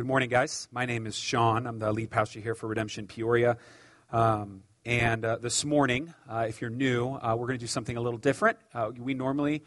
Good 0.00 0.06
morning, 0.06 0.30
guys. 0.30 0.66
My 0.72 0.86
name 0.86 1.06
is 1.06 1.14
Sean. 1.14 1.66
I'm 1.66 1.78
the 1.78 1.92
lead 1.92 2.10
pastor 2.10 2.40
here 2.40 2.54
for 2.54 2.66
Redemption 2.68 3.06
Peoria. 3.06 3.58
Um, 4.10 4.62
and 4.86 5.22
uh, 5.26 5.36
this 5.36 5.62
morning, 5.62 6.14
uh, 6.26 6.46
if 6.48 6.62
you're 6.62 6.70
new, 6.70 7.10
uh, 7.10 7.36
we're 7.38 7.48
going 7.48 7.58
to 7.58 7.62
do 7.62 7.66
something 7.66 7.98
a 7.98 8.00
little 8.00 8.18
different. 8.18 8.56
Uh, 8.72 8.92
we 8.98 9.12
normally, 9.12 9.62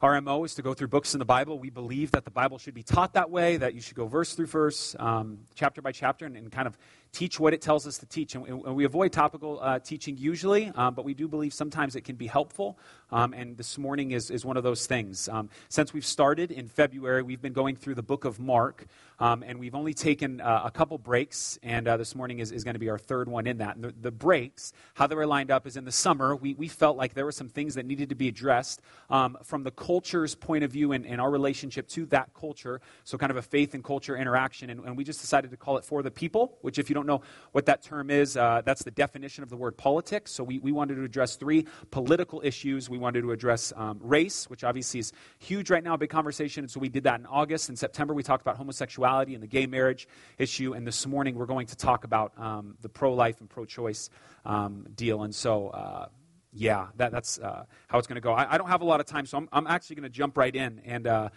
our 0.00 0.20
MO 0.20 0.44
is 0.44 0.54
to 0.54 0.62
go 0.62 0.72
through 0.72 0.86
books 0.86 1.14
in 1.14 1.18
the 1.18 1.24
Bible. 1.24 1.58
We 1.58 1.70
believe 1.70 2.12
that 2.12 2.24
the 2.24 2.30
Bible 2.30 2.58
should 2.58 2.74
be 2.74 2.84
taught 2.84 3.14
that 3.14 3.28
way, 3.28 3.56
that 3.56 3.74
you 3.74 3.80
should 3.80 3.96
go 3.96 4.06
verse 4.06 4.34
through 4.34 4.46
verse, 4.46 4.94
um, 5.00 5.38
chapter 5.56 5.82
by 5.82 5.90
chapter, 5.90 6.26
and, 6.26 6.36
and, 6.36 6.52
kind 6.52 6.68
of 6.68 6.78
teach 7.12 7.38
what 7.38 7.52
it 7.52 7.60
tells 7.60 7.86
us 7.86 7.98
to 7.98 8.06
teach. 8.06 8.34
And, 8.34 8.46
and 8.46 8.74
we 8.74 8.84
avoid 8.84 9.12
topical 9.12 9.60
uh, 9.60 9.78
teaching 9.78 10.16
usually, 10.16 10.72
um, 10.74 10.94
but 10.94 11.04
we 11.04 11.14
do 11.14 11.28
believe 11.28 11.52
sometimes 11.52 11.94
it 11.94 12.02
can 12.02 12.16
be 12.16 12.26
helpful. 12.26 12.78
Um, 13.10 13.34
and 13.34 13.58
this 13.58 13.76
morning 13.76 14.12
is, 14.12 14.30
is 14.30 14.44
one 14.44 14.56
of 14.56 14.62
those 14.62 14.86
things. 14.86 15.28
Um, 15.28 15.50
since 15.68 15.92
we've 15.92 16.06
started 16.06 16.50
in 16.50 16.66
February, 16.66 17.22
we've 17.22 17.42
been 17.42 17.52
going 17.52 17.76
through 17.76 17.96
the 17.96 18.02
book 18.02 18.24
of 18.24 18.40
Mark, 18.40 18.86
um, 19.20 19.44
and 19.46 19.58
we've 19.60 19.74
only 19.74 19.92
taken 19.92 20.40
uh, 20.40 20.62
a 20.64 20.70
couple 20.70 20.96
breaks, 20.96 21.58
and 21.62 21.86
uh, 21.86 21.98
this 21.98 22.14
morning 22.14 22.38
is, 22.38 22.50
is 22.50 22.64
going 22.64 22.74
to 22.74 22.80
be 22.80 22.88
our 22.88 22.98
third 22.98 23.28
one 23.28 23.46
in 23.46 23.58
that. 23.58 23.80
The, 23.80 23.94
the, 24.00 24.10
breaks, 24.10 24.72
how 24.94 25.06
they 25.06 25.14
were 25.14 25.26
lined 25.26 25.50
up, 25.50 25.66
is 25.66 25.76
in 25.76 25.84
the 25.84 25.92
summer, 25.92 26.34
we, 26.34 26.54
we 26.54 26.68
felt 26.68 26.96
like 26.96 27.12
there 27.12 27.24
were 27.26 27.32
some 27.32 27.48
things 27.48 27.74
that 27.74 27.84
needed 27.84 28.08
to 28.08 28.14
be 28.14 28.28
addressed 28.28 28.80
um, 29.10 29.36
from 29.42 29.62
the 29.62 29.70
culture's 29.70 30.34
point 30.34 30.64
of 30.64 30.72
view 30.72 30.92
and, 30.92 31.04
and, 31.04 31.20
our 31.20 31.30
relationship 31.30 31.86
to 31.88 32.06
that 32.06 32.32
culture. 32.34 32.80
So, 33.04 33.18
kind 33.18 33.30
of 33.30 33.36
a 33.36 33.42
faith 33.42 33.74
and 33.74 33.84
culture 33.84 34.16
interaction. 34.16 34.70
And, 34.70 34.80
and 34.84 34.96
we 34.96 35.04
just 35.04 35.20
decided 35.20 35.50
to 35.50 35.56
call 35.56 35.76
it 35.76 35.84
For 35.84 36.02
the 36.02 36.10
People, 36.10 36.56
which, 36.62 36.78
if 36.78 36.88
you 36.88 36.94
don't 36.94 37.01
know 37.06 37.22
what 37.52 37.66
that 37.66 37.82
term 37.82 38.10
is, 38.10 38.36
uh, 38.36 38.62
that's 38.64 38.82
the 38.82 38.90
definition 38.90 39.42
of 39.42 39.50
the 39.50 39.56
word 39.56 39.76
politics. 39.76 40.32
So, 40.32 40.44
we, 40.44 40.58
we 40.58 40.72
wanted 40.72 40.96
to 40.96 41.04
address 41.04 41.36
three 41.36 41.66
political 41.90 42.40
issues. 42.44 42.88
We 42.88 42.98
wanted 42.98 43.22
to 43.22 43.32
address 43.32 43.72
um, 43.76 43.98
race, 44.00 44.48
which 44.48 44.64
obviously 44.64 45.00
is 45.00 45.12
huge 45.38 45.70
right 45.70 45.82
now, 45.82 45.94
a 45.94 45.98
big 45.98 46.10
conversation. 46.10 46.64
And 46.64 46.70
so 46.70 46.80
we 46.80 46.88
did 46.88 47.04
that 47.04 47.20
in 47.20 47.26
August. 47.26 47.68
In 47.68 47.76
September, 47.76 48.14
we 48.14 48.22
talked 48.22 48.42
about 48.42 48.56
homosexuality 48.56 49.34
and 49.34 49.42
the 49.42 49.46
gay 49.46 49.66
marriage 49.66 50.08
issue. 50.38 50.72
And 50.72 50.86
this 50.86 51.06
morning, 51.06 51.34
we're 51.34 51.46
going 51.46 51.66
to 51.66 51.76
talk 51.76 52.04
about 52.04 52.32
um, 52.38 52.76
the 52.80 52.88
pro 52.88 53.12
life 53.14 53.40
and 53.40 53.48
pro 53.48 53.64
choice 53.64 54.10
um, 54.44 54.86
deal. 54.94 55.22
And 55.22 55.34
so, 55.34 55.68
uh, 55.68 56.06
yeah, 56.52 56.88
that, 56.96 57.12
that's 57.12 57.38
uh, 57.38 57.64
how 57.88 57.98
it's 57.98 58.06
going 58.06 58.16
to 58.16 58.20
go. 58.20 58.32
I, 58.32 58.54
I, 58.54 58.58
don't 58.58 58.68
have 58.68 58.82
a 58.82 58.84
lot 58.84 59.00
of 59.00 59.06
time, 59.06 59.24
so 59.24 59.38
I'm, 59.38 59.48
I'm 59.52 59.66
actually 59.66 59.96
going 59.96 60.04
to 60.04 60.10
jump 60.10 60.36
right 60.36 60.54
in. 60.54 60.82
And 60.84 61.06
uh, 61.06 61.30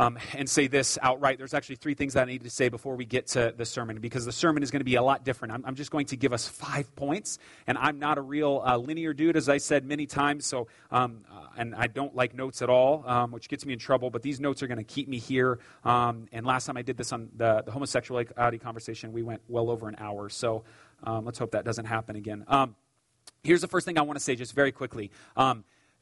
um, 0.00 0.18
and 0.32 0.48
say 0.48 0.66
this 0.66 0.98
outright. 1.02 1.36
There's 1.36 1.52
actually 1.52 1.76
three 1.76 1.92
things 1.92 2.14
that 2.14 2.22
I 2.22 2.30
need 2.30 2.42
to 2.44 2.50
say 2.50 2.70
before 2.70 2.96
we 2.96 3.04
get 3.04 3.26
to 3.28 3.52
the 3.54 3.66
sermon 3.66 4.00
because 4.00 4.24
the 4.24 4.32
sermon 4.32 4.62
is 4.62 4.70
going 4.70 4.80
to 4.80 4.84
be 4.84 4.94
a 4.94 5.02
lot 5.02 5.24
different. 5.24 5.52
I'm, 5.52 5.62
I'm 5.66 5.74
just 5.74 5.90
going 5.90 6.06
to 6.06 6.16
give 6.16 6.32
us 6.32 6.48
five 6.48 6.94
points, 6.96 7.38
and 7.66 7.76
I'm 7.76 7.98
not 7.98 8.16
a 8.16 8.22
real 8.22 8.62
uh, 8.64 8.78
linear 8.78 9.12
dude, 9.12 9.36
as 9.36 9.50
I 9.50 9.58
said 9.58 9.84
many 9.84 10.06
times. 10.06 10.46
So, 10.46 10.68
um, 10.90 11.26
uh, 11.30 11.48
and 11.58 11.74
I 11.74 11.86
don't 11.86 12.16
like 12.16 12.34
notes 12.34 12.62
at 12.62 12.70
all, 12.70 13.04
um, 13.06 13.30
which 13.30 13.50
gets 13.50 13.66
me 13.66 13.74
in 13.74 13.78
trouble. 13.78 14.08
But 14.08 14.22
these 14.22 14.40
notes 14.40 14.62
are 14.62 14.66
going 14.66 14.78
to 14.78 14.84
keep 14.84 15.06
me 15.06 15.18
here. 15.18 15.58
Um, 15.84 16.28
and 16.32 16.46
last 16.46 16.64
time 16.64 16.78
I 16.78 16.82
did 16.82 16.96
this 16.96 17.12
on 17.12 17.28
the, 17.36 17.62
the 17.66 17.70
homosexuality 17.70 18.58
conversation, 18.58 19.12
we 19.12 19.22
went 19.22 19.42
well 19.48 19.68
over 19.68 19.86
an 19.86 19.96
hour. 19.98 20.30
So 20.30 20.64
um, 21.04 21.26
let's 21.26 21.38
hope 21.38 21.50
that 21.50 21.66
doesn't 21.66 21.84
happen 21.84 22.16
again. 22.16 22.46
Um, 22.48 22.74
here's 23.44 23.60
the 23.60 23.68
first 23.68 23.84
thing 23.84 23.98
I 23.98 24.02
want 24.02 24.18
to 24.18 24.24
say, 24.24 24.34
just 24.34 24.54
very 24.54 24.72
quickly. 24.72 25.10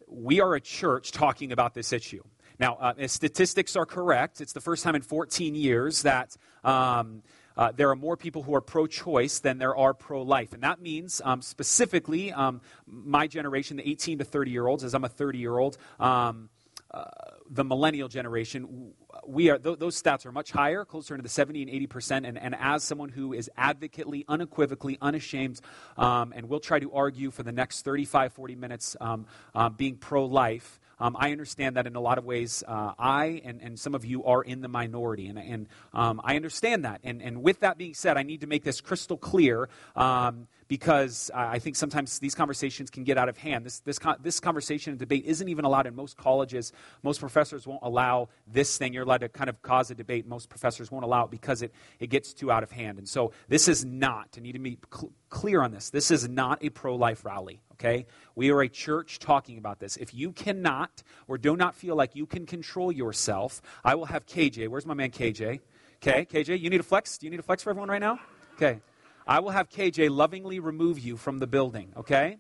we 0.07 0.41
are 0.41 0.55
a 0.55 0.61
church 0.61 1.11
talking 1.11 1.51
about 1.51 1.75
this 1.75 1.93
issue. 1.93 2.23
Now, 2.59 2.75
uh, 2.75 3.07
statistics 3.07 3.77
are 3.77 3.87
correct. 3.87 4.41
It's 4.41 4.53
the 4.53 4.61
first 4.61 4.83
time 4.83 4.95
in 4.95 5.03
14 5.03 5.55
years 5.55 6.03
that 6.03 6.37
um, 6.65 7.23
uh, 7.57 7.73
there 7.75 7.91
are 7.91 7.97
more 7.97 8.17
people 8.17 8.43
who 8.43 8.55
are 8.55 8.61
pro 8.61 8.87
choice 8.87 9.41
than 9.41 9.59
there 9.59 9.77
are 9.77 9.95
pro 9.95 10.23
life. 10.23 10.53
And 10.53 10.63
that 10.63 10.81
means 10.81 11.21
um, 11.25 11.41
specifically 11.43 12.33
um, 12.33 12.61
my 12.87 13.27
generation, 13.27 13.77
the 13.77 13.89
18 13.89 14.19
to 14.19 14.25
30 14.25 14.51
year 14.51 14.67
olds, 14.67 14.85
as 14.85 14.95
I'm 14.95 15.05
a 15.05 15.09
30 15.09 15.39
year 15.39 15.59
old, 15.59 15.79
um, 16.01 16.49
uh, 16.91 17.05
the 17.51 17.65
millennial 17.65 18.09
generation, 18.09 18.93
we 19.27 19.51
are, 19.51 19.59
th- 19.59 19.79
those 19.79 20.01
stats 20.01 20.25
are 20.25 20.33
much 20.33 20.51
higher, 20.51 20.85
closer 20.85 21.17
to 21.17 21.23
the 21.23 21.29
70 21.29 21.63
and 21.63 21.71
80 21.71 21.87
percent. 21.87 22.27
And, 22.27 22.39
and 22.39 22.57
as 22.59 22.83
someone 22.83 23.11
who 23.11 23.35
is 23.35 23.51
advocately, 23.57 24.25
unequivocally, 24.27 24.97
unashamed, 25.01 25.61
um, 25.97 26.33
and 26.35 26.49
will 26.49 26.61
try 26.61 26.79
to 26.79 26.93
argue 26.93 27.31
for 27.31 27.43
the 27.43 27.53
next 27.53 27.85
35, 27.85 28.33
40 28.33 28.55
minutes 28.57 28.97
um, 29.01 29.27
uh, 29.55 29.69
being 29.69 29.97
pro 29.97 30.25
life, 30.25 30.81
um, 31.01 31.17
I 31.19 31.33
understand 31.33 31.77
that 31.77 31.87
in 31.87 31.97
a 31.97 32.01
lot 32.01 32.19
of 32.19 32.25
ways, 32.25 32.65
uh, 32.67 32.93
I 32.99 33.41
and, 33.45 33.61
and 33.63 33.79
some 33.79 33.95
of 33.95 34.05
you 34.05 34.25
are 34.25 34.43
in 34.43 34.61
the 34.61 34.69
minority. 34.69 35.27
And, 35.29 35.39
and 35.39 35.67
um, 35.93 36.21
I 36.25 36.37
understand 36.37 36.85
that. 36.85 37.01
And, 37.05 37.23
and 37.23 37.43
with 37.43 37.61
that 37.61 37.79
being 37.79 37.95
said, 37.95 38.17
I 38.17 38.23
need 38.23 38.41
to 38.41 38.47
make 38.47 38.65
this 38.65 38.81
crystal 38.81 39.17
clear. 39.17 39.69
Um, 39.95 40.49
because 40.69 41.31
I 41.35 41.59
think 41.59 41.77
sometimes 41.77 42.19
these 42.19 42.35
conversations 42.35 42.91
can 42.91 43.03
get 43.03 43.17
out 43.17 43.31
of 43.31 43.39
hand. 43.39 43.65
This, 43.65 43.81
this, 43.81 43.99
this 44.21 44.39
conversation 44.39 44.91
and 44.91 44.99
debate 44.99 45.25
isn't 45.25 45.49
even 45.49 45.65
allowed 45.65 45.87
in 45.87 45.97
most 45.97 46.19
colleges. 46.19 46.73
Most 47.03 47.21
professors 47.21 47.67
won't 47.67 47.83
allow 47.83 48.29
this 48.47 48.77
thing. 48.77 48.93
You're 48.93 49.05
allowed 49.05 49.23
to 49.23 49.31
kind 49.31 49.49
of 49.49 49.61
cause 49.63 49.91
a 49.91 49.95
debate. 49.95 50.27
Most 50.27 50.51
professors 50.51 50.91
won't 50.91 51.05
allow 51.05 51.25
it 51.25 51.31
because 51.31 51.63
it, 51.63 51.73
it 51.99 52.09
gets 52.09 52.35
too 52.35 52.53
out 52.53 52.63
of 52.63 52.71
hand. 52.71 52.99
And 52.99 53.09
so 53.09 53.33
this 53.49 53.67
is 53.67 53.85
not, 53.85 54.29
I 54.37 54.41
need 54.41 54.53
to 54.53 54.59
be 54.59 54.79
cl- 54.93 55.13
clear 55.31 55.63
on 55.63 55.73
this, 55.73 55.89
this 55.89 56.11
is 56.11 56.29
not 56.29 56.63
a 56.63 56.69
pro 56.69 56.95
life 56.95 57.25
rally, 57.25 57.63
okay? 57.73 58.07
We 58.35 58.51
are 58.51 58.61
a 58.61 58.69
church 58.69 59.19
talking 59.21 59.57
about 59.57 59.81
this. 59.81 59.97
If 59.97 60.13
you 60.13 60.33
cannot 60.33 61.03
or 61.27 61.39
do 61.39 61.57
not 61.57 61.75
feel 61.77 61.97
like 61.97 62.15
you 62.15 62.27
can 62.27 62.45
control 62.45 62.93
yourself, 62.93 63.63
I 63.83 63.95
will 63.95 64.07
have 64.07 64.27
KJ. 64.27 64.69
Where's 64.69 64.87
my 64.87 64.95
man 64.95 65.11
KJ? 65.11 65.61
Okay, 66.03 66.27
KJ, 66.27 66.61
you 66.61 66.69
need 66.69 66.81
a 66.81 66.85
flex? 66.85 67.17
Do 67.17 67.27
you 67.27 67.31
need 67.31 67.41
a 67.41 67.43
flex 67.43 67.63
for 67.63 67.71
everyone 67.71 67.89
right 67.89 68.01
now? 68.01 68.21
Okay. 68.55 68.81
I 69.29 69.41
will 69.41 69.51
have 69.51 69.69
KJ 69.69 70.09
lovingly 70.09 70.59
remove 70.59 70.99
you 70.99 71.19
from 71.19 71.39
the 71.39 71.47
building, 71.47 71.93
okay? 71.99 72.39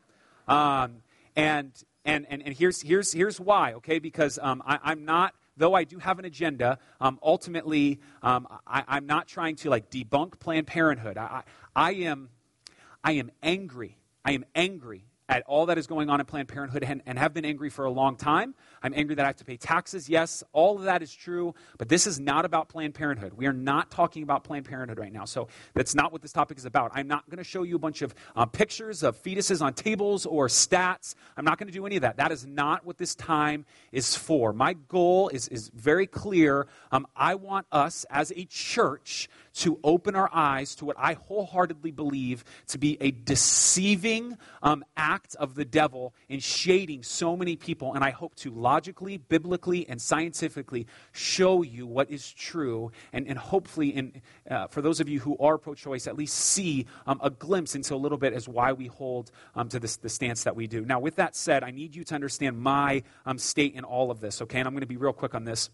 Um, 0.48 1.02
and, 1.36 1.70
and, 2.06 2.26
and, 2.30 2.42
and 2.42 2.56
here's, 2.56 2.80
here's, 2.80 3.12
here's 3.12 3.38
why, 3.38 3.74
okay? 3.74 3.98
Because 3.98 4.38
um, 4.40 4.62
I, 4.64 4.92
am 4.92 5.04
not, 5.04 5.34
though 5.58 5.74
I 5.74 5.84
do 5.84 5.98
have 5.98 6.18
an 6.18 6.24
agenda, 6.24 6.78
um, 6.98 7.18
ultimately, 7.22 8.00
um, 8.22 8.48
I, 8.66 8.96
am 8.96 9.04
not 9.04 9.28
trying 9.28 9.56
to 9.56 9.70
like 9.70 9.90
debunk 9.90 10.40
Planned 10.40 10.66
Parenthood. 10.66 11.18
I, 11.18 11.42
I, 11.76 11.88
I, 11.88 11.92
am, 11.92 12.30
I 13.04 13.12
am 13.12 13.30
angry. 13.42 13.98
I 14.24 14.32
am 14.32 14.46
angry 14.54 15.04
at 15.28 15.42
all 15.46 15.66
that 15.66 15.76
is 15.76 15.86
going 15.86 16.08
on 16.08 16.20
in 16.20 16.26
Planned 16.26 16.48
Parenthood 16.48 16.82
and, 16.82 17.02
and, 17.04 17.18
have 17.18 17.34
been 17.34 17.44
angry 17.44 17.68
for 17.68 17.84
a 17.84 17.90
long 17.90 18.16
time. 18.16 18.54
I'm 18.82 18.94
angry 18.94 19.16
that 19.16 19.24
I 19.24 19.28
have 19.28 19.36
to 19.36 19.44
pay 19.44 19.56
taxes. 19.56 20.08
Yes, 20.08 20.42
all 20.52 20.76
of 20.78 20.84
that 20.84 21.02
is 21.02 21.12
true, 21.12 21.54
but 21.76 21.88
this 21.88 22.06
is 22.06 22.18
not 22.18 22.44
about 22.44 22.68
Planned 22.68 22.94
Parenthood. 22.94 23.34
We 23.34 23.46
are 23.46 23.52
not 23.52 23.90
talking 23.90 24.22
about 24.22 24.44
Planned 24.44 24.64
Parenthood 24.64 24.98
right 24.98 25.12
now. 25.12 25.24
So 25.24 25.48
that's 25.74 25.94
not 25.94 26.12
what 26.12 26.22
this 26.22 26.32
topic 26.32 26.56
is 26.58 26.64
about. 26.64 26.92
I'm 26.94 27.08
not 27.08 27.28
going 27.28 27.38
to 27.38 27.44
show 27.44 27.62
you 27.62 27.76
a 27.76 27.78
bunch 27.78 28.02
of 28.02 28.14
uh, 28.36 28.46
pictures 28.46 29.02
of 29.02 29.20
fetuses 29.22 29.60
on 29.60 29.74
tables 29.74 30.24
or 30.24 30.48
stats. 30.48 31.14
I'm 31.36 31.44
not 31.44 31.58
going 31.58 31.66
to 31.68 31.72
do 31.72 31.84
any 31.84 31.96
of 31.96 32.02
that. 32.02 32.16
That 32.16 32.32
is 32.32 32.46
not 32.46 32.86
what 32.86 32.96
this 32.96 33.14
time 33.14 33.66
is 33.92 34.16
for. 34.16 34.52
My 34.52 34.74
goal 34.74 35.28
is, 35.28 35.48
is 35.48 35.68
very 35.74 36.06
clear. 36.06 36.68
Um, 36.90 37.06
I 37.16 37.34
want 37.34 37.66
us 37.70 38.06
as 38.10 38.32
a 38.34 38.44
church 38.46 39.28
to 39.58 39.78
open 39.82 40.14
our 40.14 40.30
eyes 40.32 40.74
to 40.76 40.84
what 40.84 40.96
I 40.98 41.14
wholeheartedly 41.14 41.90
believe 41.90 42.44
to 42.68 42.78
be 42.78 42.96
a 43.00 43.10
deceiving 43.10 44.38
um, 44.62 44.84
act 44.96 45.34
of 45.36 45.54
the 45.54 45.64
devil 45.64 46.14
in 46.28 46.40
shading 46.40 47.02
so 47.02 47.36
many 47.36 47.56
people. 47.56 47.94
And 47.94 48.04
I 48.04 48.10
hope 48.10 48.34
to 48.36 48.50
logically, 48.50 49.16
biblically, 49.16 49.88
and 49.88 50.00
scientifically 50.00 50.86
show 51.12 51.62
you 51.62 51.86
what 51.86 52.10
is 52.10 52.32
true. 52.32 52.92
And, 53.12 53.26
and 53.26 53.36
hopefully, 53.36 53.88
in, 53.88 54.22
uh, 54.48 54.68
for 54.68 54.80
those 54.80 55.00
of 55.00 55.08
you 55.08 55.20
who 55.20 55.36
are 55.38 55.58
pro 55.58 55.74
choice, 55.74 56.06
at 56.06 56.16
least 56.16 56.36
see 56.36 56.86
um, 57.06 57.20
a 57.22 57.30
glimpse 57.30 57.74
into 57.74 57.94
a 57.94 57.96
little 57.96 58.18
bit 58.18 58.32
as 58.32 58.48
why 58.48 58.72
we 58.72 58.86
hold 58.86 59.30
um, 59.56 59.68
to 59.70 59.80
this, 59.80 59.96
the 59.96 60.08
stance 60.08 60.44
that 60.44 60.54
we 60.54 60.66
do. 60.66 60.84
Now, 60.84 61.00
with 61.00 61.16
that 61.16 61.34
said, 61.34 61.64
I 61.64 61.72
need 61.72 61.96
you 61.96 62.04
to 62.04 62.14
understand 62.14 62.60
my 62.60 63.02
um, 63.26 63.38
state 63.38 63.74
in 63.74 63.84
all 63.84 64.10
of 64.10 64.20
this, 64.20 64.40
okay? 64.42 64.58
And 64.60 64.68
I'm 64.68 64.74
going 64.74 64.82
to 64.82 64.86
be 64.86 64.96
real 64.96 65.12
quick 65.12 65.34
on 65.34 65.44
this 65.44 65.70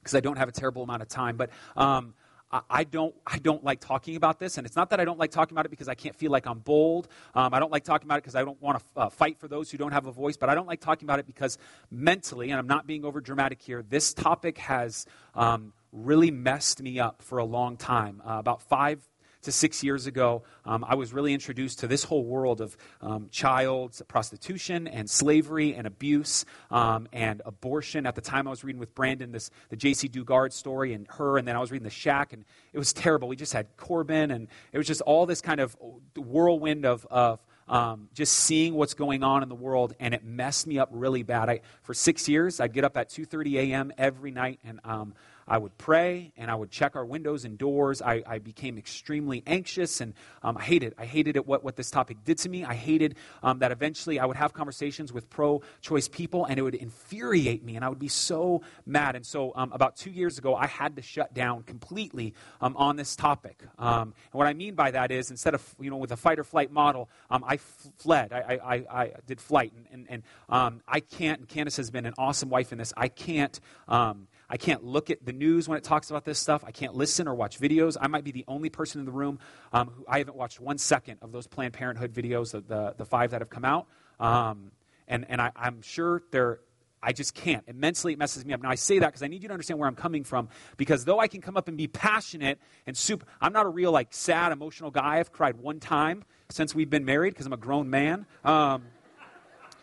because 0.00 0.16
I 0.16 0.20
don't 0.20 0.36
have 0.36 0.48
a 0.48 0.52
terrible 0.52 0.82
amount 0.82 1.02
of 1.02 1.08
time. 1.08 1.36
But 1.36 1.50
um, 1.76 2.14
I 2.52 2.84
don't, 2.84 3.14
I 3.26 3.38
don't 3.38 3.64
like 3.64 3.80
talking 3.80 4.16
about 4.16 4.38
this, 4.38 4.58
and 4.58 4.66
it's 4.66 4.76
not 4.76 4.90
that 4.90 5.00
I 5.00 5.04
don't 5.06 5.18
like 5.18 5.30
talking 5.30 5.54
about 5.54 5.64
it 5.64 5.70
because 5.70 5.88
I 5.88 5.94
can't 5.94 6.14
feel 6.14 6.30
like 6.30 6.46
I'm 6.46 6.58
bold. 6.58 7.08
Um, 7.34 7.54
I 7.54 7.58
don't 7.58 7.72
like 7.72 7.84
talking 7.84 8.06
about 8.06 8.18
it 8.18 8.24
because 8.24 8.34
I 8.34 8.44
don't 8.44 8.60
want 8.60 8.78
to 8.78 9.00
uh, 9.00 9.08
fight 9.08 9.38
for 9.38 9.48
those 9.48 9.70
who 9.70 9.78
don't 9.78 9.92
have 9.92 10.06
a 10.06 10.12
voice, 10.12 10.36
but 10.36 10.50
I 10.50 10.54
don't 10.54 10.66
like 10.66 10.80
talking 10.80 11.06
about 11.06 11.18
it 11.18 11.26
because 11.26 11.56
mentally, 11.90 12.50
and 12.50 12.58
I'm 12.58 12.66
not 12.66 12.86
being 12.86 13.04
over 13.04 13.20
dramatic 13.20 13.62
here, 13.62 13.82
this 13.82 14.12
topic 14.12 14.58
has 14.58 15.06
um, 15.34 15.72
really 15.92 16.30
messed 16.30 16.82
me 16.82 17.00
up 17.00 17.22
for 17.22 17.38
a 17.38 17.44
long 17.44 17.76
time. 17.76 18.20
Uh, 18.26 18.38
about 18.38 18.60
five, 18.62 19.00
to 19.42 19.52
six 19.52 19.82
years 19.82 20.06
ago, 20.06 20.42
um, 20.64 20.84
I 20.88 20.94
was 20.94 21.12
really 21.12 21.34
introduced 21.34 21.80
to 21.80 21.86
this 21.86 22.04
whole 22.04 22.24
world 22.24 22.60
of 22.60 22.76
um, 23.00 23.28
child 23.30 24.00
prostitution 24.08 24.86
and 24.88 25.08
slavery 25.08 25.74
and 25.74 25.86
abuse 25.86 26.44
um, 26.70 27.08
and 27.12 27.42
abortion. 27.44 28.06
At 28.06 28.14
the 28.14 28.20
time, 28.20 28.46
I 28.46 28.50
was 28.50 28.64
reading 28.64 28.80
with 28.80 28.94
Brandon 28.94 29.32
this 29.32 29.50
the 29.68 29.76
Jaycee 29.76 30.10
Dugard 30.10 30.52
story 30.52 30.92
and 30.94 31.06
her, 31.10 31.38
and 31.38 31.46
then 31.46 31.56
I 31.56 31.58
was 31.58 31.70
reading 31.70 31.84
The 31.84 31.90
Shack, 31.90 32.32
and 32.32 32.44
it 32.72 32.78
was 32.78 32.92
terrible. 32.92 33.28
We 33.28 33.36
just 33.36 33.52
had 33.52 33.76
Corbin, 33.76 34.30
and 34.30 34.48
it 34.72 34.78
was 34.78 34.86
just 34.86 35.00
all 35.02 35.26
this 35.26 35.40
kind 35.40 35.60
of 35.60 35.76
whirlwind 36.16 36.84
of, 36.84 37.06
of 37.10 37.40
um, 37.68 38.08
just 38.12 38.34
seeing 38.34 38.74
what's 38.74 38.94
going 38.94 39.22
on 39.22 39.42
in 39.42 39.48
the 39.48 39.54
world, 39.54 39.94
and 39.98 40.14
it 40.14 40.24
messed 40.24 40.66
me 40.66 40.78
up 40.78 40.88
really 40.92 41.22
bad. 41.22 41.48
I, 41.48 41.60
for 41.82 41.94
six 41.94 42.28
years, 42.28 42.60
I'd 42.60 42.72
get 42.72 42.84
up 42.84 42.96
at 42.96 43.08
2:30 43.08 43.70
a.m. 43.70 43.92
every 43.96 44.30
night, 44.30 44.60
and 44.64 44.80
um, 44.84 45.14
I 45.46 45.58
would 45.58 45.76
pray 45.78 46.32
and 46.36 46.50
I 46.50 46.54
would 46.54 46.70
check 46.70 46.96
our 46.96 47.04
windows 47.04 47.44
and 47.44 47.58
doors. 47.58 48.00
I, 48.02 48.22
I 48.26 48.38
became 48.38 48.78
extremely 48.78 49.42
anxious 49.46 50.00
and 50.00 50.14
um, 50.42 50.56
I 50.56 50.62
hated, 50.62 50.94
I 50.98 51.04
hated 51.04 51.36
it, 51.36 51.46
what, 51.46 51.64
what 51.64 51.76
this 51.76 51.90
topic 51.90 52.18
did 52.24 52.38
to 52.38 52.48
me. 52.48 52.64
I 52.64 52.74
hated 52.74 53.16
um, 53.42 53.58
that 53.60 53.72
eventually 53.72 54.18
I 54.18 54.24
would 54.24 54.36
have 54.36 54.52
conversations 54.52 55.12
with 55.12 55.28
pro 55.30 55.62
choice 55.80 56.08
people 56.08 56.44
and 56.44 56.58
it 56.58 56.62
would 56.62 56.74
infuriate 56.74 57.64
me 57.64 57.76
and 57.76 57.84
I 57.84 57.88
would 57.88 57.98
be 57.98 58.08
so 58.08 58.62
mad. 58.86 59.16
And 59.16 59.26
so 59.26 59.52
um, 59.54 59.72
about 59.72 59.96
two 59.96 60.10
years 60.10 60.38
ago, 60.38 60.54
I 60.54 60.66
had 60.66 60.96
to 60.96 61.02
shut 61.02 61.34
down 61.34 61.62
completely 61.62 62.34
um, 62.60 62.76
on 62.76 62.96
this 62.96 63.16
topic. 63.16 63.62
Um, 63.78 64.14
and 64.32 64.38
what 64.38 64.46
I 64.46 64.54
mean 64.54 64.74
by 64.74 64.90
that 64.90 65.10
is 65.10 65.30
instead 65.30 65.54
of, 65.54 65.74
you 65.80 65.90
know, 65.90 65.96
with 65.96 66.12
a 66.12 66.16
fight 66.16 66.38
or 66.38 66.44
flight 66.44 66.70
model, 66.70 67.08
um, 67.30 67.44
I 67.46 67.58
fled. 67.98 68.32
I, 68.32 68.58
I, 68.64 68.74
I, 68.74 69.12
did 69.26 69.40
flight. 69.40 69.72
And, 69.92 70.06
and, 70.08 70.22
and 70.48 70.80
I 70.88 71.00
can't, 71.00 71.40
and 71.40 71.48
Candace 71.48 71.76
has 71.76 71.90
been 71.90 72.06
an 72.06 72.14
awesome 72.18 72.48
wife 72.48 72.72
in 72.72 72.78
this, 72.78 72.92
I 72.96 73.08
can't. 73.08 73.58
Um, 73.88 74.28
I 74.52 74.58
can't 74.58 74.84
look 74.84 75.08
at 75.08 75.24
the 75.24 75.32
news 75.32 75.66
when 75.66 75.78
it 75.78 75.84
talks 75.84 76.10
about 76.10 76.26
this 76.26 76.38
stuff. 76.38 76.62
I 76.64 76.72
can't 76.72 76.94
listen 76.94 77.26
or 77.26 77.34
watch 77.34 77.58
videos. 77.58 77.96
I 77.98 78.06
might 78.06 78.22
be 78.22 78.32
the 78.32 78.44
only 78.46 78.68
person 78.68 79.00
in 79.00 79.06
the 79.06 79.12
room 79.12 79.38
um, 79.72 79.88
who 79.88 80.04
I 80.06 80.18
haven't 80.18 80.36
watched 80.36 80.60
one 80.60 80.76
second 80.76 81.16
of 81.22 81.32
those 81.32 81.46
Planned 81.46 81.72
Parenthood 81.72 82.12
videos, 82.12 82.52
the, 82.52 82.60
the, 82.60 82.94
the 82.98 83.06
five 83.06 83.30
that 83.30 83.40
have 83.40 83.48
come 83.48 83.64
out. 83.64 83.86
Um, 84.20 84.70
and 85.08 85.24
and 85.30 85.40
I, 85.40 85.52
I'm 85.56 85.80
sure 85.80 86.22
they're 86.30 86.60
I 87.02 87.12
just 87.12 87.34
can't. 87.34 87.64
Immensely, 87.66 88.12
it 88.12 88.18
messes 88.18 88.44
me 88.44 88.52
up. 88.52 88.62
Now, 88.62 88.70
I 88.70 88.76
say 88.76 89.00
that 89.00 89.06
because 89.06 89.22
I 89.22 89.26
need 89.26 89.42
you 89.42 89.48
to 89.48 89.54
understand 89.54 89.80
where 89.80 89.88
I'm 89.88 89.96
coming 89.96 90.22
from. 90.22 90.48
Because 90.76 91.04
though 91.04 91.18
I 91.18 91.26
can 91.26 91.40
come 91.40 91.56
up 91.56 91.66
and 91.66 91.76
be 91.76 91.88
passionate 91.88 92.60
and 92.86 92.96
super, 92.96 93.26
I'm 93.40 93.52
not 93.52 93.66
a 93.66 93.70
real, 93.70 93.90
like, 93.90 94.08
sad, 94.10 94.52
emotional 94.52 94.92
guy. 94.92 95.18
I've 95.18 95.32
cried 95.32 95.56
one 95.56 95.80
time 95.80 96.22
since 96.48 96.76
we've 96.76 96.90
been 96.90 97.04
married 97.04 97.30
because 97.30 97.46
I'm 97.46 97.52
a 97.52 97.56
grown 97.56 97.90
man. 97.90 98.26
Um, 98.44 98.84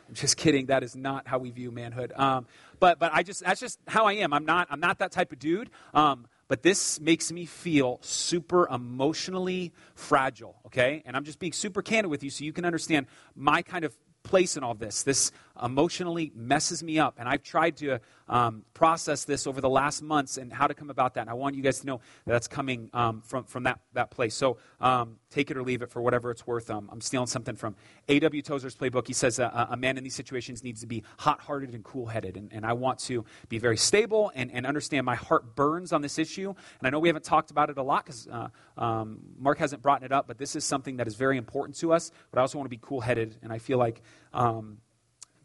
I'm 0.09 0.15
just 0.15 0.38
kidding. 0.38 0.65
That 0.65 0.81
is 0.83 0.95
not 0.95 1.27
how 1.27 1.38
we 1.38 1.51
view 1.51 1.71
manhood. 1.71 2.11
Um, 2.15 2.47
but 2.79 2.97
but 2.97 3.11
I 3.13 3.21
just 3.21 3.44
that's 3.44 3.59
just 3.59 3.79
how 3.88 4.06
I 4.06 4.13
am. 4.13 4.33
I'm 4.33 4.45
not 4.45 4.67
I'm 4.71 4.79
not 4.79 5.00
that 5.00 5.11
type 5.11 5.31
of 5.31 5.38
dude. 5.38 5.69
Um, 5.94 6.25
but 6.47 6.63
this 6.63 7.00
makes 7.00 7.31
me 7.31 7.45
feel 7.45 8.00
super 8.01 8.67
emotionally 8.67 9.71
fragile. 9.94 10.56
Okay, 10.65 11.03
and 11.06 11.15
I'm 11.15 11.25
just 11.25 11.38
being 11.38 11.53
super 11.53 11.83
candid 11.83 12.09
with 12.09 12.23
you 12.23 12.31
so 12.31 12.44
you 12.44 12.53
can 12.53 12.65
understand 12.65 13.06
my 13.35 13.61
kind 13.61 13.85
of 13.85 13.95
place 14.23 14.57
in 14.57 14.63
all 14.63 14.73
this. 14.73 15.03
This 15.03 15.31
emotionally 15.63 16.31
messes 16.35 16.83
me 16.83 17.00
up. 17.00 17.15
And 17.17 17.27
I've 17.27 17.44
tried 17.44 17.77
to 17.77 18.00
um, 18.27 18.63
process 18.73 19.25
this 19.25 19.47
over 19.47 19.59
the 19.59 19.69
last 19.69 20.01
months 20.01 20.38
and 20.38 20.53
how 20.53 20.67
to 20.67 20.73
come 20.73 20.89
about 20.89 21.15
that. 21.15 21.21
And 21.21 21.29
I 21.29 21.33
want 21.33 21.56
you 21.56 21.61
guys 21.61 21.79
to 21.79 21.88
know 21.88 21.97
that 22.25 22.33
that's 22.33 22.47
coming 22.47 22.89
um, 22.94 23.21
from, 23.21 23.44
from 23.44 23.63
that, 23.63 23.79
that 23.94 24.11
place. 24.11 24.35
So 24.35 24.57
um, 24.79 25.17
take 25.29 25.51
it 25.51 25.57
or 25.57 25.63
leave 25.63 25.81
it 25.81 25.89
for 25.89 26.01
whatever 26.01 26.31
it's 26.31 26.45
worth. 26.45 26.69
Um, 26.69 26.89
I'm 26.91 27.01
stealing 27.01 27.27
something 27.27 27.56
from 27.56 27.75
A.W. 28.07 28.41
Tozer's 28.41 28.75
playbook. 28.75 29.07
He 29.07 29.13
says 29.13 29.39
uh, 29.39 29.67
a 29.69 29.77
man 29.77 29.97
in 29.97 30.03
these 30.03 30.15
situations 30.15 30.63
needs 30.63 30.81
to 30.81 30.88
be 30.88 31.03
hot 31.17 31.41
hearted 31.41 31.73
and 31.73 31.83
cool 31.83 32.06
headed. 32.06 32.38
And, 32.38 32.53
and, 32.53 32.65
I 32.69 32.73
want 32.73 33.00
to 33.00 33.25
be 33.47 33.57
very 33.57 33.77
stable 33.77 34.31
and, 34.35 34.51
and, 34.51 34.67
understand 34.67 35.03
my 35.03 35.15
heart 35.15 35.56
burns 35.56 35.91
on 35.91 36.03
this 36.03 36.19
issue. 36.19 36.50
And 36.50 36.88
I 36.88 36.91
know 36.91 37.00
we 37.00 37.09
haven't 37.09 37.23
talked 37.23 37.50
about 37.50 37.71
it 37.71 37.77
a 37.77 37.83
lot 37.83 38.06
because 38.06 38.27
uh, 38.27 38.50
um, 38.77 39.19
Mark 39.39 39.57
hasn't 39.57 39.81
brought 39.81 40.03
it 40.03 40.11
up, 40.11 40.27
but 40.27 40.38
this 40.38 40.56
is 40.56 40.63
something 40.63 40.97
that 40.97 41.07
is 41.07 41.15
very 41.15 41.38
important 41.38 41.77
to 41.77 41.94
us. 41.94 42.11
But 42.29 42.39
I 42.39 42.41
also 42.41 42.59
want 42.59 42.67
to 42.67 42.69
be 42.69 42.79
cool 42.79 43.01
headed. 43.01 43.38
And 43.41 43.51
I 43.51 43.57
feel 43.57 43.79
like 43.79 44.01
um, 44.33 44.77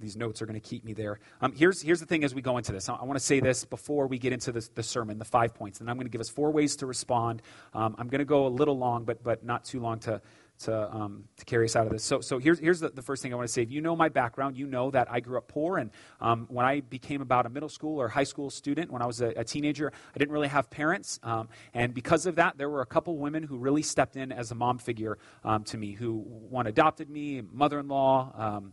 these 0.00 0.16
notes 0.16 0.42
are 0.42 0.46
going 0.46 0.60
to 0.60 0.66
keep 0.68 0.84
me 0.84 0.92
there. 0.92 1.20
Um, 1.40 1.52
here's, 1.54 1.80
here's 1.82 2.00
the 2.00 2.06
thing 2.06 2.24
as 2.24 2.34
we 2.34 2.42
go 2.42 2.58
into 2.58 2.72
this. 2.72 2.88
I, 2.88 2.94
I 2.94 3.04
want 3.04 3.18
to 3.18 3.24
say 3.24 3.40
this 3.40 3.64
before 3.64 4.06
we 4.06 4.18
get 4.18 4.32
into 4.32 4.52
the, 4.52 4.68
the 4.74 4.82
sermon, 4.82 5.18
the 5.18 5.24
five 5.24 5.54
points. 5.54 5.80
And 5.80 5.88
I'm 5.88 5.96
going 5.96 6.06
to 6.06 6.10
give 6.10 6.20
us 6.20 6.28
four 6.28 6.50
ways 6.50 6.76
to 6.76 6.86
respond. 6.86 7.42
Um, 7.72 7.94
I'm 7.98 8.08
going 8.08 8.20
to 8.20 8.24
go 8.24 8.46
a 8.46 8.48
little 8.48 8.76
long, 8.76 9.04
but, 9.04 9.22
but 9.22 9.44
not 9.44 9.64
too 9.64 9.80
long 9.80 10.00
to, 10.00 10.20
to, 10.60 10.94
um, 10.94 11.24
to 11.36 11.44
carry 11.44 11.64
us 11.64 11.76
out 11.76 11.86
of 11.86 11.92
this. 11.92 12.04
So, 12.04 12.20
so 12.20 12.38
here's, 12.38 12.58
here's 12.58 12.80
the, 12.80 12.88
the, 12.88 13.02
first 13.02 13.22
thing 13.22 13.32
I 13.32 13.36
want 13.36 13.48
to 13.48 13.52
say. 13.52 13.62
If 13.62 13.70
you 13.70 13.80
know 13.80 13.96
my 13.96 14.08
background, 14.08 14.56
you 14.56 14.66
know 14.66 14.90
that 14.90 15.08
I 15.10 15.20
grew 15.20 15.36
up 15.36 15.48
poor. 15.48 15.78
And 15.78 15.90
um, 16.20 16.46
when 16.48 16.64
I 16.64 16.80
became 16.80 17.20
about 17.20 17.46
a 17.46 17.48
middle 17.48 17.68
school 17.68 18.00
or 18.00 18.08
high 18.08 18.24
school 18.24 18.50
student, 18.50 18.90
when 18.90 19.02
I 19.02 19.06
was 19.06 19.20
a, 19.20 19.28
a 19.28 19.44
teenager, 19.44 19.92
I 20.14 20.18
didn't 20.18 20.32
really 20.32 20.48
have 20.48 20.70
parents. 20.70 21.18
Um, 21.22 21.48
and 21.74 21.92
because 21.92 22.26
of 22.26 22.36
that, 22.36 22.56
there 22.56 22.70
were 22.70 22.82
a 22.82 22.86
couple 22.86 23.16
women 23.18 23.42
who 23.42 23.58
really 23.58 23.82
stepped 23.82 24.16
in 24.16 24.32
as 24.32 24.50
a 24.50 24.54
mom 24.54 24.78
figure 24.78 25.18
um, 25.44 25.64
to 25.64 25.76
me, 25.76 25.92
who 25.92 26.18
one 26.18 26.66
adopted 26.66 27.10
me, 27.10 27.42
mother 27.52 27.80
in 27.80 27.88
law 27.88 28.32
um, 28.36 28.72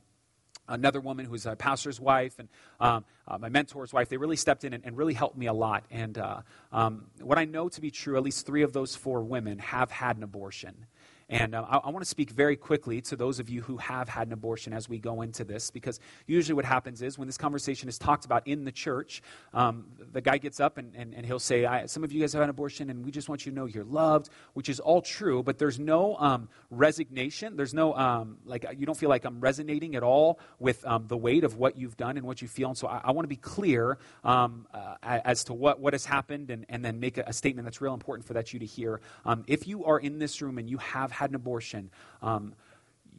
another 0.67 0.99
woman 0.99 1.25
who's 1.25 1.45
a 1.45 1.55
pastor's 1.55 1.99
wife 1.99 2.39
and 2.39 2.49
um, 2.79 3.05
uh, 3.27 3.37
my 3.37 3.49
mentor's 3.49 3.93
wife. 3.93 4.09
They 4.09 4.17
really 4.17 4.35
stepped 4.35 4.63
in 4.63 4.73
and, 4.73 4.85
and 4.85 4.97
really 4.97 5.13
helped 5.13 5.37
me 5.37 5.47
a 5.47 5.53
lot. 5.53 5.85
And 5.91 6.17
uh, 6.17 6.41
um, 6.71 7.07
what 7.19 7.37
I 7.37 7.45
know 7.45 7.69
to 7.69 7.81
be 7.81 7.91
true, 7.91 8.17
at 8.17 8.23
least 8.23 8.45
three 8.45 8.63
of 8.63 8.73
those 8.73 8.95
four 8.95 9.23
women 9.23 9.59
have 9.59 9.91
had 9.91 10.17
an 10.17 10.23
abortion. 10.23 10.85
And 11.31 11.55
uh, 11.55 11.65
I, 11.67 11.77
I 11.77 11.89
want 11.89 12.03
to 12.03 12.09
speak 12.09 12.29
very 12.29 12.57
quickly 12.57 13.01
to 13.01 13.15
those 13.15 13.39
of 13.39 13.49
you 13.49 13.61
who 13.61 13.77
have 13.77 14.09
had 14.09 14.27
an 14.27 14.33
abortion 14.33 14.73
as 14.73 14.87
we 14.89 14.99
go 14.99 15.21
into 15.21 15.43
this, 15.45 15.71
because 15.71 15.99
usually 16.27 16.53
what 16.53 16.65
happens 16.65 17.01
is 17.01 17.17
when 17.17 17.27
this 17.27 17.37
conversation 17.37 17.87
is 17.89 17.97
talked 17.97 18.25
about 18.25 18.45
in 18.45 18.65
the 18.65 18.71
church, 18.71 19.23
um, 19.53 19.85
the 20.11 20.21
guy 20.21 20.37
gets 20.37 20.59
up 20.59 20.77
and, 20.77 20.93
and, 20.95 21.15
and 21.15 21.25
he'll 21.25 21.39
say, 21.39 21.65
Some 21.87 22.03
of 22.03 22.11
you 22.11 22.19
guys 22.19 22.33
have 22.33 22.41
had 22.41 22.43
an 22.43 22.49
abortion, 22.49 22.89
and 22.89 23.05
we 23.05 23.11
just 23.11 23.29
want 23.29 23.45
you 23.45 23.51
to 23.51 23.55
know 23.55 23.65
you're 23.65 23.85
loved, 23.85 24.29
which 24.53 24.67
is 24.67 24.79
all 24.81 25.01
true, 25.01 25.41
but 25.41 25.57
there's 25.57 25.79
no 25.79 26.17
um, 26.17 26.49
resignation. 26.69 27.55
There's 27.55 27.73
no, 27.73 27.95
um, 27.95 28.37
like, 28.45 28.65
you 28.77 28.85
don't 28.85 28.97
feel 28.97 29.09
like 29.09 29.23
I'm 29.23 29.39
resonating 29.39 29.95
at 29.95 30.03
all 30.03 30.37
with 30.59 30.85
um, 30.85 31.07
the 31.07 31.17
weight 31.17 31.45
of 31.45 31.55
what 31.55 31.77
you've 31.77 31.95
done 31.95 32.17
and 32.17 32.27
what 32.27 32.41
you 32.41 32.49
feel. 32.49 32.69
And 32.69 32.77
so 32.77 32.87
I, 32.87 33.01
I 33.05 33.11
want 33.11 33.23
to 33.23 33.29
be 33.29 33.37
clear 33.37 33.97
um, 34.25 34.67
uh, 34.73 34.95
as 35.01 35.45
to 35.45 35.53
what, 35.53 35.79
what 35.79 35.93
has 35.93 36.05
happened 36.05 36.49
and, 36.49 36.65
and 36.67 36.83
then 36.83 36.99
make 36.99 37.17
a, 37.17 37.23
a, 37.27 37.33
statement 37.33 37.65
that's 37.65 37.81
real 37.81 37.93
important 37.93 38.27
for 38.27 38.33
that 38.33 38.53
you 38.53 38.59
to 38.59 38.65
hear. 38.65 38.99
Um, 39.25 39.43
if 39.47 39.67
you 39.67 39.85
are 39.85 39.99
in 39.99 40.19
this 40.19 40.41
room 40.41 40.57
and 40.57 40.69
you 40.69 40.77
have 40.77 41.11
had 41.21 41.29
an 41.29 41.35
abortion, 41.35 41.91
um, 42.23 42.55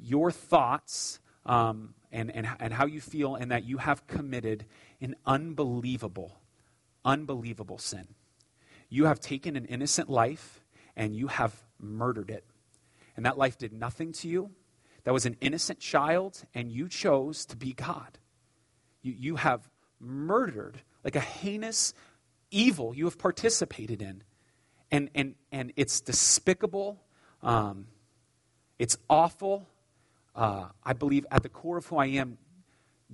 your 0.02 0.32
thoughts 0.32 1.20
um, 1.46 1.94
and, 2.10 2.34
and, 2.34 2.49
and 2.58 2.72
how 2.72 2.87
you 2.87 3.00
feel, 3.00 3.37
and 3.37 3.52
that 3.52 3.64
you 3.64 3.78
have 3.78 4.06
committed 4.08 4.66
an 5.00 5.14
unbelievable, 5.25 6.40
unbelievable 7.04 7.78
sin. 7.78 8.08
You 8.88 9.06
have 9.06 9.20
taken 9.20 9.56
an 9.56 9.66
innocent 9.66 10.10
life 10.10 10.64
and 10.96 11.14
you 11.14 11.28
have 11.28 11.54
murdered 11.78 12.31
it. 12.31 12.44
And 13.16 13.25
that 13.25 13.38
life 13.38 13.56
did 13.56 13.72
nothing 13.72 14.12
to 14.14 14.28
you. 14.28 14.50
That 15.05 15.12
was 15.12 15.26
an 15.26 15.37
innocent 15.40 15.78
child, 15.78 16.44
and 16.55 16.70
you 16.70 16.88
chose 16.88 17.44
to 17.46 17.56
be 17.56 17.72
God. 17.72 18.19
You, 19.02 19.14
you 19.19 19.37
have 19.37 19.69
murdered, 20.00 20.81
like 21.05 21.16
a 21.16 21.20
heinous 21.20 21.94
evil 22.50 22.94
you 22.94 23.05
have 23.05 23.19
participated 23.19 24.02
in. 24.02 24.22
And, 24.90 25.08
and, 25.14 25.34
and 25.50 25.72
it's 25.76 26.00
despicable. 26.00 27.02
Um, 27.43 27.87
it's 28.82 28.99
awful. 29.08 29.64
Uh, 30.34 30.64
I 30.82 30.93
believe 30.93 31.25
at 31.31 31.44
the 31.44 31.49
core 31.49 31.76
of 31.76 31.87
who 31.87 31.99
I 31.99 32.06
am, 32.06 32.37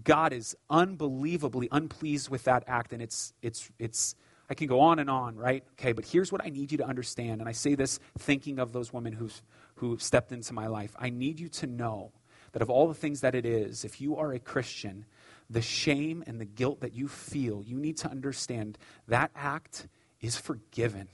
God 0.02 0.32
is 0.32 0.56
unbelievably 0.70 1.68
unpleased 1.70 2.30
with 2.30 2.44
that 2.44 2.64
act, 2.66 2.94
and 2.94 3.02
it's, 3.02 3.34
it's, 3.42 3.70
it's, 3.78 4.14
I 4.48 4.54
can 4.54 4.66
go 4.66 4.80
on 4.80 4.98
and 4.98 5.10
on, 5.10 5.36
right? 5.36 5.62
Okay, 5.72 5.92
but 5.92 6.06
here's 6.06 6.32
what 6.32 6.42
I 6.42 6.48
need 6.48 6.72
you 6.72 6.78
to 6.78 6.86
understand, 6.86 7.42
and 7.42 7.48
I 7.50 7.52
say 7.52 7.74
this 7.74 8.00
thinking 8.18 8.58
of 8.58 8.72
those 8.72 8.94
women 8.94 9.12
who've, 9.12 9.42
who 9.74 9.98
stepped 9.98 10.32
into 10.32 10.54
my 10.54 10.68
life. 10.68 10.96
I 10.98 11.10
need 11.10 11.38
you 11.38 11.50
to 11.50 11.66
know 11.66 12.12
that 12.52 12.62
of 12.62 12.70
all 12.70 12.88
the 12.88 12.94
things 12.94 13.20
that 13.20 13.34
it 13.34 13.44
is, 13.44 13.84
if 13.84 14.00
you 14.00 14.16
are 14.16 14.32
a 14.32 14.38
Christian, 14.38 15.04
the 15.50 15.60
shame 15.60 16.24
and 16.26 16.40
the 16.40 16.46
guilt 16.46 16.80
that 16.80 16.94
you 16.94 17.08
feel, 17.08 17.62
you 17.62 17.76
need 17.76 17.98
to 17.98 18.08
understand 18.08 18.78
that 19.06 19.32
act 19.36 19.86
is 20.22 20.34
forgiven. 20.34 21.08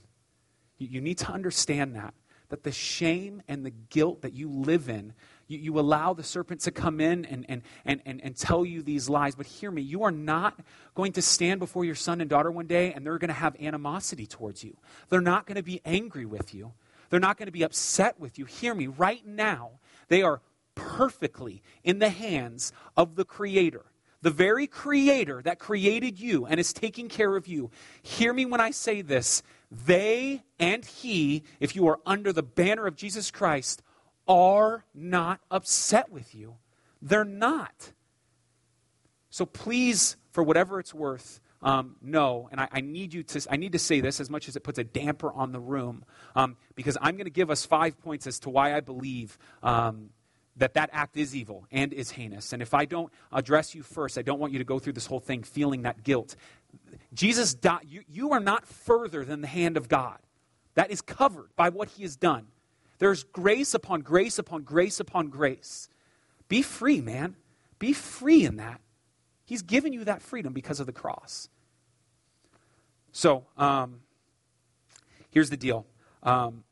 You, 0.77 0.87
you 0.91 1.01
need 1.01 1.17
to 1.17 1.29
understand 1.29 1.93
that 1.95 2.13
that 2.49 2.63
the 2.63 2.71
shame 2.71 3.41
and 3.47 3.65
the 3.65 3.71
guilt 3.71 4.21
that 4.21 4.33
you 4.33 4.49
live 4.49 4.89
in, 4.89 5.13
you, 5.47 5.57
you 5.59 5.79
allow 5.79 6.13
the 6.13 6.23
serpent 6.23 6.61
to 6.61 6.71
come 6.71 6.99
in 6.99 7.25
and, 7.25 7.45
and, 7.47 7.61
and, 7.85 8.01
and, 8.05 8.23
and 8.23 8.35
tell 8.35 8.65
you 8.65 8.81
these 8.81 9.09
lies. 9.09 9.35
But 9.35 9.45
hear 9.45 9.71
me, 9.71 9.81
you 9.81 10.03
are 10.03 10.11
not 10.11 10.59
going 10.93 11.13
to 11.13 11.21
stand 11.21 11.59
before 11.59 11.85
your 11.85 11.95
son 11.95 12.21
and 12.21 12.29
daughter 12.29 12.51
one 12.51 12.67
day 12.67 12.93
and 12.93 13.05
they're 13.05 13.17
going 13.17 13.29
to 13.29 13.33
have 13.33 13.55
animosity 13.61 14.25
towards 14.25 14.63
you. 14.63 14.77
They're 15.09 15.21
not 15.21 15.45
going 15.45 15.57
to 15.57 15.63
be 15.63 15.81
angry 15.85 16.25
with 16.25 16.53
you. 16.53 16.73
They're 17.09 17.19
not 17.19 17.37
going 17.37 17.47
to 17.47 17.51
be 17.51 17.63
upset 17.63 18.19
with 18.19 18.39
you. 18.39 18.45
Hear 18.45 18.73
me, 18.73 18.87
right 18.87 19.25
now, 19.25 19.71
they 20.07 20.23
are 20.23 20.41
perfectly 20.73 21.61
in 21.83 21.99
the 21.99 22.09
hands 22.09 22.73
of 22.97 23.15
the 23.15 23.25
Creator 23.25 23.85
the 24.25 24.31
very 24.31 24.65
creator 24.65 25.39
that 25.43 25.59
created 25.59 26.19
you 26.19 26.47
and 26.47 26.59
is 26.59 26.73
taking 26.73 27.07
care 27.07 27.35
of 27.35 27.45
you, 27.47 27.69
hear 28.01 28.33
me 28.33 28.43
when 28.43 28.59
I 28.59 28.71
say 28.71 29.03
this. 29.03 29.43
They 29.71 30.43
and 30.59 30.85
he, 30.85 31.43
if 31.59 31.75
you 31.75 31.87
are 31.87 31.99
under 32.05 32.31
the 32.31 32.43
banner 32.43 32.87
of 32.87 32.95
Jesus 32.95 33.31
Christ, 33.31 33.81
are 34.27 34.85
not 34.93 35.39
upset 35.51 36.11
with 36.11 36.33
you. 36.33 36.55
They're 37.01 37.25
not. 37.25 37.91
So 39.29 39.45
please, 39.45 40.17
for 40.31 40.43
whatever 40.43 40.79
it's 40.79 40.93
worth, 40.93 41.39
um, 41.61 41.95
no, 42.01 42.47
and 42.51 42.61
I, 42.61 42.67
I, 42.71 42.81
need 42.81 43.13
you 43.13 43.23
to, 43.23 43.47
I 43.49 43.57
need 43.57 43.71
to 43.71 43.79
say 43.79 43.99
this 43.99 44.19
as 44.19 44.29
much 44.29 44.47
as 44.47 44.55
it 44.55 44.61
puts 44.61 44.77
a 44.77 44.83
damper 44.83 45.31
on 45.33 45.51
the 45.51 45.59
room, 45.59 46.05
um, 46.35 46.57
because 46.75 46.97
I'm 47.01 47.15
going 47.15 47.25
to 47.25 47.31
give 47.31 47.49
us 47.49 47.65
five 47.65 47.99
points 47.99 48.27
as 48.27 48.39
to 48.41 48.49
why 48.49 48.75
I 48.75 48.81
believe 48.81 49.37
um, 49.63 50.11
that 50.57 50.75
that 50.75 50.89
act 50.93 51.17
is 51.17 51.35
evil 51.35 51.65
and 51.71 51.91
is 51.91 52.11
heinous. 52.11 52.53
And 52.53 52.61
if 52.61 52.73
I 52.73 52.85
don't 52.85 53.11
address 53.31 53.75
you 53.75 53.83
first, 53.83 54.17
I 54.17 54.21
don't 54.21 54.39
want 54.39 54.53
you 54.53 54.59
to 54.59 54.65
go 54.65 54.79
through 54.79 54.93
this 54.93 55.07
whole 55.07 55.19
thing 55.19 55.43
feeling 55.43 55.81
that 55.81 56.03
guilt. 56.03 56.35
Jesus 57.13 57.53
died. 57.53 57.85
You, 57.87 58.03
you 58.07 58.31
are 58.31 58.39
not 58.39 58.65
further 58.65 59.23
than 59.23 59.41
the 59.41 59.47
hand 59.47 59.77
of 59.77 59.87
God. 59.87 60.17
That 60.75 60.91
is 60.91 61.01
covered 61.01 61.49
by 61.55 61.69
what 61.69 61.89
he 61.89 62.03
has 62.03 62.15
done. 62.15 62.47
There's 62.99 63.23
grace 63.23 63.73
upon 63.73 64.01
grace 64.01 64.39
upon 64.39 64.63
grace 64.63 64.99
upon 64.99 65.27
grace. 65.27 65.89
Be 66.47 66.61
free, 66.61 67.01
man. 67.01 67.35
Be 67.79 67.93
free 67.93 68.45
in 68.45 68.57
that. 68.57 68.81
He's 69.45 69.61
given 69.61 69.93
you 69.93 70.03
that 70.05 70.21
freedom 70.21 70.53
because 70.53 70.79
of 70.79 70.85
the 70.85 70.91
cross. 70.91 71.49
So, 73.11 73.45
um, 73.57 74.01
here's 75.29 75.49
the 75.49 75.57
deal. 75.57 75.85
Um, 76.23 76.63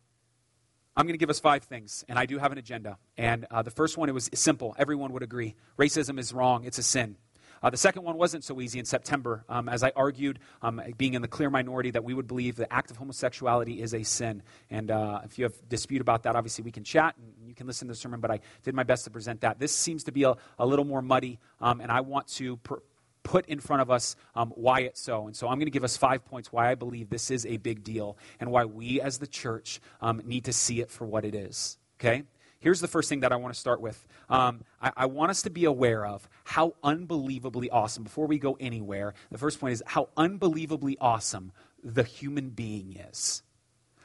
I'm 0.96 1.06
going 1.06 1.14
to 1.14 1.20
give 1.20 1.30
us 1.30 1.40
five 1.40 1.64
things, 1.64 2.04
and 2.08 2.20
I 2.20 2.26
do 2.26 2.38
have 2.38 2.52
an 2.52 2.58
agenda. 2.58 2.98
And 3.18 3.46
uh, 3.50 3.62
the 3.62 3.72
first 3.72 3.98
one, 3.98 4.10
it 4.10 4.14
was 4.14 4.30
simple. 4.34 4.76
Everyone 4.78 5.12
would 5.14 5.24
agree. 5.24 5.56
Racism 5.78 6.20
is 6.20 6.34
wrong, 6.34 6.66
it's 6.66 6.78
a 6.78 6.84
sin. 6.84 7.16
Uh, 7.64 7.70
the 7.70 7.78
second 7.78 8.04
one 8.04 8.18
wasn't 8.18 8.44
so 8.44 8.60
easy 8.60 8.78
in 8.78 8.84
September, 8.84 9.46
um, 9.48 9.70
as 9.70 9.84
I 9.84 9.94
argued, 9.96 10.40
um, 10.62 10.82
being 10.98 11.14
in 11.14 11.22
the 11.22 11.30
clear 11.30 11.50
minority, 11.50 11.92
that 11.92 12.04
we 12.04 12.14
would 12.14 12.28
believe 12.28 12.58
the 12.58 12.72
act 12.72 12.92
of 12.92 12.98
homosexuality 12.98 13.82
is 13.82 13.94
a 13.94 14.04
sin. 14.04 14.44
And 14.70 14.92
uh, 14.92 15.22
if 15.24 15.40
you 15.40 15.46
have 15.46 15.54
dispute 15.70 16.02
about 16.02 16.24
that, 16.24 16.36
obviously 16.36 16.66
we 16.66 16.72
can 16.72 16.84
chat 16.84 17.16
and 17.18 17.48
you 17.48 17.56
can 17.56 17.66
listen 17.66 17.88
to 17.88 17.94
the 17.94 17.98
sermon, 17.98 18.20
but 18.20 18.32
I 18.32 18.42
did 18.64 18.76
my 18.76 18.84
best 18.84 19.06
to 19.06 19.12
present 19.12 19.42
that. 19.42 19.60
This 19.60 19.74
seems 19.74 20.04
to 20.04 20.12
be 20.12 20.24
a, 20.24 20.36
a 20.60 20.66
little 20.66 20.84
more 20.84 21.02
muddy, 21.02 21.40
um, 21.62 21.80
and 21.80 21.90
I 21.90 22.02
want 22.02 22.28
to 22.30 22.58
pr- 22.58 22.76
put 23.24 23.46
in 23.46 23.62
front 23.62 23.82
of 23.82 23.90
us 23.90 24.18
um, 24.36 24.52
why 24.56 24.82
it's 24.82 25.00
so. 25.00 25.28
And 25.28 25.36
so 25.36 25.48
I'm 25.48 25.56
going 25.56 25.68
to 25.68 25.72
give 25.72 25.86
us 25.86 25.96
five 25.96 26.26
points 26.26 26.52
why 26.52 26.70
I 26.70 26.76
believe 26.76 27.10
this 27.10 27.32
is 27.32 27.46
a 27.46 27.56
big 27.56 27.84
deal 27.84 28.18
and 28.42 28.52
why 28.52 28.66
we 28.66 29.00
as 29.00 29.20
the 29.20 29.28
church 29.28 29.80
um, 30.02 30.22
need 30.26 30.46
to 30.46 30.54
see 30.54 30.82
it 30.82 30.92
for 30.92 31.06
what 31.06 31.24
it 31.24 31.34
is. 31.34 31.78
Okay? 32.00 32.24
Here's 32.64 32.80
the 32.80 32.88
first 32.88 33.10
thing 33.10 33.20
that 33.20 33.34
I 33.34 33.36
want 33.36 33.54
to 33.54 33.60
start 33.60 33.82
with. 33.82 34.08
Um, 34.30 34.62
I, 34.82 34.92
I, 34.96 35.06
want 35.08 35.32
us 35.32 35.42
to 35.42 35.50
be 35.50 35.66
aware 35.66 36.06
of 36.06 36.30
how 36.46 36.76
unbelievably 36.82 37.70
awesome, 37.70 38.04
before 38.04 38.26
we 38.26 38.40
go 38.40 38.56
anywhere, 38.58 39.16
the 39.32 39.38
first 39.38 39.60
point 39.60 39.74
is 39.74 39.84
how 39.86 40.08
unbelievably 40.16 40.98
awesome 41.02 41.52
the 41.84 42.04
human 42.04 42.52
being 42.52 42.96
is. 43.12 43.44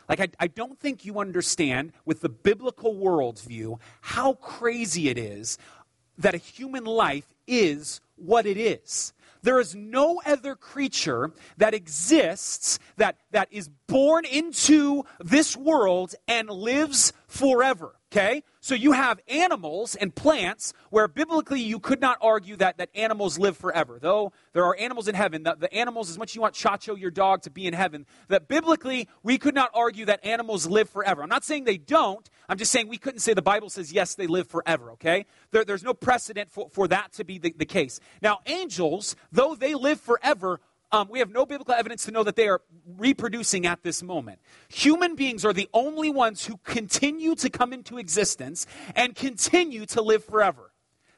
Like, 0.09 0.19
I, 0.19 0.29
I 0.41 0.49
don't 0.49 0.77
think 0.77 1.05
you 1.05 1.21
understand, 1.21 1.93
with 2.05 2.21
the 2.21 2.29
biblical 2.29 2.97
worldview, 2.97 3.79
how 4.01 4.33
crazy 4.33 5.09
it 5.09 5.19
is 5.19 5.57
that 6.19 6.35
a 6.35 6.39
human 6.39 6.85
life 6.85 7.33
is 7.47 8.01
what 8.17 8.45
it 8.45 8.57
is. 8.57 9.13
There 9.43 9.61
is 9.61 9.77
no 9.77 10.21
other 10.27 10.57
creature 10.57 11.31
that 11.59 11.75
exists 11.75 12.81
that, 12.97 13.19
that 13.31 13.47
is 13.53 13.71
born 13.87 14.25
into 14.25 15.05
this 15.21 15.57
world 15.57 16.17
and 16.27 16.51
lives 16.51 17.13
forever. 17.29 17.95
Okay? 18.11 18.43
So 18.61 18.75
you 18.75 18.93
have 18.93 19.21
animals 19.29 19.95
and 19.95 20.15
plants 20.15 20.73
where 20.89 21.09
biblically 21.09 21.61
you 21.61 21.79
could 21.79 22.01
not 22.01 22.17
argue 22.23 22.57
that, 22.57 22.79
that 22.79 22.89
animals 22.95 23.39
live 23.39 23.57
forever. 23.57 23.99
Though 24.01 24.33
there 24.55 24.65
are 24.65 24.75
animals 24.79 25.09
in 25.09 25.15
heaven, 25.15 25.43
the, 25.43 25.57
the 25.59 25.73
animals, 25.75 26.09
as 26.09 26.17
much 26.17 26.31
as 26.31 26.35
you 26.35 26.41
want 26.41 26.55
Chacho, 26.55 26.99
your 26.99 27.11
dog, 27.11 27.43
to 27.43 27.51
be 27.51 27.67
in 27.67 27.75
heaven, 27.75 28.07
that 28.29 28.49
biblically 28.49 29.09
we 29.23 29.37
could 29.37 29.55
not 29.55 29.71
argue 29.75 30.07
that 30.07 30.25
animals 30.25 30.67
live 30.67 30.89
forever. 30.89 31.23
I'm 31.23 31.29
not 31.29 31.45
saying 31.45 31.65
they 31.65 31.77
don't. 31.77 32.29
I'm 32.49 32.57
just 32.57 32.73
saying 32.73 32.89
we 32.89 32.97
couldn't 32.97 33.21
say 33.21 33.35
the 33.35 33.43
Bible 33.43 33.69
says, 33.69 33.93
yes, 33.93 34.15
they 34.15 34.27
live 34.27 34.49
forever, 34.49 34.93
okay? 34.93 35.27
There, 35.51 35.65
there's 35.65 35.85
no 35.85 35.93
precedent 35.93 36.51
for, 36.51 36.71
for 36.71 36.89
that 36.89 37.13
to 37.13 37.25
be 37.25 37.37
the, 37.37 37.55
the 37.57 37.67
case. 37.67 38.01
Now, 38.23 38.39
angels, 38.47 39.17
though 39.31 39.55
they 39.55 39.75
live 39.75 40.01
forever, 40.01 40.61
um, 40.91 41.09
we 41.11 41.19
have 41.19 41.31
no 41.31 41.45
biblical 41.45 41.75
evidence 41.75 42.05
to 42.07 42.11
know 42.11 42.23
that 42.23 42.37
they 42.37 42.49
are 42.49 42.63
reproducing 42.97 43.67
at 43.67 43.83
this 43.83 44.03
moment. 44.03 44.41
Human 44.69 45.17
beings 45.17 45.45
are 45.45 45.53
the 45.53 45.69
only 45.75 46.11
ones 46.11 46.47
who 46.47 46.59
continue 46.65 47.35
to 47.37 47.51
come 47.51 47.73
into 47.73 47.99
existence 47.99 48.67
and 48.95 49.15
continue 49.15 49.85
to 49.87 50.03
live 50.03 50.25
forever. 50.25 50.73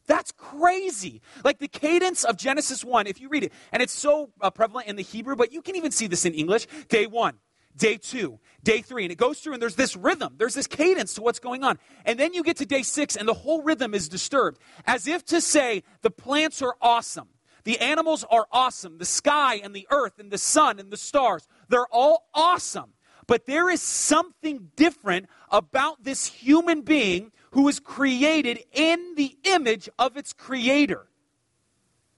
That's 0.06 0.32
crazy. 0.32 1.22
Like 1.44 1.58
the 1.58 1.68
cadence 1.68 2.24
of 2.24 2.36
Genesis 2.36 2.84
1, 2.84 3.06
if 3.06 3.20
you 3.20 3.28
read 3.28 3.44
it, 3.44 3.52
and 3.70 3.80
it's 3.80 3.92
so 3.92 4.30
uh, 4.40 4.50
prevalent 4.50 4.88
in 4.88 4.96
the 4.96 5.02
Hebrew, 5.02 5.36
but 5.36 5.52
you 5.52 5.62
can 5.62 5.76
even 5.76 5.92
see 5.92 6.08
this 6.08 6.24
in 6.24 6.34
English. 6.34 6.66
Day 6.88 7.06
one, 7.06 7.36
day 7.76 7.96
two, 7.96 8.40
day 8.64 8.82
three, 8.82 9.04
and 9.04 9.12
it 9.12 9.18
goes 9.18 9.38
through, 9.38 9.52
and 9.52 9.62
there's 9.62 9.76
this 9.76 9.94
rhythm, 9.94 10.34
there's 10.36 10.54
this 10.54 10.66
cadence 10.66 11.14
to 11.14 11.22
what's 11.22 11.38
going 11.38 11.62
on. 11.62 11.78
And 12.04 12.18
then 12.18 12.34
you 12.34 12.42
get 12.42 12.56
to 12.56 12.66
day 12.66 12.82
six, 12.82 13.14
and 13.14 13.28
the 13.28 13.34
whole 13.34 13.62
rhythm 13.62 13.94
is 13.94 14.08
disturbed, 14.08 14.58
as 14.84 15.06
if 15.06 15.24
to 15.26 15.40
say, 15.40 15.84
the 16.02 16.10
plants 16.10 16.60
are 16.60 16.74
awesome. 16.80 17.28
The 17.64 17.78
animals 17.78 18.24
are 18.30 18.46
awesome. 18.50 18.98
The 18.98 19.04
sky 19.04 19.60
and 19.62 19.74
the 19.74 19.86
earth 19.90 20.18
and 20.18 20.30
the 20.30 20.38
sun 20.38 20.78
and 20.78 20.90
the 20.90 20.96
stars, 20.96 21.46
they're 21.68 21.86
all 21.86 22.28
awesome. 22.34 22.92
But 23.26 23.46
there 23.46 23.70
is 23.70 23.80
something 23.80 24.70
different 24.76 25.28
about 25.50 26.02
this 26.02 26.26
human 26.26 26.82
being 26.82 27.32
who 27.52 27.68
is 27.68 27.78
created 27.78 28.64
in 28.72 29.14
the 29.16 29.36
image 29.44 29.88
of 29.98 30.16
its 30.16 30.32
creator. 30.32 31.06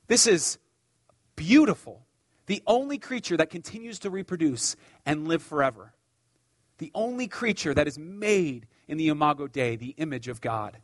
This 0.07 0.27
is 0.27 0.59
beautiful. 1.37 2.07
The 2.47 2.63
only 2.67 2.99
creature 2.99 3.37
that 3.37 3.51
continues 3.51 3.99
to 4.01 4.11
reproduce 4.11 4.77
and 5.07 5.29
live 5.29 5.43
forever. 5.43 5.95
The 6.79 6.91
only 6.95 7.29
creature 7.29 7.75
that 7.75 7.87
is 7.87 7.99
made 7.99 8.67
in 8.89 8.99
the 8.99 9.09
Imago 9.09 9.47
Dei, 9.47 9.77
the 9.77 9.95
image 9.99 10.29
of 10.29 10.41
God. 10.41 10.79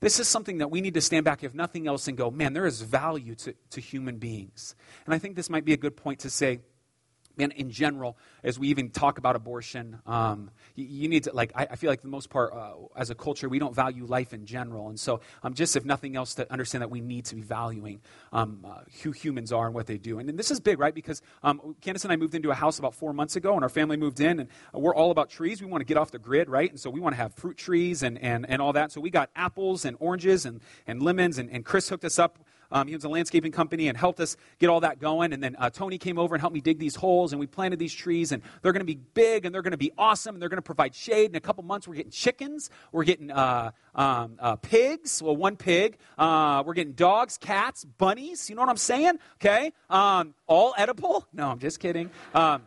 This 0.00 0.20
is 0.20 0.28
something 0.28 0.58
that 0.58 0.70
we 0.70 0.80
need 0.80 0.94
to 0.94 1.00
stand 1.00 1.24
back, 1.24 1.42
if 1.42 1.54
nothing 1.54 1.88
else, 1.88 2.06
and 2.06 2.16
go, 2.16 2.30
man, 2.30 2.52
there 2.52 2.66
is 2.66 2.82
value 2.82 3.34
to, 3.36 3.54
to 3.70 3.80
human 3.80 4.18
beings. 4.18 4.76
And 5.04 5.14
I 5.14 5.18
think 5.18 5.34
this 5.34 5.50
might 5.50 5.64
be 5.64 5.72
a 5.72 5.76
good 5.76 5.96
point 5.96 6.20
to 6.20 6.30
say 6.30 6.60
man, 7.38 7.52
in 7.52 7.70
general, 7.70 8.16
as 8.42 8.58
we 8.58 8.68
even 8.68 8.90
talk 8.90 9.18
about 9.18 9.36
abortion, 9.36 10.00
um, 10.06 10.50
you, 10.74 10.84
you, 10.84 11.08
need 11.08 11.24
to, 11.24 11.32
like, 11.32 11.52
I, 11.54 11.68
I, 11.70 11.76
feel 11.76 11.88
like 11.88 12.02
the 12.02 12.08
most 12.08 12.28
part, 12.28 12.52
uh, 12.52 12.74
as 12.96 13.10
a 13.10 13.14
culture, 13.14 13.48
we 13.48 13.58
don't 13.58 13.74
value 13.74 14.04
life 14.04 14.34
in 14.34 14.44
general. 14.44 14.88
And 14.88 14.98
so, 14.98 15.20
um, 15.42 15.54
just 15.54 15.76
if 15.76 15.84
nothing 15.84 16.16
else, 16.16 16.34
to 16.34 16.50
understand 16.52 16.82
that 16.82 16.90
we 16.90 17.00
need 17.00 17.24
to 17.26 17.36
be 17.36 17.42
valuing 17.42 18.00
um, 18.32 18.64
uh, 18.68 18.80
who 19.02 19.12
humans 19.12 19.52
are 19.52 19.66
and 19.66 19.74
what 19.74 19.86
they 19.86 19.98
do. 19.98 20.18
And, 20.18 20.28
and 20.28 20.38
this 20.38 20.50
is 20.50 20.60
big, 20.60 20.78
right? 20.78 20.94
Because 20.94 21.22
um, 21.42 21.76
Candace 21.80 22.04
and 22.04 22.12
I 22.12 22.16
moved 22.16 22.34
into 22.34 22.50
a 22.50 22.54
house 22.54 22.78
about 22.78 22.94
four 22.94 23.12
months 23.12 23.36
ago, 23.36 23.54
and 23.54 23.62
our 23.62 23.68
family 23.68 23.96
moved 23.96 24.20
in, 24.20 24.40
and 24.40 24.48
we're 24.72 24.94
all 24.94 25.10
about 25.10 25.30
trees. 25.30 25.62
We 25.62 25.68
want 25.68 25.80
to 25.80 25.86
get 25.86 25.96
off 25.96 26.10
the 26.10 26.18
grid, 26.18 26.48
right? 26.48 26.70
And 26.70 26.80
so, 26.80 26.90
we 26.90 27.00
want 27.00 27.14
to 27.14 27.22
have 27.22 27.34
fruit 27.34 27.56
trees 27.56 28.02
and, 28.02 28.18
and, 28.18 28.48
and 28.48 28.60
all 28.60 28.72
that. 28.72 28.92
So, 28.92 29.00
we 29.00 29.10
got 29.10 29.30
apples 29.36 29.84
and 29.84 29.96
oranges 30.00 30.44
and, 30.44 30.60
and 30.86 31.02
lemons, 31.02 31.38
and, 31.38 31.48
and 31.50 31.64
Chris 31.64 31.88
hooked 31.88 32.04
us 32.04 32.18
up 32.18 32.38
um, 32.70 32.88
he 32.88 32.94
owns 32.94 33.04
a 33.04 33.08
landscaping 33.08 33.52
company 33.52 33.88
and 33.88 33.96
helped 33.96 34.20
us 34.20 34.36
get 34.58 34.68
all 34.68 34.80
that 34.80 35.00
going. 35.00 35.32
And 35.32 35.42
then 35.42 35.56
uh, 35.58 35.70
Tony 35.70 35.98
came 35.98 36.18
over 36.18 36.34
and 36.34 36.40
helped 36.40 36.54
me 36.54 36.60
dig 36.60 36.78
these 36.78 36.94
holes, 36.96 37.32
and 37.32 37.40
we 37.40 37.46
planted 37.46 37.78
these 37.78 37.94
trees, 37.94 38.32
and 38.32 38.42
they're 38.62 38.72
going 38.72 38.86
to 38.86 38.92
be 38.92 39.00
big 39.14 39.44
and 39.44 39.54
they're 39.54 39.62
going 39.62 39.72
to 39.72 39.76
be 39.78 39.92
awesome, 39.98 40.34
and 40.34 40.42
they're 40.42 40.48
going 40.48 40.58
to 40.58 40.62
provide 40.62 40.94
shade. 40.94 41.30
In 41.30 41.36
a 41.36 41.40
couple 41.40 41.64
months, 41.64 41.88
we're 41.88 41.94
getting 41.94 42.10
chickens, 42.10 42.70
we're 42.92 43.04
getting 43.04 43.30
uh, 43.30 43.72
um, 43.94 44.36
uh, 44.38 44.56
pigs, 44.56 45.22
well, 45.22 45.36
one 45.36 45.56
pig, 45.56 45.98
uh, 46.16 46.62
we're 46.64 46.74
getting 46.74 46.92
dogs, 46.92 47.38
cats, 47.38 47.84
bunnies. 47.84 48.48
You 48.48 48.56
know 48.56 48.62
what 48.62 48.70
I'm 48.70 48.76
saying? 48.76 49.18
Okay, 49.36 49.72
um, 49.90 50.34
all 50.46 50.74
edible? 50.76 51.26
No, 51.32 51.48
I'm 51.48 51.58
just 51.58 51.80
kidding. 51.80 52.10
Um, 52.34 52.62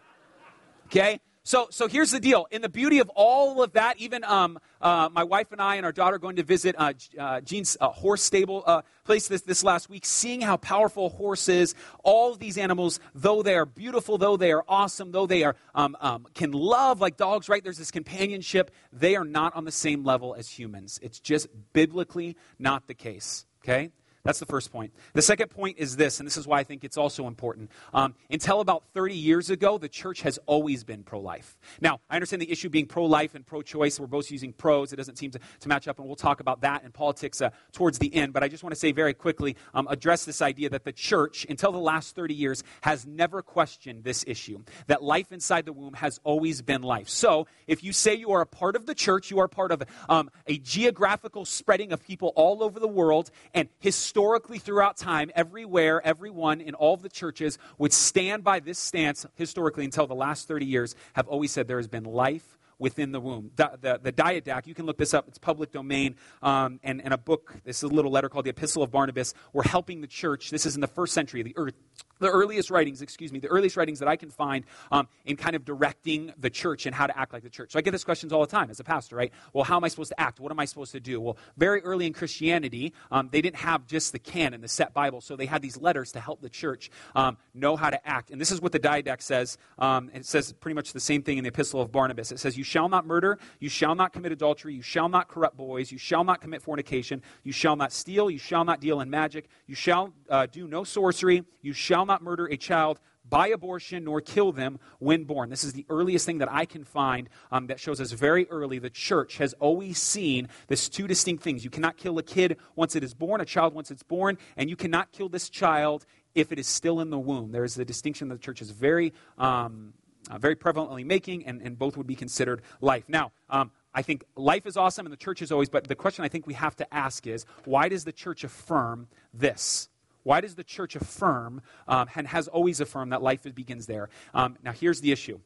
okay. 0.88 1.20
So, 1.44 1.68
so 1.72 1.88
here's 1.88 2.12
the 2.12 2.20
deal. 2.20 2.46
In 2.52 2.62
the 2.62 2.70
beauty 2.70 3.00
of 3.00 3.10
all 3.16 3.64
of 3.64 3.74
that, 3.74 3.98
even 3.98 4.24
um, 4.24 4.60
uh, 4.80 5.10
my 5.12 5.24
wife 5.24 5.52
and 5.52 5.60
I 5.60 5.78
and 5.78 5.86
our 5.86 5.92
daughter 5.92 6.20
going 6.20 6.36
to 6.36 6.44
visit 6.44 6.76
uh, 6.78 6.94
uh, 7.18 7.42
Gene's 7.42 7.78
uh, 7.82 7.90
horse 7.90 8.22
stable 8.22 8.64
uh, 8.68 8.84
place 9.06 9.28
this, 9.28 9.42
this 9.42 9.64
last 9.64 9.90
week, 9.90 10.06
seeing 10.06 10.42
how 10.42 10.58
powerful 10.58 11.08
a 11.08 11.10
horse 11.10 11.50
is. 11.50 11.74
All 12.04 12.32
of 12.32 12.38
these 12.38 12.60
animals, 12.60 13.00
though 13.16 13.42
they 13.42 13.56
are 13.56 13.66
beautiful, 13.66 14.20
though 14.20 14.38
they 14.38 14.52
are 14.52 14.64
awesome, 14.68 15.12
though 15.12 15.26
they 15.26 15.44
are 15.44 15.56
um, 15.74 15.98
um, 16.00 16.28
can 16.36 16.52
love 16.52 17.02
like 17.02 17.18
dogs, 17.18 17.50
right? 17.50 17.64
There's 17.64 17.80
this 17.80 17.92
companionship. 17.92 18.70
They 18.94 19.16
are 19.16 19.26
not 19.26 19.56
on 19.56 19.66
the 19.66 19.72
same 19.72 20.04
level 20.04 20.36
as 20.36 20.48
humans. 20.48 21.00
It's 21.02 21.20
just 21.20 21.48
biblically 21.74 22.38
not 22.60 22.86
the 22.86 22.94
case. 22.94 23.48
Okay? 23.64 23.90
That's 24.24 24.40
the 24.40 24.46
first 24.46 24.72
point. 24.72 24.94
The 25.14 25.22
second 25.22 25.50
point 25.50 25.78
is 25.80 25.96
this, 25.96 26.20
and 26.20 26.28
this 26.28 26.38
is 26.38 26.46
why 26.46 26.60
I 26.60 26.64
think 26.64 26.84
it's 26.84 26.98
also 26.98 27.28
important. 27.28 27.72
Um, 27.94 28.14
until 28.30 28.60
about 28.60 28.84
30 28.94 29.16
years 29.16 29.50
ago, 29.50 29.78
the 29.78 29.90
church 29.90 30.22
has 30.22 30.38
always 30.46 30.84
been 30.84 31.04
pro 31.04 31.20
life. 31.20 31.58
Now, 31.80 32.02
I 32.10 32.16
understand 32.16 32.42
the 32.42 32.52
issue 32.52 32.70
being 32.70 32.86
pro 32.86 33.06
life 33.06 33.34
and 33.34 33.46
pro 33.46 33.64
choice. 33.64 34.00
We're 34.00 34.08
both 34.08 34.30
using 34.30 34.54
pros. 34.54 34.94
It 34.94 34.98
doesn't 34.98 35.18
seem 35.18 35.32
to, 35.32 35.40
to 35.62 35.68
match 35.68 35.88
up, 35.88 35.98
and 35.98 36.08
we'll 36.08 36.16
talk 36.16 36.40
about 36.40 36.62
that 36.62 36.84
in 36.84 36.92
politics 36.92 37.42
uh, 37.42 37.50
towards 37.72 37.98
the 37.98 38.14
end. 38.14 38.34
But 38.34 38.44
I 38.44 38.48
just 38.48 38.64
want 38.64 38.74
to 38.74 38.80
say 38.80 38.92
very 38.92 39.14
quickly 39.14 39.56
um, 39.74 39.88
address 39.90 40.26
this 40.26 40.42
idea 40.42 40.70
that 40.70 40.84
the 40.84 40.94
church, 40.94 41.48
until 41.50 41.72
the 41.72 41.80
last 41.80 42.16
30 42.16 42.36
years, 42.36 42.64
has 42.82 43.08
never 43.08 43.42
questioned 43.42 44.04
this 44.04 44.24
issue 44.28 44.64
that 44.88 45.02
life 45.02 45.32
inside 45.32 45.66
the 45.66 45.74
womb 45.74 45.94
has 45.96 46.20
always 46.24 46.62
been 46.62 46.84
life. 46.84 47.10
So, 47.10 47.48
if 47.66 47.84
you 47.84 47.92
say 47.92 48.14
you 48.14 48.32
are 48.32 48.42
a 48.42 48.46
part 48.46 48.76
of 48.76 48.86
the 48.86 48.94
church, 48.94 49.32
you 49.32 49.40
are 49.40 49.48
part 49.48 49.72
of 49.72 49.82
um, 50.10 50.30
a 50.46 50.58
geographical 50.60 51.46
spreading 51.46 51.92
of 51.92 52.06
people 52.06 52.34
all 52.36 52.64
over 52.64 52.80
the 52.80 52.88
world, 52.88 53.32
and 53.54 53.68
historically, 53.80 54.11
historically 54.12 54.60
throughout 54.60 54.98
time, 54.98 55.32
everywhere, 55.36 56.06
everyone 56.06 56.60
in 56.60 56.74
all 56.74 56.94
of 56.94 57.02
the 57.02 57.08
churches 57.08 57.58
would 57.78 57.94
stand 57.94 58.44
by 58.44 58.60
this 58.60 58.78
stance 58.78 59.26
historically 59.36 59.86
until 59.86 60.06
the 60.06 60.14
last 60.14 60.50
30 60.50 60.66
years, 60.66 60.96
have 61.14 61.30
always 61.30 61.50
said 61.50 61.66
there 61.66 61.78
has 61.78 61.88
been 61.88 62.04
life 62.04 62.58
within 62.82 63.12
the 63.12 63.20
womb. 63.20 63.52
The, 63.56 63.78
the, 63.80 64.12
the 64.12 64.62
you 64.66 64.74
can 64.74 64.86
look 64.88 64.98
this 64.98 65.14
up, 65.14 65.28
it's 65.28 65.38
public 65.38 65.72
domain, 65.72 66.16
um, 66.42 66.80
and, 66.84 67.00
and 67.02 67.14
a 67.14 67.18
book, 67.18 67.54
this 67.64 67.78
is 67.78 67.84
a 67.84 67.88
little 67.88 68.12
letter 68.12 68.28
called 68.28 68.46
the 68.46 68.50
Epistle 68.50 68.82
of 68.82 68.92
Barnabas. 68.92 69.36
We're 69.54 69.64
helping 69.64 70.02
the 70.02 70.08
church. 70.08 70.50
This 70.50 70.66
is 70.66 70.74
in 70.74 70.82
the 70.82 70.88
first 70.88 71.14
century, 71.14 71.44
the 71.44 71.54
earth, 71.58 71.76
the 72.20 72.30
earliest 72.30 72.72
writings, 72.72 73.02
excuse 73.02 73.32
me, 73.32 73.40
the 73.40 73.50
earliest 73.50 73.78
writings 73.78 74.00
that 74.00 74.08
I 74.08 74.16
can 74.16 74.32
find 74.32 74.66
um, 74.92 75.08
in 75.26 75.36
kind 75.38 75.56
of 75.56 75.64
directing 75.64 76.34
the 76.40 76.50
church 76.50 76.88
and 76.88 76.96
how 76.96 77.06
to 77.06 77.18
act 77.18 77.34
like 77.34 77.44
the 77.44 77.50
church. 77.50 77.72
So 77.72 77.80
I 77.80 77.84
get 77.84 77.92
these 77.92 78.04
questions 78.04 78.34
all 78.34 78.42
the 78.42 78.52
time 78.52 78.72
as 78.72 78.80
a 78.80 78.84
pastor, 78.84 79.16
right? 79.16 79.32
Well, 79.54 79.64
how 79.64 79.78
am 79.78 79.84
I 79.84 79.88
supposed 79.88 80.10
to 80.10 80.20
act? 80.20 80.40
What 80.40 80.52
am 80.52 80.60
I 80.60 80.66
supposed 80.66 80.92
to 80.94 81.00
do? 81.00 81.22
Well, 81.22 81.38
very 81.58 81.82
early 81.84 82.08
in 82.08 82.14
Christianity, 82.14 82.94
um, 83.12 83.30
they 83.32 83.42
didn't 83.42 83.58
have 83.58 83.86
just 83.86 84.12
the 84.12 84.20
canon, 84.20 84.62
the 84.62 84.68
set 84.68 84.94
Bible, 84.94 85.22
so 85.22 85.36
they 85.36 85.46
had 85.46 85.62
these 85.62 85.78
letters 85.78 86.12
to 86.14 86.20
help 86.20 86.42
the 86.42 86.50
church 86.50 86.90
um, 87.16 87.38
know 87.54 87.76
how 87.76 87.92
to 87.92 88.08
act. 88.08 88.32
And 88.32 88.42
this 88.42 88.52
is 88.52 88.60
what 88.60 88.72
the 88.72 88.80
Didache 88.80 89.22
says. 89.22 89.58
Um, 89.78 90.10
it 90.14 90.26
says 90.26 90.52
pretty 90.54 90.76
much 90.76 90.94
the 90.94 91.00
same 91.00 91.22
thing 91.22 91.38
in 91.38 91.44
the 91.44 91.50
Epistle 91.50 91.82
of 91.82 91.92
Barnabas. 91.92 92.32
It 92.32 92.40
says, 92.40 92.58
You 92.58 92.64
shall 92.72 92.88
not 92.88 93.06
murder, 93.06 93.38
you 93.60 93.70
shall 93.70 93.96
not 93.96 94.14
commit 94.14 94.32
adultery, 94.32 94.74
you 94.74 94.82
shall 94.82 95.10
not 95.10 95.28
corrupt 95.28 95.58
boys, 95.58 95.92
you 95.92 95.98
shall 95.98 96.24
not 96.24 96.40
commit 96.40 96.62
fornication, 96.62 97.22
you 97.44 97.52
shall 97.52 97.76
not 97.76 97.92
steal, 97.92 98.30
you 98.30 98.40
shall 98.40 98.64
not 98.64 98.80
deal 98.80 99.02
in 99.02 99.10
magic, 99.10 99.50
you 99.68 99.76
shall 99.76 100.14
uh, 100.30 100.46
do 100.46 100.68
no 100.68 100.84
sorcery, 100.86 101.44
you 101.62 101.74
shall 101.74 102.06
not 102.06 102.24
murder 102.24 102.46
a 102.46 102.56
child 102.56 103.00
by 103.30 103.50
abortion 103.50 104.06
nor 104.06 104.22
kill 104.22 104.52
them 104.52 104.80
when 105.00 105.26
born. 105.26 105.50
This 105.50 105.64
is 105.64 105.74
the 105.74 105.86
earliest 105.90 106.26
thing 106.26 106.40
that 106.40 106.52
I 106.52 106.66
can 106.66 106.84
find 106.84 107.30
um, 107.52 107.68
that 107.68 107.80
shows 107.80 108.00
us 108.00 108.12
very 108.14 108.48
early 108.50 108.80
the 108.80 108.90
church 108.90 109.38
has 109.38 109.54
always 109.60 109.98
seen 109.98 110.48
this 110.68 110.90
two 110.90 111.08
distinct 111.08 111.44
things. 111.44 111.64
You 111.64 111.70
cannot 111.70 111.98
kill 111.98 112.18
a 112.18 112.24
kid 112.24 112.58
once 112.76 112.96
it 112.96 113.04
is 113.04 113.14
born, 113.14 113.42
a 113.42 113.46
child 113.46 113.74
once 113.74 113.92
it's 113.92 114.04
born, 114.04 114.38
and 114.56 114.70
you 114.70 114.76
cannot 114.76 115.12
kill 115.12 115.30
this 115.30 115.50
child 115.50 116.06
if 116.34 116.52
it 116.52 116.60
is 116.60 116.68
still 116.68 117.00
in 117.02 117.10
the 117.10 117.20
womb. 117.20 117.52
There 117.52 117.64
is 117.64 117.76
the 117.76 117.86
distinction 117.86 118.30
that 118.30 118.36
the 118.36 118.42
church 118.42 118.62
is 118.62 118.72
very, 118.72 119.14
um, 119.38 119.94
uh, 120.30 120.38
very 120.38 120.56
prevalently 120.56 121.06
making, 121.06 121.46
and, 121.46 121.62
and 121.62 121.78
both 121.78 121.98
would 121.98 122.08
be 122.08 122.16
considered 122.16 122.62
life. 122.80 123.06
Now, 123.08 123.32
um, 123.50 123.72
I 123.94 124.02
think 124.02 124.24
life 124.36 124.66
is 124.66 124.78
awesome 124.78 125.06
and 125.06 125.14
the 125.14 125.18
church 125.18 125.42
is 125.42 125.52
always, 125.52 125.70
but 125.70 125.88
the 125.88 125.96
question 125.96 126.24
I 126.24 126.30
think 126.30 126.48
we 126.48 126.54
have 126.54 126.76
to 126.78 126.94
ask 126.94 127.28
is 127.28 127.46
why 127.66 127.90
does 127.90 128.06
the 128.06 128.12
church 128.12 128.44
affirm 128.44 129.08
this? 129.34 129.90
Why 130.24 130.40
does 130.40 130.56
the 130.56 130.64
church 130.64 130.96
affirm 130.96 131.62
um, 131.88 132.08
and 132.16 132.28
has 132.28 132.48
always 132.48 132.80
affirmed 132.80 133.12
that 133.12 133.22
life 133.22 133.44
begins 133.56 133.88
there? 133.88 134.10
Um, 134.34 134.58
now, 134.64 134.72
here's 134.72 135.02
the 135.02 135.12
issue 135.12 135.40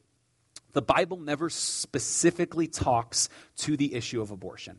the 0.72 0.82
Bible 0.82 1.16
never 1.18 1.48
specifically 1.48 2.66
talks 2.66 3.30
to 3.56 3.76
the 3.76 3.94
issue 3.94 4.20
of 4.20 4.30
abortion. 4.30 4.78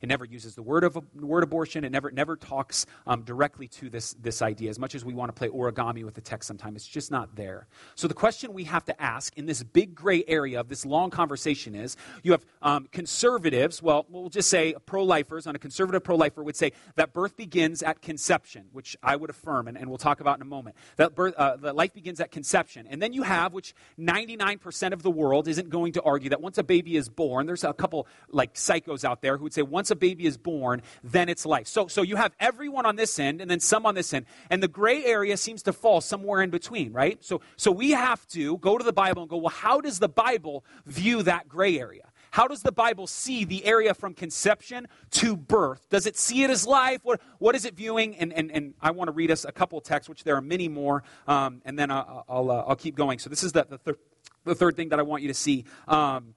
It 0.00 0.08
never 0.08 0.24
uses 0.24 0.54
the 0.54 0.62
word 0.62 0.84
of 0.84 0.98
word 1.14 1.42
abortion. 1.42 1.84
It 1.84 1.90
never 1.90 2.10
never 2.10 2.36
talks 2.36 2.86
um, 3.06 3.22
directly 3.22 3.68
to 3.68 3.90
this 3.90 4.14
this 4.14 4.42
idea. 4.42 4.70
As 4.70 4.78
much 4.78 4.94
as 4.94 5.04
we 5.04 5.14
want 5.14 5.28
to 5.28 5.32
play 5.32 5.48
origami 5.48 6.04
with 6.04 6.14
the 6.14 6.20
text, 6.20 6.46
sometimes 6.46 6.76
it's 6.76 6.86
just 6.86 7.10
not 7.10 7.34
there. 7.34 7.66
So 7.94 8.08
the 8.08 8.14
question 8.14 8.52
we 8.52 8.64
have 8.64 8.84
to 8.86 9.02
ask 9.02 9.36
in 9.36 9.46
this 9.46 9.62
big 9.62 9.94
gray 9.94 10.24
area 10.28 10.60
of 10.60 10.68
this 10.68 10.86
long 10.86 11.10
conversation 11.10 11.74
is: 11.74 11.96
you 12.22 12.32
have 12.32 12.44
um, 12.62 12.88
conservatives. 12.92 13.82
Well, 13.82 14.06
we'll 14.08 14.28
just 14.28 14.48
say 14.48 14.74
pro-lifers. 14.86 15.46
On 15.46 15.54
a 15.54 15.58
conservative 15.58 16.04
pro-lifer 16.04 16.42
would 16.42 16.56
say 16.56 16.72
that 16.96 17.12
birth 17.12 17.36
begins 17.36 17.82
at 17.82 18.02
conception, 18.02 18.66
which 18.72 18.96
I 19.02 19.16
would 19.16 19.30
affirm, 19.30 19.68
and, 19.68 19.76
and 19.76 19.88
we'll 19.88 19.98
talk 19.98 20.20
about 20.20 20.36
in 20.36 20.42
a 20.42 20.46
moment. 20.46 20.76
That 20.96 21.14
birth, 21.14 21.34
uh, 21.36 21.56
that 21.56 21.76
life 21.76 21.92
begins 21.94 22.20
at 22.20 22.30
conception, 22.30 22.86
and 22.88 23.02
then 23.02 23.12
you 23.12 23.22
have, 23.22 23.52
which 23.52 23.74
99% 23.98 24.92
of 24.92 25.02
the 25.02 25.10
world 25.10 25.48
isn't 25.48 25.70
going 25.70 25.92
to 25.94 26.02
argue 26.02 26.30
that 26.30 26.40
once 26.40 26.58
a 26.58 26.62
baby 26.62 26.96
is 26.96 27.08
born, 27.08 27.46
there's 27.46 27.64
a 27.64 27.72
couple 27.72 28.06
like 28.30 28.54
psychos 28.54 29.04
out 29.04 29.22
there 29.22 29.36
who 29.36 29.44
would 29.44 29.54
say 29.54 29.62
once 29.62 29.87
once 29.88 29.90
a 29.90 29.96
baby 29.96 30.26
is 30.26 30.36
born, 30.36 30.82
then 31.02 31.28
it's 31.30 31.46
life. 31.46 31.66
So, 31.66 31.86
so 31.86 32.02
you 32.02 32.16
have 32.16 32.32
everyone 32.38 32.84
on 32.84 32.96
this 32.96 33.18
end 33.18 33.40
and 33.40 33.50
then 33.50 33.60
some 33.60 33.86
on 33.86 33.94
this 33.94 34.12
end. 34.12 34.26
And 34.50 34.62
the 34.62 34.68
gray 34.68 35.04
area 35.04 35.36
seems 35.36 35.62
to 35.62 35.72
fall 35.72 36.02
somewhere 36.02 36.42
in 36.42 36.50
between, 36.50 36.92
right? 36.92 37.22
So, 37.24 37.40
so 37.56 37.70
we 37.70 37.92
have 37.92 38.26
to 38.28 38.58
go 38.58 38.76
to 38.76 38.84
the 38.84 38.92
Bible 38.92 39.22
and 39.22 39.30
go, 39.30 39.38
well, 39.38 39.48
how 39.48 39.80
does 39.80 39.98
the 39.98 40.08
Bible 40.08 40.62
view 40.84 41.22
that 41.22 41.48
gray 41.48 41.78
area? 41.78 42.10
How 42.30 42.46
does 42.46 42.62
the 42.62 42.72
Bible 42.72 43.06
see 43.06 43.46
the 43.46 43.64
area 43.64 43.94
from 43.94 44.12
conception 44.12 44.88
to 45.12 45.34
birth? 45.34 45.88
Does 45.88 46.06
it 46.06 46.18
see 46.18 46.42
it 46.42 46.50
as 46.50 46.66
life? 46.66 47.00
What, 47.02 47.22
what 47.38 47.54
is 47.54 47.64
it 47.64 47.74
viewing? 47.74 48.14
And, 48.16 48.34
and, 48.34 48.52
and 48.52 48.74
I 48.82 48.90
want 48.90 49.08
to 49.08 49.12
read 49.12 49.30
us 49.30 49.46
a 49.46 49.52
couple 49.52 49.80
texts, 49.80 50.10
which 50.10 50.24
there 50.24 50.36
are 50.36 50.42
many 50.42 50.68
more, 50.68 51.02
um, 51.26 51.62
and 51.64 51.78
then 51.78 51.90
I'll, 51.90 52.26
I'll, 52.28 52.50
uh, 52.50 52.64
I'll, 52.68 52.76
keep 52.76 52.94
going. 52.94 53.18
So 53.18 53.30
this 53.30 53.42
is 53.42 53.52
the, 53.52 53.64
the, 53.64 53.78
thir- 53.78 53.98
the, 54.44 54.54
third 54.54 54.76
thing 54.76 54.90
that 54.90 54.98
I 54.98 55.02
want 55.02 55.22
you 55.22 55.28
to 55.28 55.34
see. 55.34 55.64
Um, 55.86 56.34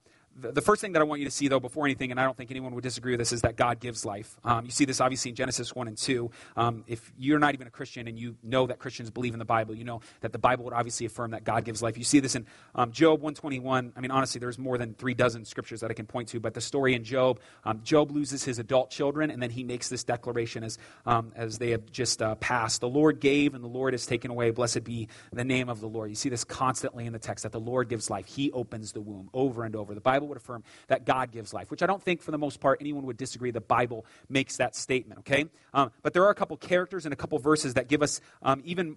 the, 0.50 0.60
first 0.60 0.80
thing 0.80 0.92
that 0.92 1.00
I 1.00 1.04
want 1.04 1.20
you 1.20 1.26
to 1.26 1.30
see, 1.30 1.48
though, 1.48 1.60
before 1.60 1.86
anything, 1.86 2.10
and 2.10 2.20
I 2.20 2.24
don't 2.24 2.36
think 2.36 2.50
anyone 2.50 2.74
would 2.74 2.82
disagree 2.82 3.12
with 3.12 3.20
this, 3.20 3.32
is 3.32 3.42
that 3.42 3.56
God 3.56 3.80
gives 3.80 4.04
life. 4.04 4.36
Um, 4.44 4.64
you 4.64 4.70
see 4.70 4.84
this 4.84 5.00
obviously 5.00 5.30
in 5.30 5.34
Genesis 5.34 5.74
1 5.74 5.88
and 5.88 5.96
2. 5.96 6.30
Um, 6.56 6.84
if 6.86 7.12
you're 7.16 7.38
not 7.38 7.54
even 7.54 7.66
a 7.66 7.70
Christian 7.70 8.08
and 8.08 8.18
you 8.18 8.36
know 8.42 8.66
that 8.66 8.78
Christians 8.78 9.10
believe 9.10 9.32
in 9.32 9.38
the 9.38 9.44
Bible, 9.44 9.74
you 9.74 9.84
know 9.84 10.00
that 10.20 10.32
the 10.32 10.38
Bible 10.38 10.64
would 10.64 10.74
obviously 10.74 11.06
affirm 11.06 11.32
that 11.32 11.44
God 11.44 11.64
gives 11.64 11.82
life. 11.82 11.96
You 11.96 12.04
see 12.04 12.20
this 12.20 12.34
in 12.34 12.46
um, 12.74 12.92
Job 12.92 13.20
121. 13.20 13.92
I 13.96 14.00
mean, 14.00 14.10
honestly, 14.10 14.38
there's 14.38 14.58
more 14.58 14.78
than 14.78 14.94
three 14.94 15.14
dozen 15.14 15.44
scriptures 15.44 15.80
that 15.80 15.90
I 15.90 15.94
can 15.94 16.06
point 16.06 16.28
to, 16.28 16.40
but 16.40 16.54
the 16.54 16.60
story 16.60 16.94
in 16.94 17.04
Job, 17.04 17.40
um, 17.64 17.80
Job 17.82 18.10
loses 18.10 18.44
his 18.44 18.58
adult 18.58 18.90
children, 18.90 19.30
and 19.30 19.42
then 19.42 19.50
he 19.50 19.64
makes 19.64 19.88
this 19.88 20.04
declaration 20.04 20.64
as, 20.64 20.78
um, 21.06 21.32
as 21.36 21.58
they 21.58 21.70
have 21.70 21.90
just 21.90 22.22
uh, 22.22 22.34
passed. 22.36 22.80
The 22.80 22.88
Lord 22.88 23.20
gave, 23.20 23.54
and 23.54 23.62
the 23.62 23.68
Lord 23.68 23.94
has 23.94 24.06
taken 24.06 24.30
away. 24.30 24.50
Blessed 24.50 24.84
be 24.84 25.08
the 25.32 25.44
name 25.44 25.68
of 25.68 25.80
the 25.80 25.88
Lord. 25.88 26.10
You 26.10 26.16
see 26.16 26.28
this 26.28 26.44
constantly 26.44 27.06
in 27.06 27.12
the 27.12 27.18
text 27.18 27.42
that 27.44 27.52
the 27.52 27.60
Lord 27.60 27.88
gives 27.88 28.10
life. 28.10 28.26
He 28.26 28.50
opens 28.52 28.92
the 28.92 29.00
womb 29.00 29.30
over 29.32 29.64
and 29.64 29.76
over. 29.76 29.94
The 29.94 30.00
Bible 30.00 30.31
would 30.32 30.40
affirm 30.40 30.64
that 30.88 31.04
God 31.04 31.30
gives 31.30 31.52
life, 31.52 31.70
which 31.70 31.82
I 31.82 31.86
don't 31.86 32.02
think 32.02 32.22
for 32.22 32.30
the 32.30 32.38
most 32.38 32.60
part 32.60 32.78
anyone 32.80 33.06
would 33.06 33.16
disagree. 33.16 33.50
The 33.50 33.60
Bible 33.60 34.06
makes 34.28 34.56
that 34.56 34.74
statement, 34.74 35.20
okay? 35.20 35.46
Um, 35.74 35.92
but 36.02 36.12
there 36.12 36.24
are 36.24 36.30
a 36.30 36.34
couple 36.34 36.56
characters 36.56 37.04
and 37.04 37.12
a 37.12 37.16
couple 37.16 37.38
verses 37.38 37.74
that 37.74 37.88
give 37.88 38.02
us 38.02 38.20
um, 38.42 38.62
even 38.64 38.96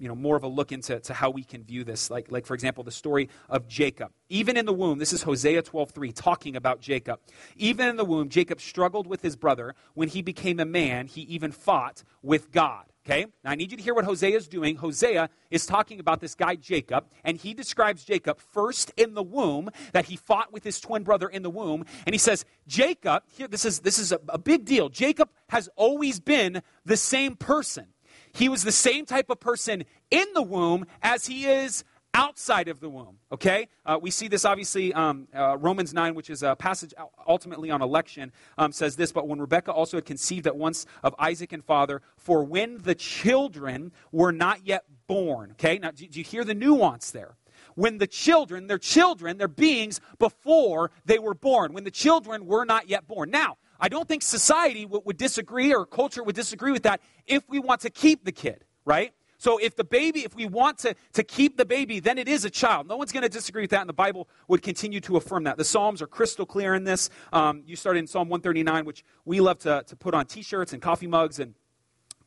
you 0.00 0.08
know, 0.08 0.14
more 0.14 0.34
of 0.34 0.42
a 0.42 0.48
look 0.48 0.72
into 0.72 0.98
to 0.98 1.12
how 1.12 1.28
we 1.28 1.44
can 1.44 1.62
view 1.62 1.84
this. 1.84 2.10
Like, 2.10 2.32
like, 2.32 2.46
for 2.46 2.54
example, 2.54 2.82
the 2.82 2.90
story 2.90 3.28
of 3.50 3.68
Jacob. 3.68 4.10
Even 4.30 4.56
in 4.56 4.64
the 4.64 4.72
womb, 4.72 4.98
this 4.98 5.12
is 5.12 5.22
Hosea 5.22 5.62
12.3, 5.62 6.12
talking 6.14 6.56
about 6.56 6.80
Jacob. 6.80 7.20
Even 7.56 7.86
in 7.86 7.96
the 7.96 8.04
womb, 8.04 8.30
Jacob 8.30 8.62
struggled 8.62 9.06
with 9.06 9.20
his 9.20 9.36
brother. 9.36 9.74
When 9.92 10.08
he 10.08 10.22
became 10.22 10.58
a 10.58 10.64
man, 10.64 11.06
he 11.06 11.20
even 11.22 11.52
fought 11.52 12.02
with 12.22 12.50
God. 12.50 12.86
Okay? 13.06 13.26
Now 13.42 13.50
I 13.50 13.54
need 13.54 13.70
you 13.70 13.76
to 13.76 13.82
hear 13.82 13.94
what 13.94 14.04
Hosea 14.04 14.36
is 14.36 14.46
doing. 14.46 14.76
Hosea 14.76 15.30
is 15.50 15.64
talking 15.66 16.00
about 16.00 16.20
this 16.20 16.34
guy 16.34 16.54
Jacob, 16.54 17.06
and 17.24 17.36
he 17.36 17.54
describes 17.54 18.04
Jacob 18.04 18.38
first 18.38 18.92
in 18.96 19.14
the 19.14 19.22
womb, 19.22 19.70
that 19.92 20.06
he 20.06 20.16
fought 20.16 20.52
with 20.52 20.64
his 20.64 20.80
twin 20.80 21.02
brother 21.02 21.28
in 21.28 21.42
the 21.42 21.50
womb. 21.50 21.84
And 22.06 22.14
he 22.14 22.18
says, 22.18 22.44
Jacob, 22.66 23.22
here, 23.26 23.48
this 23.48 23.64
is, 23.64 23.80
this 23.80 23.98
is 23.98 24.12
a, 24.12 24.20
a 24.28 24.38
big 24.38 24.64
deal. 24.64 24.88
Jacob 24.88 25.30
has 25.48 25.68
always 25.76 26.20
been 26.20 26.62
the 26.84 26.96
same 26.96 27.36
person. 27.36 27.86
He 28.32 28.48
was 28.48 28.62
the 28.62 28.72
same 28.72 29.06
type 29.06 29.30
of 29.30 29.40
person 29.40 29.84
in 30.10 30.26
the 30.34 30.42
womb 30.42 30.86
as 31.02 31.26
he 31.26 31.46
is 31.46 31.84
outside 32.14 32.68
of 32.68 32.80
the 32.80 32.88
womb. 32.88 33.18
Okay? 33.32 33.68
Uh, 33.84 33.98
we 34.00 34.10
see 34.10 34.28
this 34.28 34.44
obviously, 34.44 34.92
um, 34.94 35.28
uh, 35.34 35.56
Romans 35.58 35.94
9, 35.94 36.14
which 36.14 36.30
is 36.30 36.42
a 36.42 36.56
passage 36.56 36.92
ultimately 37.26 37.70
on 37.70 37.82
election, 37.82 38.32
um, 38.58 38.72
says 38.72 38.96
this 38.96 39.12
But 39.12 39.28
when 39.28 39.40
Rebekah 39.40 39.72
also 39.72 39.96
had 39.96 40.04
conceived 40.04 40.46
at 40.46 40.56
once 40.56 40.86
of 41.02 41.14
Isaac 41.18 41.52
and 41.52 41.64
father, 41.64 42.02
for 42.16 42.44
when 42.44 42.78
the 42.78 42.94
children 42.94 43.92
were 44.12 44.32
not 44.32 44.66
yet 44.66 44.84
born. 45.06 45.52
Okay? 45.52 45.78
Now, 45.78 45.90
do, 45.90 46.06
do 46.06 46.18
you 46.18 46.24
hear 46.24 46.44
the 46.44 46.54
nuance 46.54 47.10
there? 47.10 47.36
When 47.74 47.98
the 47.98 48.06
children, 48.06 48.66
they're 48.66 48.78
children, 48.78 49.38
they're 49.38 49.48
beings 49.48 50.00
before 50.18 50.90
they 51.04 51.18
were 51.18 51.34
born, 51.34 51.72
when 51.72 51.84
the 51.84 51.90
children 51.90 52.46
were 52.46 52.64
not 52.64 52.88
yet 52.88 53.06
born. 53.06 53.30
Now, 53.30 53.58
I 53.78 53.88
don't 53.88 54.06
think 54.06 54.22
society 54.22 54.84
would, 54.84 55.02
would 55.04 55.16
disagree 55.16 55.72
or 55.72 55.86
culture 55.86 56.22
would 56.22 56.34
disagree 56.34 56.72
with 56.72 56.82
that 56.82 57.00
if 57.26 57.48
we 57.48 57.58
want 57.58 57.82
to 57.82 57.90
keep 57.90 58.24
the 58.24 58.32
kid, 58.32 58.64
right? 58.84 59.12
So 59.40 59.56
if 59.56 59.74
the 59.74 59.84
baby, 59.84 60.20
if 60.20 60.34
we 60.34 60.44
want 60.44 60.76
to, 60.80 60.94
to 61.14 61.22
keep 61.22 61.56
the 61.56 61.64
baby, 61.64 61.98
then 61.98 62.18
it 62.18 62.28
is 62.28 62.44
a 62.44 62.50
child. 62.50 62.86
No 62.86 62.98
one's 62.98 63.10
going 63.10 63.22
to 63.22 63.28
disagree 63.30 63.62
with 63.62 63.70
that, 63.70 63.80
and 63.80 63.88
the 63.88 63.94
Bible 63.94 64.28
would 64.48 64.60
continue 64.60 65.00
to 65.00 65.16
affirm 65.16 65.44
that. 65.44 65.56
The 65.56 65.64
Psalms 65.64 66.02
are 66.02 66.06
crystal 66.06 66.44
clear 66.44 66.74
in 66.74 66.84
this. 66.84 67.08
Um, 67.32 67.62
you 67.64 67.74
started 67.74 68.00
in 68.00 68.06
Psalm 68.06 68.28
139, 68.28 68.84
which 68.84 69.02
we 69.24 69.40
love 69.40 69.58
to, 69.60 69.82
to 69.86 69.96
put 69.96 70.12
on 70.12 70.26
t 70.26 70.42
shirts 70.42 70.74
and 70.74 70.82
coffee 70.82 71.06
mugs 71.06 71.38
and 71.38 71.54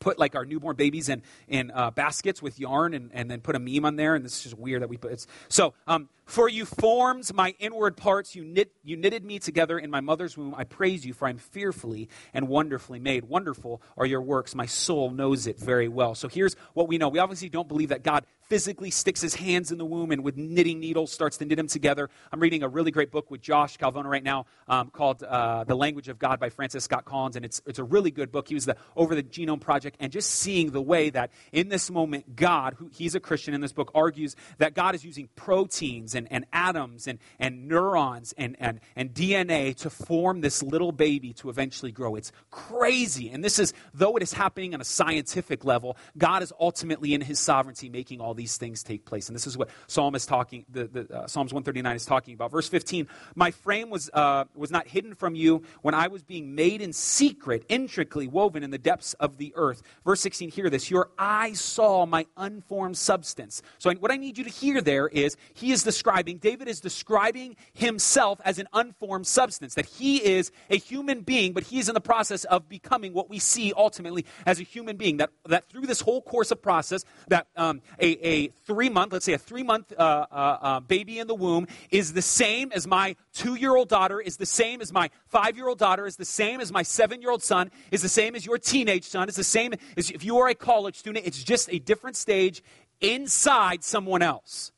put 0.03 0.19
like 0.19 0.35
our 0.35 0.45
newborn 0.45 0.75
babies 0.75 1.09
in 1.09 1.21
in 1.47 1.71
uh, 1.71 1.91
baskets 1.91 2.41
with 2.41 2.59
yarn 2.59 2.93
and, 2.93 3.09
and 3.13 3.31
then 3.31 3.41
put 3.41 3.55
a 3.55 3.59
meme 3.59 3.85
on 3.85 3.95
there 3.95 4.15
and 4.15 4.23
this 4.23 4.37
is 4.37 4.43
just 4.43 4.57
weird 4.57 4.81
that 4.81 4.89
we 4.89 4.97
put 4.97 5.11
it 5.11 5.25
so 5.47 5.73
um, 5.87 6.09
for 6.25 6.47
you 6.47 6.65
formed 6.65 7.33
my 7.33 7.53
inward 7.59 7.97
parts. 7.97 8.35
You, 8.35 8.45
knit, 8.45 8.71
you 8.83 8.95
knitted 8.95 9.25
me 9.25 9.39
together 9.39 9.77
in 9.77 9.89
my 9.89 10.01
mother's 10.01 10.37
womb. 10.37 10.55
I 10.55 10.63
praise 10.63 11.05
you, 11.05 11.13
for 11.13 11.27
I'm 11.27 11.37
fearfully 11.37 12.09
and 12.33 12.47
wonderfully 12.47 12.99
made. 12.99 13.25
Wonderful 13.25 13.81
are 13.97 14.05
your 14.05 14.21
works. 14.21 14.55
My 14.55 14.65
soul 14.65 15.11
knows 15.11 15.47
it 15.47 15.59
very 15.59 15.87
well. 15.87 16.15
So 16.15 16.27
here's 16.27 16.55
what 16.73 16.87
we 16.87 16.97
know. 16.97 17.09
We 17.09 17.19
obviously 17.19 17.49
don't 17.49 17.67
believe 17.67 17.89
that 17.89 18.03
God 18.03 18.25
physically 18.53 18.91
sticks 18.91 19.19
his 19.19 19.33
hands 19.33 19.71
in 19.71 19.79
the 19.79 19.85
womb 19.85 20.11
and 20.11 20.23
with 20.23 20.37
knitting 20.37 20.79
needles 20.79 21.11
starts 21.11 21.37
to 21.37 21.43
knit 21.43 21.57
them 21.57 21.65
together. 21.65 22.07
I'm 22.31 22.39
reading 22.39 22.61
a 22.61 22.67
really 22.67 22.91
great 22.91 23.09
book 23.09 23.31
with 23.31 23.41
Josh 23.41 23.79
Calvona 23.79 24.05
right 24.05 24.23
now 24.23 24.45
um, 24.67 24.91
called 24.91 25.23
uh, 25.23 25.63
The 25.63 25.73
Language 25.73 26.07
of 26.07 26.19
God 26.19 26.39
by 26.39 26.49
Francis 26.49 26.83
Scott 26.83 27.03
Collins, 27.03 27.35
and 27.35 27.43
it's, 27.43 27.63
it's 27.65 27.79
a 27.79 27.83
really 27.83 28.11
good 28.11 28.31
book. 28.31 28.47
He 28.47 28.53
was 28.53 28.65
the, 28.65 28.77
over 28.95 29.15
the 29.15 29.23
Genome 29.23 29.59
Project, 29.59 29.97
and 29.99 30.11
just 30.11 30.29
seeing 30.29 30.69
the 30.69 30.83
way 30.83 31.09
that 31.09 31.31
in 31.51 31.69
this 31.69 31.89
moment, 31.89 32.35
God, 32.35 32.75
who 32.77 32.91
he's 32.93 33.15
a 33.15 33.19
Christian 33.19 33.55
in 33.55 33.61
this 33.61 33.73
book, 33.73 33.89
argues 33.95 34.35
that 34.59 34.75
God 34.75 34.93
is 34.93 35.03
using 35.03 35.29
proteins 35.35 36.13
and, 36.13 36.31
and 36.31 36.45
atoms 36.53 37.07
and, 37.07 37.17
and 37.39 37.67
neurons 37.67 38.35
and, 38.37 38.55
and, 38.59 38.81
and 38.95 39.15
DNA 39.15 39.75
to 39.77 39.89
form 39.89 40.41
this 40.41 40.61
little 40.61 40.91
baby 40.91 41.33
to 41.33 41.49
eventually 41.49 41.91
grow. 41.91 42.15
It's 42.15 42.31
crazy. 42.51 43.31
And 43.31 43.43
this 43.43 43.57
is, 43.57 43.73
though 43.95 44.15
it 44.15 44.21
is 44.21 44.31
happening 44.31 44.75
on 44.75 44.81
a 44.81 44.85
scientific 44.85 45.65
level, 45.65 45.97
God 46.19 46.43
is 46.43 46.53
ultimately 46.59 47.15
in 47.15 47.21
his 47.21 47.39
sovereignty 47.39 47.89
making 47.89 48.21
all 48.21 48.35
these 48.35 48.42
things 48.45 48.83
take 48.83 49.05
place. 49.05 49.29
And 49.29 49.35
this 49.35 49.47
is 49.47 49.57
what 49.57 49.69
Psalm 49.87 50.15
is 50.15 50.25
talking, 50.25 50.65
the, 50.69 50.85
the 50.85 51.15
uh, 51.15 51.27
Psalms 51.27 51.53
139 51.53 51.95
is 51.95 52.05
talking 52.05 52.33
about. 52.33 52.51
Verse 52.51 52.67
15, 52.67 53.07
my 53.35 53.51
frame 53.51 53.89
was, 53.89 54.09
uh, 54.13 54.45
was 54.55 54.71
not 54.71 54.87
hidden 54.87 55.15
from 55.15 55.35
you 55.35 55.63
when 55.81 55.93
I 55.93 56.07
was 56.07 56.23
being 56.23 56.53
made 56.55 56.81
in 56.81 56.93
secret, 56.93 57.65
intricately 57.69 58.27
woven 58.27 58.63
in 58.63 58.71
the 58.71 58.77
depths 58.77 59.13
of 59.15 59.37
the 59.37 59.53
earth. 59.55 59.81
Verse 60.05 60.21
16, 60.21 60.51
hear 60.51 60.69
this. 60.69 60.91
Your 60.91 61.09
eyes 61.17 61.59
saw 61.59 62.05
my 62.05 62.25
unformed 62.37 62.97
substance. 62.97 63.61
So 63.79 63.93
what 63.95 64.11
I 64.11 64.17
need 64.17 64.37
you 64.37 64.43
to 64.43 64.49
hear 64.49 64.81
there 64.81 65.07
is 65.07 65.37
he 65.53 65.71
is 65.71 65.83
describing, 65.83 66.37
David 66.37 66.67
is 66.67 66.79
describing 66.79 67.55
himself 67.73 68.39
as 68.43 68.59
an 68.59 68.67
unformed 68.73 69.27
substance, 69.27 69.75
that 69.75 69.85
he 69.85 70.23
is 70.23 70.51
a 70.69 70.77
human 70.77 71.21
being, 71.21 71.53
but 71.53 71.63
he 71.63 71.79
is 71.79 71.87
in 71.87 71.93
the 71.93 72.01
process 72.01 72.43
of 72.45 72.67
becoming 72.67 73.13
what 73.13 73.29
we 73.29 73.39
see 73.39 73.73
ultimately 73.75 74.25
as 74.45 74.59
a 74.59 74.63
human 74.63 74.97
being. 74.97 75.17
That, 75.17 75.31
that 75.45 75.69
through 75.69 75.87
this 75.87 76.01
whole 76.01 76.21
course 76.21 76.51
of 76.51 76.61
process, 76.61 77.05
that 77.27 77.47
um, 77.55 77.81
a, 77.99 78.27
a 78.27 78.32
three 78.65 78.89
month, 78.89 79.13
let's 79.13 79.25
say 79.25 79.33
a 79.33 79.37
three 79.37 79.63
month 79.63 79.93
uh, 79.97 80.25
uh, 80.31 80.35
uh, 80.35 80.79
baby 80.79 81.19
in 81.19 81.27
the 81.27 81.35
womb 81.35 81.67
is 81.89 82.13
the 82.13 82.21
same 82.21 82.71
as 82.71 82.87
my 82.87 83.15
two 83.33 83.55
year 83.55 83.75
old 83.75 83.89
daughter, 83.89 84.19
is 84.19 84.37
the 84.37 84.45
same 84.45 84.81
as 84.81 84.91
my 84.91 85.09
five 85.27 85.55
year 85.57 85.67
old 85.67 85.79
daughter, 85.79 86.05
is 86.05 86.15
the 86.15 86.25
same 86.25 86.59
as 86.59 86.71
my 86.71 86.83
seven 86.83 87.21
year 87.21 87.31
old 87.31 87.43
son, 87.43 87.71
is 87.91 88.01
the 88.01 88.09
same 88.09 88.35
as 88.35 88.45
your 88.45 88.57
teenage 88.57 89.05
son, 89.05 89.29
is 89.29 89.35
the 89.35 89.43
same 89.43 89.73
as 89.97 90.09
if 90.09 90.23
you 90.23 90.37
are 90.39 90.47
a 90.47 90.55
college 90.55 90.95
student. 90.95 91.25
It's 91.25 91.43
just 91.43 91.71
a 91.71 91.79
different 91.79 92.15
stage 92.15 92.63
inside 93.01 93.83
someone 93.83 94.21
else. 94.21 94.71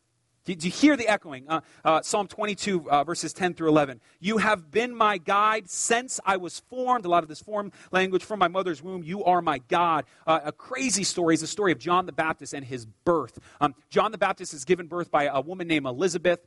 Did 0.45 0.63
you 0.63 0.69
hear 0.69 0.95
the 0.95 1.07
echoing? 1.07 1.49
Uh, 1.49 1.61
uh, 1.83 2.01
Psalm 2.03 2.27
22, 2.27 2.89
uh, 2.89 3.03
verses 3.03 3.33
10 3.33 3.55
through 3.55 3.69
11. 3.69 3.99
You 4.19 4.37
have 4.37 4.69
been 4.69 4.95
my 4.95 5.17
guide 5.17 5.69
since 5.69 6.19
I 6.23 6.37
was 6.37 6.59
formed. 6.59 7.05
A 7.05 7.09
lot 7.09 7.23
of 7.23 7.29
this 7.29 7.41
form 7.41 7.71
language 7.91 8.23
from 8.23 8.37
my 8.37 8.47
mother's 8.47 8.81
womb. 8.81 9.03
You 9.03 9.23
are 9.23 9.41
my 9.41 9.57
God. 9.67 10.05
Uh, 10.27 10.41
a 10.45 10.51
crazy 10.51 11.03
story 11.03 11.33
is 11.33 11.41
the 11.41 11.47
story 11.47 11.71
of 11.71 11.79
John 11.79 12.05
the 12.05 12.11
Baptist 12.11 12.53
and 12.53 12.63
his 12.63 12.85
birth. 12.85 13.39
Um, 13.59 13.73
John 13.89 14.11
the 14.11 14.19
Baptist 14.19 14.53
is 14.53 14.65
given 14.65 14.85
birth 14.85 15.09
by 15.09 15.23
a 15.25 15.41
woman 15.41 15.67
named 15.67 15.87
Elizabeth. 15.87 16.39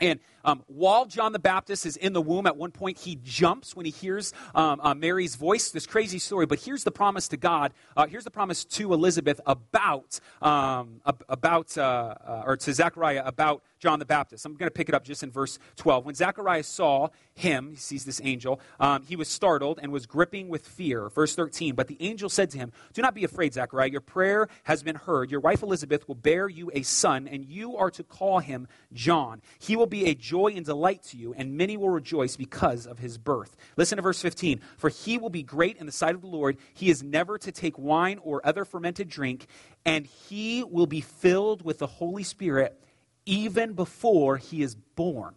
And 0.00 0.20
um, 0.44 0.62
while 0.66 1.04
John 1.04 1.32
the 1.32 1.38
Baptist 1.38 1.84
is 1.84 1.96
in 1.96 2.12
the 2.12 2.22
womb, 2.22 2.46
at 2.46 2.56
one 2.56 2.70
point 2.70 2.98
he 2.98 3.18
jumps 3.22 3.76
when 3.76 3.84
he 3.84 3.92
hears 3.92 4.32
um, 4.54 4.80
uh, 4.82 4.94
Mary's 4.94 5.36
voice. 5.36 5.70
This 5.70 5.86
crazy 5.86 6.18
story, 6.18 6.46
but 6.46 6.58
here's 6.60 6.84
the 6.84 6.90
promise 6.90 7.28
to 7.28 7.36
God. 7.36 7.72
Uh, 7.96 8.06
here's 8.06 8.24
the 8.24 8.30
promise 8.30 8.64
to 8.64 8.92
Elizabeth 8.94 9.40
about 9.46 10.18
um, 10.40 11.00
about 11.28 11.76
uh, 11.76 12.14
uh, 12.26 12.42
or 12.46 12.56
to 12.56 12.72
Zechariah 12.72 13.22
about 13.24 13.62
John 13.80 13.98
the 13.98 14.04
Baptist. 14.04 14.44
I'm 14.44 14.54
going 14.54 14.68
to 14.68 14.74
pick 14.74 14.90
it 14.90 14.94
up 14.94 15.04
just 15.04 15.22
in 15.22 15.30
verse 15.30 15.58
12. 15.76 16.04
When 16.04 16.14
Zechariah 16.14 16.62
saw 16.62 17.08
him, 17.34 17.70
he 17.70 17.76
sees 17.76 18.04
this 18.04 18.20
angel, 18.22 18.60
um, 18.78 19.02
he 19.02 19.16
was 19.16 19.26
startled 19.26 19.80
and 19.82 19.90
was 19.90 20.04
gripping 20.04 20.48
with 20.48 20.66
fear. 20.66 21.08
Verse 21.08 21.34
13. 21.34 21.74
But 21.74 21.88
the 21.88 21.96
angel 22.00 22.28
said 22.28 22.50
to 22.50 22.58
him, 22.58 22.72
Do 22.92 23.00
not 23.00 23.14
be 23.14 23.24
afraid, 23.24 23.54
Zechariah. 23.54 23.88
Your 23.88 24.02
prayer 24.02 24.48
has 24.64 24.82
been 24.82 24.96
heard. 24.96 25.30
Your 25.30 25.40
wife 25.40 25.62
Elizabeth 25.62 26.06
will 26.06 26.14
bear 26.14 26.46
you 26.48 26.70
a 26.74 26.82
son, 26.82 27.26
and 27.26 27.46
you 27.46 27.76
are 27.76 27.90
to 27.90 28.02
call 28.02 28.40
him 28.40 28.68
John. 28.92 29.40
He 29.58 29.76
will 29.76 29.86
be 29.86 30.04
a 30.06 30.14
joy 30.14 30.52
and 30.54 30.64
delight 30.64 31.02
to 31.04 31.16
you, 31.16 31.34
and 31.36 31.56
many 31.56 31.78
will 31.78 31.88
rejoice 31.88 32.36
because 32.36 32.86
of 32.86 32.98
his 32.98 33.16
birth. 33.16 33.56
Listen 33.78 33.96
to 33.96 34.02
verse 34.02 34.20
15. 34.20 34.60
For 34.76 34.90
he 34.90 35.16
will 35.16 35.30
be 35.30 35.42
great 35.42 35.78
in 35.78 35.86
the 35.86 35.92
sight 35.92 36.14
of 36.14 36.20
the 36.20 36.26
Lord. 36.26 36.58
He 36.74 36.90
is 36.90 37.02
never 37.02 37.38
to 37.38 37.50
take 37.50 37.78
wine 37.78 38.18
or 38.22 38.46
other 38.46 38.66
fermented 38.66 39.08
drink, 39.08 39.46
and 39.86 40.04
he 40.04 40.64
will 40.64 40.86
be 40.86 41.00
filled 41.00 41.64
with 41.64 41.78
the 41.78 41.86
Holy 41.86 42.22
Spirit 42.22 42.78
even 43.26 43.72
before 43.74 44.36
he 44.36 44.62
is 44.62 44.74
born. 44.74 45.34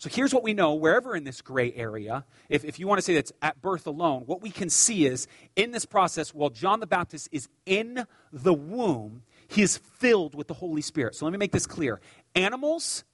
So 0.00 0.08
here's 0.08 0.32
what 0.32 0.42
we 0.42 0.54
know 0.54 0.74
wherever 0.74 1.14
in 1.14 1.24
this 1.24 1.42
gray 1.42 1.74
area, 1.74 2.24
if, 2.48 2.64
if 2.64 2.78
you 2.78 2.86
want 2.86 2.98
to 2.98 3.02
say 3.02 3.14
that's 3.14 3.32
at 3.42 3.60
birth 3.60 3.86
alone, 3.86 4.22
what 4.24 4.40
we 4.40 4.50
can 4.50 4.70
see 4.70 5.04
is 5.04 5.28
in 5.56 5.72
this 5.72 5.84
process, 5.84 6.32
while 6.32 6.48
John 6.48 6.80
the 6.80 6.86
Baptist 6.86 7.28
is 7.32 7.48
in 7.66 8.06
the 8.32 8.54
womb, 8.54 9.22
he 9.46 9.60
is 9.60 9.76
filled 9.76 10.34
with 10.34 10.46
the 10.46 10.54
Holy 10.54 10.80
Spirit. 10.80 11.16
So 11.16 11.26
let 11.26 11.32
me 11.32 11.38
make 11.38 11.52
this 11.52 11.66
clear. 11.66 12.00
Animals 12.34 13.04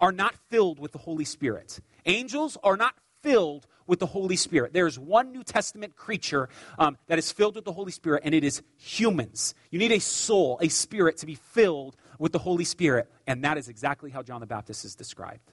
are 0.00 0.12
not 0.12 0.36
filled 0.48 0.78
with 0.78 0.92
the 0.92 0.98
Holy 0.98 1.24
Spirit, 1.24 1.80
angels 2.06 2.56
are 2.62 2.76
not 2.76 2.94
filled 3.20 3.66
with 3.88 3.98
the 3.98 4.06
Holy 4.06 4.36
Spirit. 4.36 4.72
There's 4.72 4.96
one 4.96 5.32
New 5.32 5.42
Testament 5.42 5.96
creature 5.96 6.48
um, 6.78 6.98
that 7.08 7.18
is 7.18 7.32
filled 7.32 7.56
with 7.56 7.64
the 7.64 7.72
Holy 7.72 7.90
Spirit, 7.90 8.22
and 8.24 8.32
it 8.34 8.44
is 8.44 8.62
humans. 8.76 9.54
You 9.70 9.80
need 9.80 9.90
a 9.90 9.98
soul, 9.98 10.58
a 10.62 10.68
spirit, 10.68 11.16
to 11.16 11.26
be 11.26 11.34
filled 11.34 11.96
with 12.18 12.32
the 12.32 12.38
Holy 12.38 12.64
Spirit. 12.64 13.10
And 13.26 13.44
that 13.44 13.58
is 13.58 13.68
exactly 13.68 14.10
how 14.10 14.22
John 14.22 14.40
the 14.40 14.46
Baptist 14.46 14.84
is 14.84 14.94
described. 14.94 15.52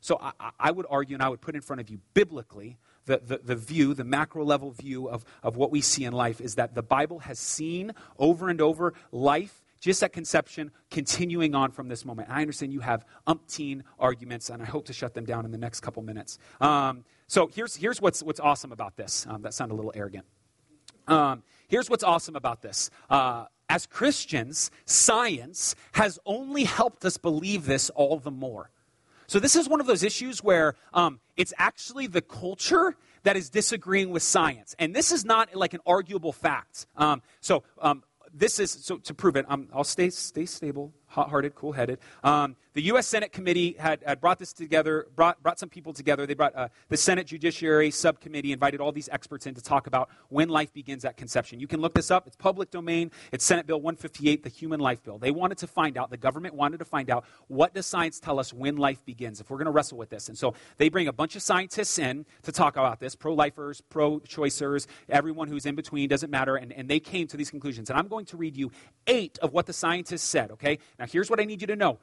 So 0.00 0.18
I, 0.20 0.50
I, 0.58 0.70
would 0.70 0.86
argue 0.88 1.14
and 1.14 1.22
I 1.22 1.28
would 1.28 1.42
put 1.42 1.54
in 1.54 1.60
front 1.60 1.80
of 1.80 1.90
you 1.90 2.00
biblically 2.14 2.78
the, 3.04 3.18
the, 3.18 3.38
the, 3.38 3.56
view, 3.56 3.92
the 3.92 4.04
macro 4.04 4.44
level 4.44 4.70
view 4.70 5.08
of, 5.08 5.24
of 5.42 5.56
what 5.56 5.70
we 5.70 5.82
see 5.82 6.04
in 6.04 6.12
life 6.12 6.40
is 6.40 6.54
that 6.54 6.74
the 6.74 6.82
Bible 6.82 7.18
has 7.20 7.38
seen 7.38 7.92
over 8.18 8.48
and 8.48 8.60
over 8.60 8.94
life 9.12 9.62
just 9.80 10.02
at 10.02 10.12
conception, 10.12 10.70
continuing 10.90 11.54
on 11.54 11.70
from 11.70 11.88
this 11.88 12.04
moment. 12.04 12.28
I 12.30 12.42
understand 12.42 12.72
you 12.72 12.80
have 12.80 13.04
umpteen 13.26 13.82
arguments, 13.98 14.50
and 14.50 14.62
I 14.62 14.66
hope 14.66 14.84
to 14.86 14.92
shut 14.92 15.14
them 15.14 15.24
down 15.24 15.46
in 15.46 15.50
the 15.50 15.58
next 15.58 15.80
couple 15.80 16.02
minutes. 16.02 16.38
Um, 16.60 17.04
so 17.26 17.46
here's, 17.46 17.76
here's 17.76 18.00
what's, 18.00 18.22
what's 18.22 18.40
awesome 18.40 18.72
about 18.72 18.96
this. 18.96 19.26
Um, 19.28 19.42
that 19.42 19.54
sounded 19.54 19.74
a 19.74 19.76
little 19.76 19.92
arrogant. 19.94 20.26
Um, 21.08 21.42
here's 21.66 21.88
what's 21.88 22.04
awesome 22.04 22.36
about 22.36 22.60
this. 22.60 22.90
Uh, 23.08 23.46
as 23.70 23.86
Christians, 23.86 24.70
science 24.84 25.76
has 25.92 26.18
only 26.26 26.64
helped 26.64 27.04
us 27.04 27.16
believe 27.16 27.64
this 27.64 27.88
all 27.90 28.18
the 28.18 28.30
more. 28.30 28.70
So, 29.28 29.38
this 29.38 29.54
is 29.54 29.68
one 29.68 29.80
of 29.80 29.86
those 29.86 30.02
issues 30.02 30.42
where 30.42 30.74
um, 30.92 31.20
it's 31.36 31.54
actually 31.56 32.08
the 32.08 32.20
culture 32.20 32.96
that 33.22 33.36
is 33.36 33.48
disagreeing 33.48 34.10
with 34.10 34.24
science. 34.24 34.74
And 34.78 34.94
this 34.94 35.12
is 35.12 35.24
not 35.24 35.54
like 35.54 35.72
an 35.72 35.80
arguable 35.86 36.32
fact. 36.32 36.86
Um, 36.96 37.22
so, 37.40 37.62
um, 37.80 38.02
this 38.34 38.58
is 38.58 38.72
so 38.72 38.98
to 38.98 39.14
prove 39.14 39.36
it. 39.36 39.46
Um, 39.48 39.68
I'll 39.72 39.84
stay 39.84 40.10
stay 40.10 40.46
stable, 40.46 40.92
hot-hearted, 41.06 41.54
cool-headed. 41.54 41.98
Um, 42.24 42.56
the 42.74 42.82
U.S. 42.82 43.06
Senate 43.06 43.32
committee 43.32 43.74
had, 43.78 44.00
had, 44.06 44.20
brought 44.20 44.38
this 44.38 44.52
together, 44.52 45.08
brought, 45.16 45.42
brought 45.42 45.58
some 45.58 45.68
people 45.68 45.92
together. 45.92 46.24
They 46.24 46.34
brought 46.34 46.54
uh, 46.54 46.68
the 46.88 46.96
Senate 46.96 47.26
Judiciary 47.26 47.90
Subcommittee, 47.90 48.52
invited 48.52 48.80
all 48.80 48.92
these 48.92 49.08
experts 49.10 49.46
in 49.46 49.54
to 49.54 49.62
talk 49.62 49.88
about 49.88 50.08
when 50.28 50.48
life 50.48 50.72
begins 50.72 51.04
at 51.04 51.16
conception. 51.16 51.58
You 51.58 51.66
can 51.66 51.80
look 51.80 51.94
this 51.94 52.10
up. 52.10 52.28
It's 52.28 52.36
public 52.36 52.70
domain. 52.70 53.10
It's 53.32 53.44
Senate 53.44 53.66
Bill 53.66 53.80
158, 53.80 54.44
the 54.44 54.48
Human 54.48 54.78
Life 54.78 55.02
Bill. 55.02 55.18
They 55.18 55.32
wanted 55.32 55.58
to 55.58 55.66
find 55.66 55.98
out, 55.98 56.10
the 56.10 56.16
government 56.16 56.54
wanted 56.54 56.78
to 56.78 56.84
find 56.84 57.10
out, 57.10 57.24
what 57.48 57.74
does 57.74 57.86
science 57.86 58.20
tell 58.20 58.38
us 58.38 58.52
when 58.52 58.76
life 58.76 59.04
begins, 59.04 59.40
if 59.40 59.50
we're 59.50 59.58
going 59.58 59.66
to 59.66 59.72
wrestle 59.72 59.98
with 59.98 60.10
this. 60.10 60.28
And 60.28 60.38
so 60.38 60.54
they 60.76 60.88
bring 60.88 61.08
a 61.08 61.12
bunch 61.12 61.34
of 61.34 61.42
scientists 61.42 61.98
in 61.98 62.24
to 62.42 62.52
talk 62.52 62.76
about 62.76 63.00
this, 63.00 63.16
pro-lifers, 63.16 63.80
pro-choicers, 63.80 64.86
everyone 65.08 65.48
who's 65.48 65.66
in 65.66 65.74
between, 65.74 66.08
doesn't 66.08 66.30
matter. 66.30 66.54
And, 66.54 66.72
and 66.72 66.88
they 66.88 67.00
came 67.00 67.26
to 67.28 67.36
these 67.36 67.50
conclusions. 67.50 67.90
And 67.90 67.98
I'm 67.98 68.06
going 68.06 68.26
to 68.26 68.36
read 68.36 68.56
you 68.56 68.70
eight 69.08 69.38
of 69.40 69.52
what 69.52 69.66
the 69.66 69.72
scientists 69.72 70.22
said, 70.22 70.52
okay? 70.52 70.78
Now, 70.98 71.06
here's 71.06 71.28
what 71.28 71.40
I 71.40 71.44
need 71.44 71.60
you 71.60 71.66
to 71.66 71.76
know 71.76 71.98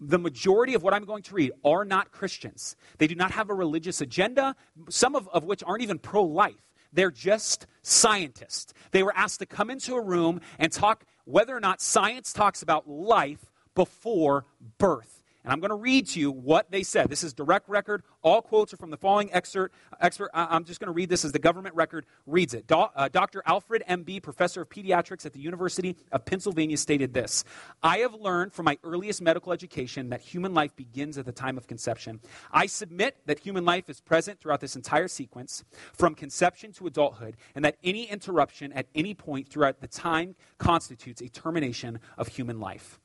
the 0.00 0.18
majority 0.18 0.74
of 0.74 0.82
what 0.82 0.94
I'm 0.94 1.04
going 1.04 1.22
to 1.24 1.34
read 1.34 1.52
are 1.64 1.84
not 1.84 2.10
Christians. 2.10 2.76
They 2.98 3.06
do 3.06 3.14
not 3.14 3.30
have 3.32 3.50
a 3.50 3.54
religious 3.54 4.00
agenda, 4.00 4.56
some 4.88 5.14
of, 5.14 5.28
of 5.28 5.44
which 5.44 5.62
aren't 5.64 5.82
even 5.82 5.98
pro 5.98 6.24
life. 6.24 6.70
They're 6.92 7.10
just 7.10 7.66
scientists. 7.82 8.72
They 8.90 9.02
were 9.02 9.16
asked 9.16 9.40
to 9.40 9.46
come 9.46 9.70
into 9.70 9.94
a 9.94 10.02
room 10.02 10.40
and 10.58 10.72
talk 10.72 11.04
whether 11.24 11.56
or 11.56 11.60
not 11.60 11.80
science 11.80 12.32
talks 12.32 12.62
about 12.62 12.88
life 12.88 13.50
before 13.74 14.46
birth. 14.78 15.19
And 15.42 15.52
I'm 15.52 15.60
going 15.60 15.70
to 15.70 15.76
read 15.76 16.06
to 16.08 16.20
you 16.20 16.30
what 16.30 16.70
they 16.70 16.82
said. 16.82 17.08
This 17.08 17.24
is 17.24 17.32
direct 17.32 17.68
record. 17.68 18.02
All 18.22 18.42
quotes 18.42 18.74
are 18.74 18.76
from 18.76 18.90
the 18.90 18.98
following 18.98 19.32
excerpt. 19.32 19.74
Expert, 20.00 20.30
I'm 20.34 20.64
just 20.64 20.80
going 20.80 20.88
to 20.88 20.92
read 20.92 21.08
this 21.08 21.24
as 21.24 21.32
the 21.32 21.38
government 21.38 21.74
record 21.74 22.04
reads 22.26 22.52
it. 22.52 22.66
Do, 22.66 22.74
uh, 22.94 23.08
Dr. 23.08 23.42
Alfred 23.46 23.82
M.B., 23.86 24.20
professor 24.20 24.62
of 24.62 24.68
pediatrics 24.68 25.24
at 25.24 25.32
the 25.32 25.40
University 25.40 25.96
of 26.12 26.26
Pennsylvania, 26.26 26.76
stated 26.76 27.14
this 27.14 27.44
I 27.82 27.98
have 27.98 28.14
learned 28.14 28.52
from 28.52 28.66
my 28.66 28.78
earliest 28.84 29.22
medical 29.22 29.52
education 29.52 30.10
that 30.10 30.20
human 30.20 30.52
life 30.52 30.76
begins 30.76 31.16
at 31.16 31.24
the 31.24 31.32
time 31.32 31.56
of 31.56 31.66
conception. 31.66 32.20
I 32.52 32.66
submit 32.66 33.16
that 33.26 33.38
human 33.38 33.64
life 33.64 33.88
is 33.88 34.00
present 34.00 34.40
throughout 34.40 34.60
this 34.60 34.76
entire 34.76 35.08
sequence, 35.08 35.64
from 35.94 36.14
conception 36.14 36.72
to 36.72 36.86
adulthood, 36.86 37.36
and 37.54 37.64
that 37.64 37.76
any 37.82 38.04
interruption 38.04 38.72
at 38.72 38.86
any 38.94 39.14
point 39.14 39.48
throughout 39.48 39.80
the 39.80 39.88
time 39.88 40.34
constitutes 40.58 41.22
a 41.22 41.28
termination 41.28 41.98
of 42.18 42.28
human 42.28 42.60
life. 42.60 43.00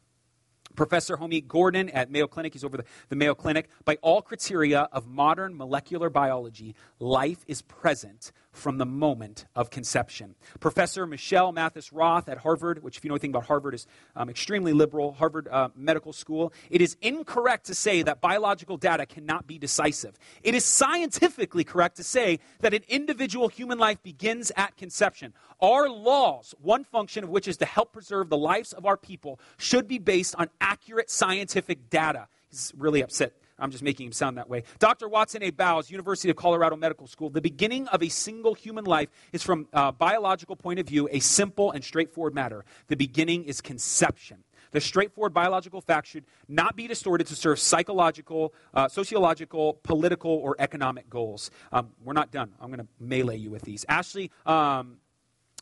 Professor 0.76 1.18
Hymie 1.18 1.48
Gordon 1.48 1.90
at 1.90 2.12
Mayo 2.12 2.28
Clinic, 2.28 2.54
he's 2.54 2.64
over 2.64 2.78
the, 2.78 2.86
the, 3.10 3.16
Mayo 3.16 3.34
Clinic. 3.34 3.70
By 3.84 3.98
all 4.02 4.22
criteria 4.22 4.88
of 4.92 5.08
modern 5.08 5.58
molecular 5.58 6.10
biology, 6.10 6.76
life 7.00 7.44
is 7.48 7.62
present 7.62 8.32
from 8.56 8.78
the 8.78 8.86
moment 8.86 9.46
of 9.56 9.70
conception. 9.70 10.36
Professor 10.60 11.06
Michelle 11.06 11.52
Matthews-Roth 11.52 12.30
at 12.30 12.40
Harvard, 12.40 12.82
which, 12.82 12.98
if 12.98 13.04
you 13.04 13.10
know 13.10 13.16
anything 13.16 13.32
about 13.32 13.46
Harvard, 13.46 13.74
is 13.74 13.86
um, 14.16 14.30
extremely 14.30 14.74
liberal, 14.74 15.14
Harvard 15.14 15.48
uh, 15.50 15.70
Medical 15.76 16.14
School. 16.14 16.54
It 16.70 16.82
is 16.82 16.98
incorrect 17.02 17.66
to 17.68 17.76
say 17.76 18.02
that 18.04 18.22
biological 18.22 18.78
data 18.78 19.06
cannot 19.06 19.46
be 19.46 19.58
decisive. 19.58 20.18
It 20.44 20.56
is 20.56 20.64
scientifically 20.66 21.64
correct 21.64 21.98
to 21.98 22.04
say 22.04 22.40
that 22.62 22.74
an 22.74 22.84
individual 22.88 23.48
human 23.48 23.78
life 23.78 24.02
begins 24.02 24.52
at 24.56 24.78
conception. 24.78 25.34
Our 25.62 25.90
laws, 25.90 26.56
one 26.62 26.84
function 26.84 27.24
of 27.24 27.30
which 27.30 27.48
is 27.48 27.58
to 27.58 27.66
help 27.66 27.94
preserve 27.94 28.30
the 28.30 28.38
lives 28.38 28.74
of 28.74 28.86
our 28.86 28.98
people, 28.98 29.40
should 29.58 29.88
be 29.88 30.00
based 30.00 30.36
on 30.38 30.50
accurate 30.62 31.10
scientific 31.10 31.90
data. 31.90 32.28
He's 32.50 32.74
really 32.78 33.02
upset 33.02 33.34
I'm 33.58 33.72
just 33.72 33.84
making 33.84 34.08
him 34.08 34.12
sound 34.12 34.38
that 34.38 34.50
way. 34.50 34.64
Dr. 34.80 35.08
Watson 35.08 35.44
A. 35.44 35.50
Bowes, 35.52 35.90
University 35.90 36.30
of 36.30 36.36
Colorado 36.36 36.76
Medical 36.76 37.08
School. 37.08 37.30
The 37.30 37.42
beginning 37.42 37.88
of 37.88 38.04
a 38.04 38.10
single 38.10 38.54
human 38.54 38.86
life 38.86 39.10
is, 39.32 39.44
from 39.44 39.68
a 39.74 39.92
biological 39.92 40.56
point 40.56 40.80
of 40.80 40.88
view, 40.88 41.08
a 41.12 41.20
simple 41.20 41.72
and 41.72 41.84
straightforward 41.84 42.34
matter. 42.34 42.66
The 42.88 42.96
beginning 42.96 43.46
is 43.46 43.62
conception. 43.62 44.44
The 44.72 44.82
straightforward 44.82 45.34
biological 45.34 45.80
fact 45.80 46.08
should 46.08 46.26
not 46.50 46.76
be 46.76 46.86
distorted 46.86 47.28
to 47.28 47.36
serve 47.36 47.60
psychological, 47.60 48.54
uh, 48.74 48.90
sociological, 48.90 49.80
political, 49.84 50.32
or 50.32 50.58
economic 50.60 51.10
goals. 51.10 51.50
Um, 51.72 51.92
we're 52.04 52.12
not 52.12 52.32
done. 52.32 52.52
I'm 52.60 52.68
going 52.68 52.82
to 52.82 52.88
melee 53.00 53.38
you 53.38 53.52
with 53.52 53.62
these. 53.62 53.86
Ashley 53.88 54.32
um, 54.46 54.98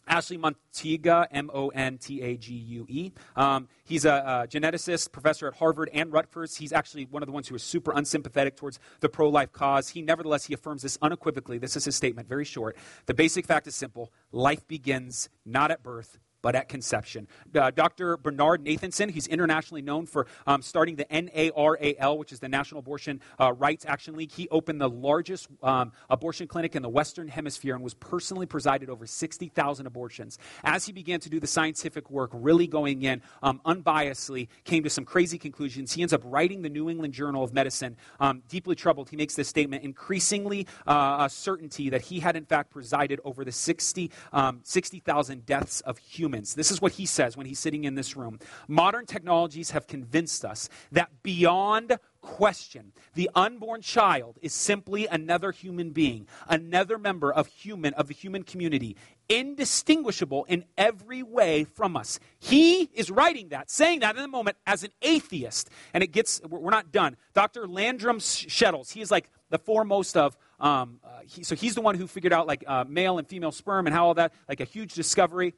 Ashley 0.07 0.37
Montague, 0.37 1.23
M 1.31 1.49
O 1.53 1.69
N 1.69 1.97
T 1.97 2.21
A 2.21 2.37
G 2.37 2.53
U 2.53 2.85
E. 2.89 3.11
Um, 3.35 3.67
he's 3.83 4.05
a, 4.05 4.13
a, 4.43 4.47
geneticist, 4.47 5.11
professor 5.11 5.47
at 5.47 5.55
Harvard 5.55 5.89
and 5.93 6.11
Rutgers. 6.11 6.57
He's 6.57 6.73
actually 6.73 7.05
one 7.05 7.23
of 7.23 7.27
the 7.27 7.33
ones 7.33 7.47
who 7.47 7.55
is 7.55 7.63
super 7.63 7.91
unsympathetic 7.91 8.55
towards 8.55 8.79
the 8.99 9.09
pro 9.09 9.29
life 9.29 9.51
cause. 9.51 9.89
He, 9.89 10.01
nevertheless, 10.01 10.45
he 10.45 10.53
affirms 10.53 10.81
this 10.81 10.97
unequivocally. 11.01 11.57
This 11.57 11.75
is 11.75 11.85
his 11.85 11.95
statement, 11.95 12.27
very 12.27 12.45
short. 12.45 12.77
The 13.05 13.13
basic 13.13 13.45
fact 13.45 13.67
is 13.67 13.75
simple 13.75 14.11
life 14.31 14.67
begins 14.67 15.29
not 15.45 15.71
at 15.71 15.83
birth, 15.83 16.17
but 16.43 16.56
at 16.56 16.69
conception. 16.69 17.27
Uh, 17.56 17.71
Dr. 17.71 18.17
Bernard 18.17 18.63
Nathanson, 18.63 19.10
he's 19.10 19.25
internationally 19.25 19.82
known 19.82 20.06
for 20.06 20.27
um, 20.45 20.62
starting 20.62 20.97
the 20.97 21.06
NARAL, 21.06 22.17
which 22.17 22.32
is 22.32 22.39
the 22.39 22.49
National 22.49 22.79
Abortion 22.79 23.21
uh, 23.39 23.53
Rights 23.53 23.86
Action 23.88 24.15
League. 24.15 24.32
He 24.32 24.47
opened 24.49 24.79
the 24.79 24.89
largest 24.89 25.47
um, 25.63 25.93
abortion 26.10 26.47
clinic 26.47 26.75
in 26.75 26.84
the 26.84 26.89
Western 26.89 27.29
Hemisphere 27.29 27.73
and 27.73 27.84
was 27.84 27.93
personally 27.95 28.45
presided 28.45 28.89
over 28.89 29.08
60,000 29.08 29.88
abortions. 29.88 30.38
As 30.63 30.86
he 30.86 30.91
began 30.91 31.21
to 31.21 31.29
do 31.29 31.39
the 31.39 31.47
scientific 31.47 32.12
work, 32.12 32.29
really 32.34 32.67
going 32.67 33.01
in 33.03 33.21
um, 33.41 33.62
unbiasedly, 33.65 34.49
came 34.65 34.84
to 34.84 34.89
some 34.89 35.06
crazy 35.06 35.38
conclusions. 35.38 35.93
He 35.93 36.01
ends 36.01 36.12
up 36.12 36.21
writing 36.25 36.62
the 36.62 36.69
New 36.69 36.89
England 36.89 37.13
Journal 37.13 37.43
of 37.43 37.53
Medicine. 37.53 37.95
Um, 38.19 38.43
deeply 38.49 38.75
troubled, 38.75 39.10
he 39.10 39.15
makes 39.15 39.36
this 39.36 39.47
statement 39.47 39.86
increasingly 39.86 40.67
uh, 40.86 41.17
a 41.21 41.29
certainty 41.29 41.89
that 41.89 42.01
he 42.01 42.19
had, 42.19 42.36
in 42.36 42.43
fact, 42.43 42.69
presided 42.69 43.21
over 43.23 43.45
the 43.45 43.51
60, 43.53 44.12
um, 44.34 44.60
60,000 44.63 45.45
deaths 45.45 45.79
of 45.82 45.97
humans 45.97 46.32
humans. 46.33 46.55
This 46.55 46.71
is 46.71 46.81
what 46.81 46.93
he 46.93 47.05
says 47.05 47.37
when 47.37 47.45
he's 47.45 47.59
sitting 47.59 47.83
in 47.83 47.95
this 47.95 48.15
room. 48.15 48.39
Modern 48.67 49.05
technologies 49.05 49.71
have 49.71 49.85
convinced 49.85 50.43
us 50.43 50.67
that 50.91 51.11
beyond 51.21 51.99
question, 52.21 52.91
the 53.13 53.29
unborn 53.35 53.81
child 53.81 54.39
is 54.41 54.53
simply 54.53 55.05
another 55.07 55.51
human 55.51 55.91
being, 55.91 56.25
another 56.47 56.97
member 56.97 57.31
of 57.31 57.47
human 57.47 57.93
of 57.93 58.07
the 58.07 58.13
human 58.13 58.43
community, 58.43 58.95
indistinguishable 59.29 60.45
in 60.45 60.65
every 60.77 61.21
way 61.21 61.65
from 61.65 61.95
us. 61.95 62.19
He 62.39 62.89
is 62.93 63.11
writing 63.11 63.49
that, 63.49 63.69
saying 63.69 63.99
that 63.99 64.15
in 64.15 64.21
the 64.21 64.27
moment 64.27 64.57
as 64.65 64.83
an 64.83 64.91
atheist, 65.01 65.69
and 65.93 66.03
it 66.03 66.11
gets 66.11 66.41
we're 66.49 66.71
not 66.71 66.91
done. 66.91 67.15
Dr. 67.33 67.67
Landrum 67.67 68.19
Shettles, 68.19 68.91
he 68.91 69.01
is 69.01 69.11
like 69.11 69.29
the 69.49 69.59
foremost 69.59 70.17
of 70.17 70.35
um, 70.59 70.99
uh, 71.03 71.19
he, 71.27 71.43
so 71.43 71.55
he's 71.55 71.75
the 71.75 71.81
one 71.81 71.95
who 71.95 72.07
figured 72.07 72.33
out 72.33 72.47
like 72.47 72.63
uh, 72.65 72.85
male 72.87 73.17
and 73.17 73.27
female 73.27 73.51
sperm 73.51 73.85
and 73.85 73.93
how 73.93 74.07
all 74.07 74.13
that 74.13 74.33
like 74.47 74.61
a 74.61 74.65
huge 74.65 74.93
discovery 74.93 75.53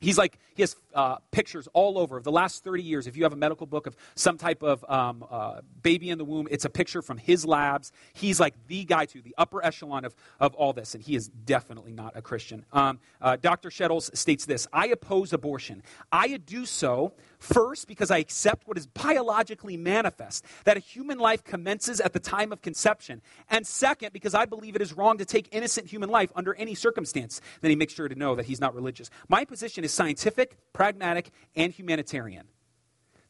He's 0.00 0.18
like, 0.18 0.38
he 0.54 0.62
has 0.62 0.76
uh, 0.94 1.16
pictures 1.30 1.68
all 1.72 1.98
over 1.98 2.16
of 2.16 2.24
the 2.24 2.32
last 2.32 2.62
30 2.62 2.82
years. 2.82 3.06
If 3.06 3.16
you 3.16 3.22
have 3.22 3.32
a 3.32 3.36
medical 3.36 3.66
book 3.66 3.86
of 3.86 3.96
some 4.14 4.36
type 4.36 4.62
of 4.62 4.84
um, 4.88 5.24
uh, 5.30 5.60
baby 5.82 6.10
in 6.10 6.18
the 6.18 6.24
womb, 6.24 6.46
it's 6.50 6.64
a 6.64 6.70
picture 6.70 7.00
from 7.02 7.16
his 7.16 7.46
labs. 7.46 7.90
He's 8.12 8.38
like 8.38 8.54
the 8.66 8.84
guy 8.84 9.06
to 9.06 9.22
the 9.22 9.34
upper 9.38 9.64
echelon 9.64 10.04
of, 10.04 10.14
of 10.40 10.54
all 10.54 10.72
this, 10.72 10.94
and 10.94 11.02
he 11.02 11.16
is 11.16 11.28
definitely 11.28 11.92
not 11.92 12.16
a 12.16 12.22
Christian. 12.22 12.64
Um, 12.72 12.98
uh, 13.20 13.36
Dr. 13.36 13.70
Shettles 13.70 14.14
states 14.16 14.44
this 14.44 14.66
I 14.72 14.88
oppose 14.88 15.32
abortion. 15.32 15.82
I 16.12 16.36
do 16.36 16.66
so 16.66 17.14
First, 17.44 17.86
because 17.88 18.10
I 18.10 18.16
accept 18.18 18.66
what 18.66 18.78
is 18.78 18.86
biologically 18.86 19.76
manifest, 19.76 20.46
that 20.64 20.78
a 20.78 20.80
human 20.80 21.18
life 21.18 21.44
commences 21.44 22.00
at 22.00 22.14
the 22.14 22.18
time 22.18 22.52
of 22.52 22.62
conception. 22.62 23.20
And 23.50 23.66
second, 23.66 24.14
because 24.14 24.32
I 24.32 24.46
believe 24.46 24.74
it 24.76 24.80
is 24.80 24.94
wrong 24.94 25.18
to 25.18 25.26
take 25.26 25.48
innocent 25.52 25.88
human 25.88 26.08
life 26.08 26.32
under 26.34 26.54
any 26.54 26.74
circumstance. 26.74 27.42
Then 27.60 27.70
he 27.70 27.76
makes 27.76 27.92
sure 27.92 28.08
to 28.08 28.14
know 28.14 28.34
that 28.34 28.46
he's 28.46 28.62
not 28.62 28.74
religious. 28.74 29.10
My 29.28 29.44
position 29.44 29.84
is 29.84 29.92
scientific, 29.92 30.56
pragmatic, 30.72 31.32
and 31.54 31.70
humanitarian. 31.70 32.46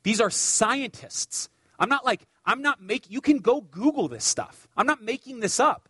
These 0.05 0.21
are 0.21 0.31
scientists. 0.31 1.49
I'm 1.81 1.89
not 1.89 2.05
like, 2.05 2.25
I'm 2.47 2.63
not 2.63 2.81
making, 2.81 3.11
you 3.11 3.21
can 3.21 3.39
go 3.39 3.63
Google 3.63 4.07
this 4.07 4.25
stuff. 4.25 4.69
I'm 4.77 4.87
not 4.87 5.03
making 5.03 5.41
this 5.41 5.59
up. 5.59 5.89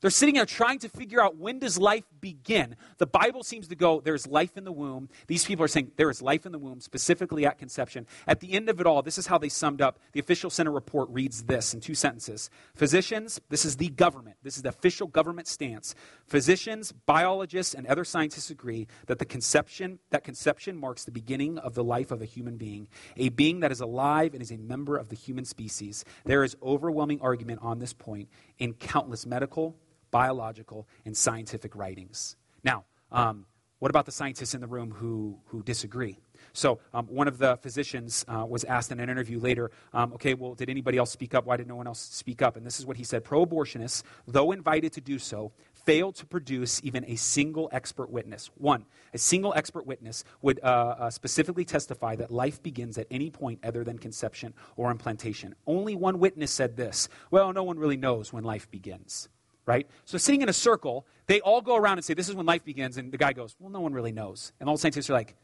They're 0.00 0.08
sitting 0.08 0.36
there 0.36 0.46
trying 0.46 0.78
to 0.78 0.88
figure 0.88 1.22
out 1.22 1.36
when 1.36 1.58
does 1.58 1.76
life 1.76 2.04
begin. 2.20 2.76
The 2.98 3.06
Bible 3.06 3.42
seems 3.42 3.68
to 3.68 3.74
go, 3.74 4.00
there's 4.00 4.26
life 4.26 4.56
in 4.56 4.64
the 4.64 4.72
womb. 4.72 5.08
These 5.26 5.44
people 5.44 5.64
are 5.64 5.68
saying 5.68 5.92
there 5.96 6.10
is 6.10 6.22
life 6.22 6.46
in 6.46 6.52
the 6.52 6.58
womb, 6.58 6.80
specifically 6.80 7.46
at 7.46 7.58
conception. 7.58 8.06
At 8.26 8.40
the 8.40 8.52
end 8.52 8.68
of 8.68 8.80
it 8.80 8.86
all, 8.86 9.02
this 9.02 9.18
is 9.18 9.26
how 9.26 9.38
they 9.38 9.48
summed 9.48 9.82
up. 9.82 9.98
The 10.12 10.20
official 10.20 10.50
center 10.50 10.70
report 10.70 11.08
reads 11.10 11.44
this 11.44 11.74
in 11.74 11.80
two 11.80 11.94
sentences. 11.94 12.50
Physicians, 12.74 13.40
this 13.48 13.64
is 13.64 13.76
the 13.76 13.88
government, 13.88 14.36
this 14.42 14.56
is 14.56 14.62
the 14.62 14.68
official 14.68 15.06
government 15.06 15.48
stance. 15.48 15.94
Physicians, 16.26 16.92
biologists, 16.92 17.74
and 17.74 17.86
other 17.86 18.04
scientists 18.04 18.50
agree 18.50 18.86
that 19.06 19.18
the 19.18 19.24
conception, 19.24 19.98
that 20.10 20.24
conception 20.24 20.76
marks 20.76 21.04
the 21.04 21.10
beginning 21.10 21.58
of 21.58 21.74
the 21.74 21.84
life 21.84 22.10
of 22.10 22.22
a 22.22 22.26
human 22.26 22.56
being, 22.56 22.88
a 23.16 23.28
being 23.30 23.60
that 23.60 23.72
is 23.72 23.80
alive 23.80 24.32
and 24.34 24.42
is 24.42 24.50
a 24.50 24.56
member 24.56 24.96
of 24.96 25.08
the 25.08 25.16
human 25.16 25.44
species. 25.44 26.04
There 26.24 26.44
is 26.44 26.56
overwhelming 26.62 27.20
argument 27.20 27.60
on 27.62 27.78
this 27.78 27.92
point 27.92 28.28
in 28.58 28.74
countless 28.74 29.26
medical, 29.26 29.76
biological, 30.10 30.86
and 31.04 31.16
scientific 31.16 31.74
writings. 31.74 32.36
Now, 32.64 32.84
um, 33.12 33.46
what 33.80 33.90
about 33.90 34.04
the 34.04 34.12
scientists 34.12 34.54
in 34.54 34.60
the 34.60 34.66
room 34.66 34.90
who, 34.90 35.38
who 35.46 35.62
disagree? 35.62 36.18
So, 36.52 36.80
um, 36.92 37.06
one 37.06 37.28
of 37.28 37.38
the 37.38 37.56
physicians 37.56 38.26
uh, 38.28 38.44
was 38.46 38.64
asked 38.64 38.92
in 38.92 39.00
an 39.00 39.08
interview 39.08 39.38
later, 39.38 39.70
um, 39.94 40.12
okay, 40.14 40.34
well, 40.34 40.54
did 40.54 40.68
anybody 40.68 40.98
else 40.98 41.10
speak 41.10 41.34
up? 41.34 41.46
Why 41.46 41.56
did 41.56 41.66
no 41.66 41.76
one 41.76 41.86
else 41.86 42.00
speak 42.00 42.42
up? 42.42 42.56
And 42.56 42.66
this 42.66 42.78
is 42.78 42.84
what 42.84 42.98
he 42.98 43.04
said 43.04 43.24
Pro 43.24 43.46
abortionists, 43.46 44.02
though 44.26 44.52
invited 44.52 44.92
to 44.94 45.00
do 45.00 45.18
so, 45.18 45.52
failed 45.72 46.14
to 46.16 46.26
produce 46.26 46.80
even 46.84 47.04
a 47.06 47.16
single 47.16 47.70
expert 47.72 48.10
witness. 48.10 48.50
One, 48.56 48.84
a 49.14 49.18
single 49.18 49.54
expert 49.54 49.86
witness 49.86 50.24
would 50.42 50.60
uh, 50.62 50.66
uh, 50.98 51.10
specifically 51.10 51.64
testify 51.64 52.16
that 52.16 52.30
life 52.30 52.62
begins 52.62 52.98
at 52.98 53.06
any 53.10 53.30
point 53.30 53.60
other 53.64 53.82
than 53.82 53.98
conception 53.98 54.52
or 54.76 54.90
implantation. 54.90 55.54
Only 55.66 55.94
one 55.94 56.18
witness 56.18 56.50
said 56.50 56.76
this 56.76 57.08
well, 57.30 57.52
no 57.52 57.62
one 57.62 57.78
really 57.78 57.96
knows 57.96 58.30
when 58.30 58.44
life 58.44 58.70
begins 58.70 59.28
right? 59.70 59.86
So 60.04 60.18
sitting 60.18 60.42
in 60.42 60.48
a 60.48 60.52
circle, 60.52 61.06
they 61.28 61.40
all 61.40 61.62
go 61.62 61.76
around 61.76 61.98
and 61.98 62.04
say, 62.04 62.12
This 62.12 62.28
is 62.28 62.34
when 62.34 62.44
life 62.44 62.64
begins. 62.64 62.96
And 62.96 63.12
the 63.12 63.18
guy 63.18 63.32
goes, 63.32 63.54
Well, 63.60 63.70
no 63.70 63.80
one 63.80 63.92
really 63.92 64.10
knows. 64.10 64.52
And 64.58 64.68
all 64.68 64.74
the 64.74 64.80
scientists 64.80 65.08
are 65.08 65.12
like, 65.12 65.36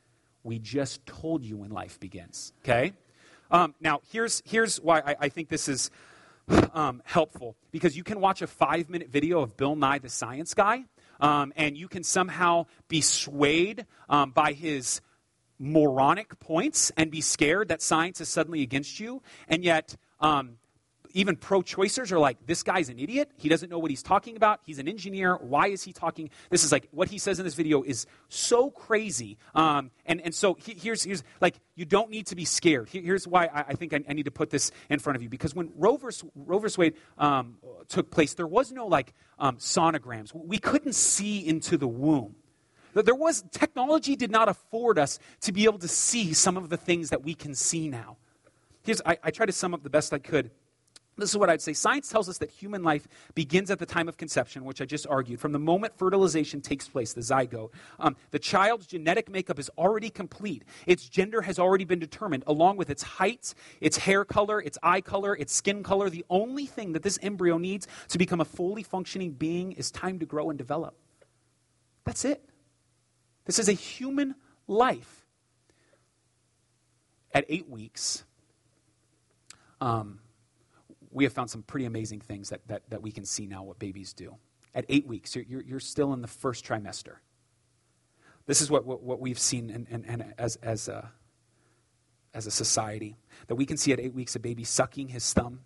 We 0.42 0.58
just 0.58 1.06
told 1.06 1.44
you 1.44 1.56
when 1.58 1.70
life 1.70 2.00
begins. 2.00 2.52
Okay? 2.64 2.92
Um, 3.52 3.76
now, 3.80 4.00
here's, 4.10 4.42
here's 4.44 4.80
why 4.80 4.98
I, 4.98 5.16
I 5.20 5.28
think 5.28 5.48
this 5.48 5.68
is 5.68 5.92
um, 6.74 7.02
helpful 7.04 7.54
because 7.70 7.96
you 7.96 8.02
can 8.02 8.20
watch 8.20 8.42
a 8.42 8.48
five 8.48 8.90
minute 8.90 9.10
video 9.10 9.40
of 9.40 9.56
Bill 9.56 9.76
Nye 9.76 10.00
the 10.00 10.08
Science 10.08 10.54
Guy, 10.54 10.84
um, 11.20 11.52
and 11.56 11.76
you 11.76 11.86
can 11.86 12.02
somehow 12.02 12.66
be 12.88 13.00
swayed 13.00 13.86
um, 14.08 14.32
by 14.32 14.52
his 14.52 15.00
moronic 15.60 16.40
points 16.40 16.90
and 16.96 17.12
be 17.12 17.20
scared 17.20 17.68
that 17.68 17.80
science 17.80 18.20
is 18.20 18.28
suddenly 18.28 18.62
against 18.62 18.98
you, 18.98 19.22
and 19.46 19.62
yet 19.62 19.94
um, 20.18 20.58
even 21.16 21.34
pro 21.34 21.62
choicers 21.62 22.12
are 22.12 22.18
like, 22.18 22.36
this 22.44 22.62
guy's 22.62 22.90
an 22.90 22.98
idiot. 22.98 23.30
He 23.38 23.48
doesn't 23.48 23.70
know 23.70 23.78
what 23.78 23.90
he's 23.90 24.02
talking 24.02 24.36
about. 24.36 24.60
He's 24.64 24.78
an 24.78 24.86
engineer. 24.86 25.36
Why 25.36 25.68
is 25.68 25.82
he 25.82 25.94
talking? 25.94 26.28
This 26.50 26.62
is 26.62 26.70
like, 26.70 26.88
what 26.90 27.08
he 27.08 27.16
says 27.16 27.38
in 27.38 27.46
this 27.46 27.54
video 27.54 27.82
is 27.82 28.06
so 28.28 28.70
crazy. 28.70 29.38
Um, 29.54 29.90
and, 30.04 30.20
and 30.20 30.34
so 30.34 30.58
he, 30.60 30.74
here's, 30.74 31.04
here's, 31.04 31.24
like, 31.40 31.54
you 31.74 31.86
don't 31.86 32.10
need 32.10 32.26
to 32.26 32.36
be 32.36 32.44
scared. 32.44 32.90
here's 32.90 33.26
why 33.26 33.46
I, 33.46 33.60
I 33.68 33.74
think 33.76 33.94
I, 33.94 34.04
I, 34.06 34.12
need 34.12 34.26
to 34.26 34.30
put 34.30 34.50
this 34.50 34.70
in 34.90 34.98
front 34.98 35.16
of 35.16 35.22
you. 35.22 35.30
Because 35.30 35.54
when 35.54 35.72
Roe 35.74 35.96
vs. 35.96 36.28
Roe 36.34 36.58
vs. 36.58 36.76
Wade 36.76 36.94
um, 37.16 37.56
took 37.88 38.10
place, 38.10 38.34
there 38.34 38.46
was 38.46 38.70
no, 38.70 38.86
like, 38.86 39.14
um, 39.38 39.56
sonograms. 39.56 40.34
We 40.34 40.58
couldn't 40.58 40.94
see 40.94 41.46
into 41.46 41.78
the 41.78 41.88
womb. 41.88 42.34
There 42.92 43.14
was, 43.14 43.42
technology 43.52 44.16
did 44.16 44.30
not 44.30 44.50
afford 44.50 44.98
us 44.98 45.18
to 45.40 45.52
be 45.52 45.64
able 45.64 45.78
to 45.78 45.88
see 45.88 46.34
some 46.34 46.58
of 46.58 46.68
the 46.68 46.76
things 46.76 47.08
that 47.08 47.22
we 47.22 47.32
can 47.32 47.54
see 47.54 47.88
now. 47.88 48.18
Here's, 48.82 49.00
I, 49.06 49.16
I 49.22 49.30
try 49.30 49.46
to 49.46 49.52
sum 49.52 49.72
up 49.72 49.82
the 49.82 49.90
best 49.90 50.12
I 50.12 50.18
could 50.18 50.50
this 51.18 51.30
is 51.30 51.36
what 51.36 51.48
I'd 51.48 51.62
say. 51.62 51.72
Science 51.72 52.10
tells 52.10 52.28
us 52.28 52.38
that 52.38 52.50
human 52.50 52.82
life 52.82 53.08
begins 53.34 53.70
at 53.70 53.78
the 53.78 53.86
time 53.86 54.06
of 54.06 54.18
conception, 54.18 54.64
which 54.64 54.82
I 54.82 54.84
just 54.84 55.06
argued. 55.06 55.40
From 55.40 55.52
the 55.52 55.58
moment 55.58 55.96
fertilization 55.96 56.60
takes 56.60 56.88
place, 56.88 57.14
the 57.14 57.22
zygote, 57.22 57.70
um, 57.98 58.16
the 58.32 58.38
child's 58.38 58.86
genetic 58.86 59.30
makeup 59.30 59.58
is 59.58 59.70
already 59.78 60.10
complete. 60.10 60.64
Its 60.86 61.08
gender 61.08 61.40
has 61.40 61.58
already 61.58 61.84
been 61.84 61.98
determined, 61.98 62.44
along 62.46 62.76
with 62.76 62.90
its 62.90 63.02
height, 63.02 63.54
its 63.80 63.96
hair 63.96 64.26
color, 64.26 64.60
its 64.60 64.76
eye 64.82 65.00
color, 65.00 65.34
its 65.34 65.54
skin 65.54 65.82
color. 65.82 66.10
The 66.10 66.24
only 66.28 66.66
thing 66.66 66.92
that 66.92 67.02
this 67.02 67.18
embryo 67.22 67.56
needs 67.56 67.88
to 68.08 68.18
become 68.18 68.42
a 68.42 68.44
fully 68.44 68.82
functioning 68.82 69.32
being 69.32 69.72
is 69.72 69.90
time 69.90 70.18
to 70.18 70.26
grow 70.26 70.50
and 70.50 70.58
develop. 70.58 70.96
That's 72.04 72.26
it. 72.26 72.44
This 73.46 73.58
is 73.58 73.68
a 73.70 73.72
human 73.72 74.34
life. 74.68 75.24
At 77.32 77.44
eight 77.48 77.68
weeks, 77.68 78.24
um, 79.80 80.20
we 81.16 81.24
have 81.24 81.32
found 81.32 81.48
some 81.48 81.62
pretty 81.62 81.86
amazing 81.86 82.20
things 82.20 82.50
that, 82.50 82.60
that, 82.68 82.82
that 82.90 83.00
we 83.00 83.10
can 83.10 83.24
see 83.24 83.46
now 83.46 83.62
what 83.62 83.78
babies 83.78 84.12
do. 84.12 84.36
At 84.74 84.84
eight 84.90 85.06
weeks, 85.06 85.34
you're, 85.34 85.62
you're, 85.62 85.80
still 85.80 86.12
in 86.12 86.20
the 86.20 86.28
first 86.28 86.62
trimester. 86.62 87.14
This 88.44 88.60
is 88.60 88.70
what, 88.70 88.84
what, 88.84 89.02
what 89.02 89.18
we've 89.18 89.38
seen 89.38 89.70
in, 89.70 89.86
in, 89.90 90.04
in, 90.04 90.34
as, 90.36 90.56
as, 90.56 90.88
a, 90.88 91.10
as 92.34 92.46
a 92.46 92.50
society. 92.50 93.16
That 93.46 93.54
we 93.54 93.64
can 93.64 93.78
see 93.78 93.92
at 93.92 93.98
eight 93.98 94.12
weeks 94.12 94.36
a 94.36 94.38
baby 94.38 94.62
sucking 94.62 95.08
his 95.08 95.32
thumb, 95.32 95.60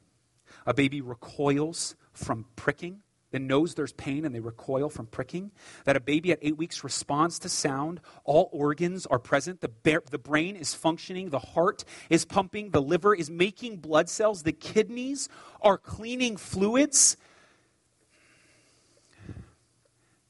a 0.67 0.73
baby 0.73 1.01
recoils 1.01 1.97
from 2.13 2.47
pricking 2.55 3.03
that 3.31 3.41
knows 3.41 3.75
there's 3.75 3.93
pain 3.93 4.25
and 4.25 4.35
they 4.35 4.41
recoil 4.41 4.89
from 4.89 5.07
pricking, 5.07 5.51
that 5.85 5.97
a 5.97 6.01
baby 6.01 6.33
at 6.33 6.39
eight 6.43 6.57
weeks 6.57 6.83
responds 6.83 7.39
to 7.41 7.49
sound, 7.49 8.01
all 8.25 8.49
organs 8.53 9.07
are 9.07 9.19
present, 9.19 9.61
the, 9.61 9.69
bear, 9.69 10.03
the 10.11 10.19
brain 10.19 10.57
is 10.57 10.75
functioning, 10.75 11.31
the 11.31 11.39
heart 11.39 11.85
is 12.09 12.25
pumping, 12.25 12.71
the 12.71 12.83
liver 12.83 13.15
is 13.15 13.31
making 13.31 13.77
blood 13.77 14.09
cells, 14.09 14.43
the 14.43 14.53
kidneys 14.53 15.29
are 15.63 15.79
cleaning 15.79 16.37
fluids. 16.37 17.17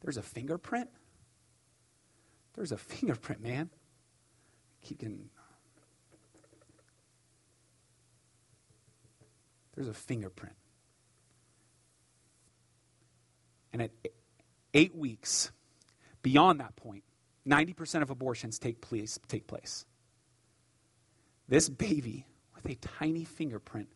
There's 0.03 0.17
a 0.17 0.23
fingerprint. 0.23 0.91
There's 2.55 2.73
a 2.73 2.79
fingerprint, 2.79 3.43
man. 3.43 3.71
Keep 4.83 4.99
getting. 4.99 5.31
There's 9.75 9.89
a 9.89 9.95
fingerprint. 9.95 10.57
And 13.73 13.83
at 13.83 13.91
eight 14.75 14.95
weeks, 14.95 15.51
beyond 16.23 16.61
that 16.61 16.77
point, 16.77 17.05
90% 17.47 18.03
of 18.03 18.11
abortions 18.11 18.59
take 18.59 18.81
place, 18.81 19.19
take 19.29 19.47
place. 19.47 19.85
This 21.49 21.69
baby 21.69 22.27
with 22.55 22.67
a 22.71 22.75
tiny 22.77 23.25
fingerprint, 23.25 23.89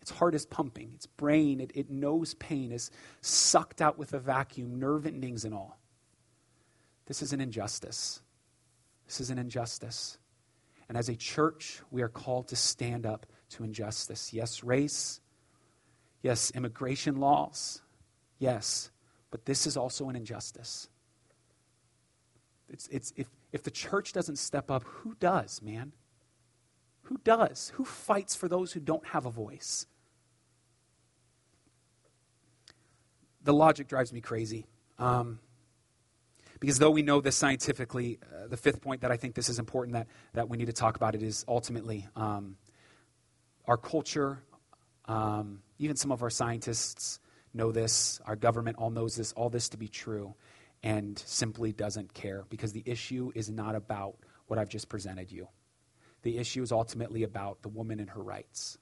its 0.00 0.10
heart 0.10 0.34
is 0.34 0.46
pumping, 0.46 0.92
its 0.94 1.06
brain, 1.06 1.60
it, 1.60 1.72
it 1.74 1.90
knows 1.90 2.34
pain, 2.34 2.72
is 2.72 2.90
sucked 3.20 3.80
out 3.80 3.98
with 3.98 4.12
a 4.12 4.18
vacuum, 4.18 4.78
nerve 4.78 5.06
endings 5.06 5.44
and 5.44 5.54
all. 5.54 5.78
This 7.06 7.22
is 7.22 7.32
an 7.32 7.40
injustice. 7.40 8.20
This 9.06 9.20
is 9.20 9.30
an 9.30 9.38
injustice. 9.38 10.18
And 10.88 10.98
as 10.98 11.08
a 11.08 11.16
church, 11.16 11.80
we 11.90 12.02
are 12.02 12.08
called 12.08 12.48
to 12.48 12.56
stand 12.56 13.06
up 13.06 13.26
to 13.50 13.64
injustice. 13.64 14.32
Yes, 14.32 14.62
race. 14.62 15.20
Yes, 16.22 16.50
immigration 16.54 17.16
laws. 17.16 17.82
Yes, 18.38 18.90
but 19.30 19.44
this 19.44 19.66
is 19.66 19.76
also 19.76 20.08
an 20.08 20.16
injustice. 20.16 20.88
It's, 22.68 22.88
it's, 22.88 23.12
if, 23.16 23.28
if 23.52 23.62
the 23.62 23.70
church 23.70 24.12
doesn't 24.12 24.36
step 24.36 24.70
up, 24.70 24.84
who 24.84 25.14
does, 25.18 25.62
man? 25.62 25.92
Who 27.02 27.18
does? 27.22 27.72
Who 27.76 27.84
fights 27.84 28.34
for 28.34 28.48
those 28.48 28.72
who 28.72 28.80
don't 28.80 29.06
have 29.08 29.26
a 29.26 29.30
voice? 29.30 29.86
The 33.44 33.54
logic 33.54 33.86
drives 33.86 34.12
me 34.12 34.20
crazy. 34.20 34.66
Um, 34.98 35.38
because 36.58 36.78
though 36.78 36.90
we 36.90 37.02
know 37.02 37.20
this 37.20 37.36
scientifically, 37.36 38.18
uh, 38.22 38.48
the 38.48 38.56
fifth 38.56 38.80
point 38.80 39.02
that 39.02 39.12
I 39.12 39.16
think 39.16 39.34
this 39.34 39.48
is 39.48 39.58
important 39.58 39.94
that, 39.94 40.08
that 40.32 40.48
we 40.48 40.56
need 40.56 40.66
to 40.66 40.72
talk 40.72 40.96
about 40.96 41.14
it 41.14 41.22
is 41.22 41.44
ultimately 41.46 42.06
um, 42.16 42.56
our 43.66 43.76
culture, 43.76 44.42
um, 45.04 45.60
even 45.78 45.96
some 45.96 46.10
of 46.10 46.22
our 46.22 46.30
scientists 46.30 47.20
know 47.56 47.72
this, 47.72 48.20
our 48.26 48.36
government 48.36 48.76
all 48.78 48.90
knows 48.90 49.16
this, 49.16 49.32
all 49.32 49.50
this 49.50 49.68
to 49.70 49.76
be 49.76 49.88
true, 49.88 50.34
and 50.82 51.18
simply 51.18 51.72
doesn't 51.72 52.14
care 52.14 52.44
because 52.48 52.72
the 52.72 52.82
issue 52.86 53.32
is 53.34 53.50
not 53.50 53.74
about 53.74 54.16
what 54.46 54.58
I've 54.58 54.68
just 54.68 54.88
presented 54.88 55.32
you. 55.32 55.48
The 56.22 56.38
issue 56.38 56.62
is 56.62 56.72
ultimately 56.72 57.22
about 57.22 57.62
the 57.62 57.68
woman 57.68 58.00
and 58.00 58.10
her 58.10 58.22
rights. 58.22 58.78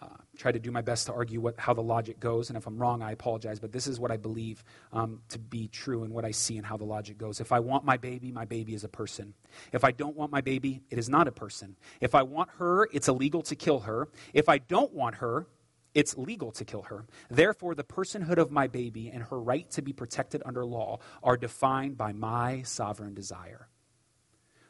Uh, 0.00 0.06
try 0.36 0.52
to 0.52 0.58
do 0.58 0.70
my 0.70 0.82
best 0.82 1.06
to 1.06 1.14
argue 1.14 1.40
what, 1.40 1.58
how 1.58 1.72
the 1.72 1.82
logic 1.82 2.20
goes, 2.20 2.50
and 2.50 2.58
if 2.58 2.66
I'm 2.66 2.76
wrong, 2.76 3.00
I 3.00 3.12
apologize, 3.12 3.58
but 3.58 3.72
this 3.72 3.86
is 3.86 3.98
what 3.98 4.10
I 4.10 4.18
believe 4.18 4.62
um, 4.92 5.22
to 5.30 5.38
be 5.38 5.68
true 5.68 6.04
and 6.04 6.12
what 6.12 6.26
I 6.26 6.30
see 6.30 6.58
and 6.58 6.66
how 6.66 6.76
the 6.76 6.84
logic 6.84 7.16
goes. 7.16 7.40
If 7.40 7.52
I 7.52 7.60
want 7.60 7.86
my 7.86 7.96
baby, 7.96 8.30
my 8.30 8.44
baby 8.44 8.74
is 8.74 8.84
a 8.84 8.88
person. 8.88 9.32
If 9.72 9.84
I 9.84 9.92
don't 9.92 10.14
want 10.14 10.30
my 10.30 10.42
baby, 10.42 10.82
it 10.90 10.98
is 10.98 11.08
not 11.08 11.26
a 11.26 11.32
person. 11.32 11.76
If 12.02 12.14
I 12.14 12.22
want 12.22 12.50
her, 12.58 12.86
it's 12.92 13.08
illegal 13.08 13.40
to 13.42 13.56
kill 13.56 13.80
her. 13.80 14.08
If 14.34 14.50
I 14.50 14.58
don't 14.58 14.92
want 14.92 15.16
her, 15.16 15.46
it's 15.94 16.16
legal 16.16 16.52
to 16.52 16.64
kill 16.64 16.82
her. 16.82 17.04
Therefore, 17.30 17.74
the 17.74 17.84
personhood 17.84 18.38
of 18.38 18.50
my 18.50 18.66
baby 18.66 19.08
and 19.08 19.22
her 19.24 19.40
right 19.40 19.68
to 19.70 19.82
be 19.82 19.92
protected 19.92 20.42
under 20.44 20.64
law 20.64 20.98
are 21.22 21.36
defined 21.36 21.96
by 21.96 22.12
my 22.12 22.62
sovereign 22.62 23.14
desire. 23.14 23.68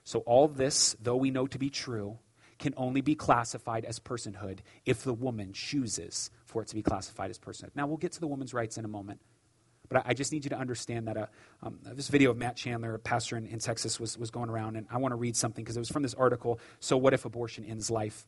So, 0.04 0.20
all 0.20 0.48
this, 0.48 0.96
though 1.00 1.16
we 1.16 1.30
know 1.30 1.46
to 1.46 1.58
be 1.58 1.70
true, 1.70 2.18
can 2.58 2.74
only 2.76 3.00
be 3.00 3.14
classified 3.14 3.84
as 3.84 4.00
personhood 4.00 4.60
if 4.84 5.04
the 5.04 5.14
woman 5.14 5.52
chooses 5.52 6.30
for 6.44 6.62
it 6.62 6.68
to 6.68 6.74
be 6.74 6.82
classified 6.82 7.30
as 7.30 7.38
personhood. 7.38 7.70
Now, 7.74 7.86
we'll 7.86 7.98
get 7.98 8.12
to 8.12 8.20
the 8.20 8.26
woman's 8.26 8.54
rights 8.54 8.78
in 8.78 8.84
a 8.84 8.88
moment. 8.88 9.20
But 9.88 10.02
I, 10.04 10.12
just 10.12 10.32
need 10.32 10.44
you 10.44 10.50
to 10.50 10.58
understand 10.58 11.08
that 11.08 11.16
uh, 11.16 11.26
um, 11.62 11.78
this 11.82 12.08
video 12.08 12.30
of 12.30 12.36
Matt 12.36 12.56
Chandler, 12.56 12.94
a 12.94 12.98
pastor 12.98 13.38
in, 13.38 13.46
in 13.46 13.58
Texas, 13.58 13.98
was, 13.98 14.18
was 14.18 14.30
going 14.30 14.50
around, 14.50 14.76
and 14.76 14.86
I 14.90 14.98
want 14.98 15.12
to 15.12 15.16
read 15.16 15.34
something 15.34 15.64
because 15.64 15.76
it 15.76 15.80
was 15.80 15.88
from 15.88 16.02
this 16.02 16.14
article 16.14 16.60
So, 16.80 16.96
What 16.98 17.14
If 17.14 17.24
Abortion 17.24 17.64
Ends 17.64 17.90
Life? 17.90 18.26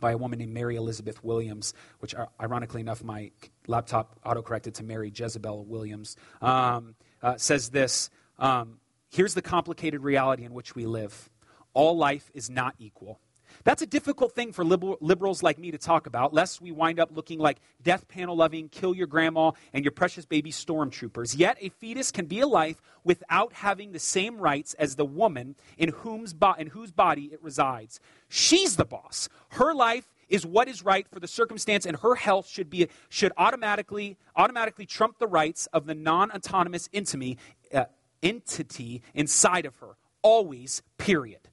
By 0.00 0.12
a 0.12 0.16
woman 0.16 0.38
named 0.38 0.52
Mary 0.52 0.76
Elizabeth 0.76 1.22
Williams, 1.24 1.74
which, 2.00 2.14
uh, 2.14 2.26
ironically 2.40 2.80
enough, 2.80 3.02
my 3.02 3.30
laptop 3.66 4.18
autocorrected 4.24 4.74
to 4.74 4.84
Mary 4.84 5.12
Jezebel 5.14 5.64
Williams, 5.64 6.16
um, 6.42 6.94
uh, 7.22 7.36
says 7.36 7.70
this 7.70 8.10
um, 8.38 8.78
Here's 9.10 9.34
the 9.34 9.42
complicated 9.42 10.02
reality 10.02 10.44
in 10.44 10.52
which 10.52 10.74
we 10.74 10.86
live 10.86 11.30
all 11.72 11.96
life 11.96 12.30
is 12.34 12.48
not 12.48 12.74
equal. 12.78 13.20
That's 13.64 13.80
a 13.80 13.86
difficult 13.86 14.34
thing 14.34 14.52
for 14.52 14.62
liberals 14.62 15.42
like 15.42 15.58
me 15.58 15.70
to 15.70 15.78
talk 15.78 16.06
about, 16.06 16.34
lest 16.34 16.60
we 16.60 16.70
wind 16.70 17.00
up 17.00 17.10
looking 17.16 17.38
like 17.38 17.58
death 17.82 18.06
panel 18.08 18.36
loving, 18.36 18.68
kill 18.68 18.94
your 18.94 19.06
grandma 19.06 19.52
and 19.72 19.82
your 19.82 19.92
precious 19.92 20.26
baby 20.26 20.52
stormtroopers. 20.52 21.36
Yet, 21.38 21.56
a 21.60 21.70
fetus 21.70 22.10
can 22.10 22.26
be 22.26 22.40
a 22.40 22.46
life 22.46 22.82
without 23.04 23.54
having 23.54 23.92
the 23.92 23.98
same 23.98 24.38
rights 24.38 24.74
as 24.74 24.96
the 24.96 25.04
woman 25.06 25.56
in, 25.78 25.88
whom's 25.88 26.34
bo- 26.34 26.52
in 26.58 26.68
whose 26.68 26.92
body 26.92 27.30
it 27.32 27.42
resides. 27.42 28.00
She's 28.28 28.76
the 28.76 28.84
boss. 28.84 29.30
Her 29.52 29.74
life 29.74 30.12
is 30.28 30.44
what 30.44 30.68
is 30.68 30.84
right 30.84 31.08
for 31.08 31.18
the 31.18 31.28
circumstance, 31.28 31.86
and 31.86 31.96
her 31.98 32.16
health 32.16 32.46
should, 32.46 32.68
be, 32.68 32.88
should 33.08 33.32
automatically, 33.38 34.18
automatically 34.36 34.84
trump 34.84 35.18
the 35.18 35.26
rights 35.26 35.68
of 35.72 35.86
the 35.86 35.94
non 35.94 36.30
autonomous 36.32 36.90
uh, 36.92 37.84
entity 38.22 39.02
inside 39.14 39.64
of 39.64 39.76
her. 39.76 39.96
Always, 40.22 40.82
period. 40.98 41.48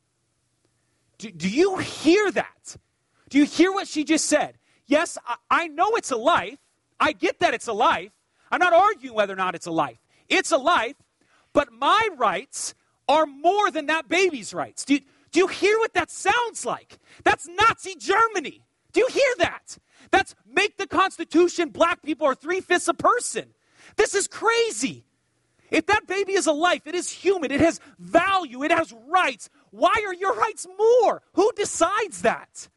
Do, 1.22 1.32
do 1.32 1.48
you 1.48 1.78
hear 1.78 2.32
that? 2.32 2.78
Do 3.30 3.38
you 3.38 3.46
hear 3.46 3.72
what 3.72 3.88
she 3.88 4.04
just 4.04 4.26
said? 4.26 4.58
Yes, 4.88 5.20
I, 5.28 5.36
I 5.52 5.68
know 5.68 5.92
it's 5.92 6.10
a 6.10 6.18
life. 6.18 6.58
I 7.00 7.12
get 7.12 7.40
that 7.42 7.54
it's 7.54 7.68
a 7.68 7.74
life. 7.74 8.12
I'm 8.52 8.60
not 8.60 8.74
arguing 8.74 9.16
whether 9.16 9.34
or 9.34 9.36
not 9.36 9.54
it's 9.54 9.68
a 9.68 9.72
life. 9.72 10.00
It's 10.30 10.52
a 10.52 10.58
life, 10.58 10.96
but 11.54 11.72
my 11.72 12.10
rights 12.18 12.74
are 13.08 13.28
more 13.28 13.70
than 13.70 13.86
that 13.86 14.10
baby's 14.10 14.52
rights. 14.52 14.84
Do 14.84 14.96
you, 14.96 15.02
do 15.32 15.42
you 15.42 15.48
hear 15.48 15.78
what 15.78 15.94
that 15.94 16.10
sounds 16.10 16.66
like? 16.66 16.98
That's 17.24 17.48
Nazi 17.48 17.96
Germany. 17.96 18.64
Do 18.92 19.02
you 19.02 19.08
hear 19.08 19.34
that? 19.38 19.78
That's 20.10 20.34
make 20.52 20.78
the 20.78 20.88
Constitution 20.88 21.70
black 21.70 22.02
people 22.02 22.26
are 22.26 22.34
three 22.36 22.62
fifths 22.62 22.88
a 22.88 22.96
person. 22.96 23.54
This 23.96 24.16
is 24.16 24.28
crazy. 24.28 25.06
If 25.70 25.86
that 25.86 26.06
baby 26.06 26.34
is 26.34 26.48
a 26.48 26.52
life, 26.52 26.86
it 26.86 26.96
is 26.96 27.10
human, 27.10 27.52
it 27.52 27.62
has 27.62 27.80
value, 27.98 28.64
it 28.64 28.72
has 28.72 28.94
rights. 29.08 29.50
Why 29.72 30.04
are 30.06 30.14
your 30.14 30.36
rights 30.36 30.68
more? 30.78 31.22
Who 31.34 31.52
decides 31.56 32.22
that? 32.22 32.70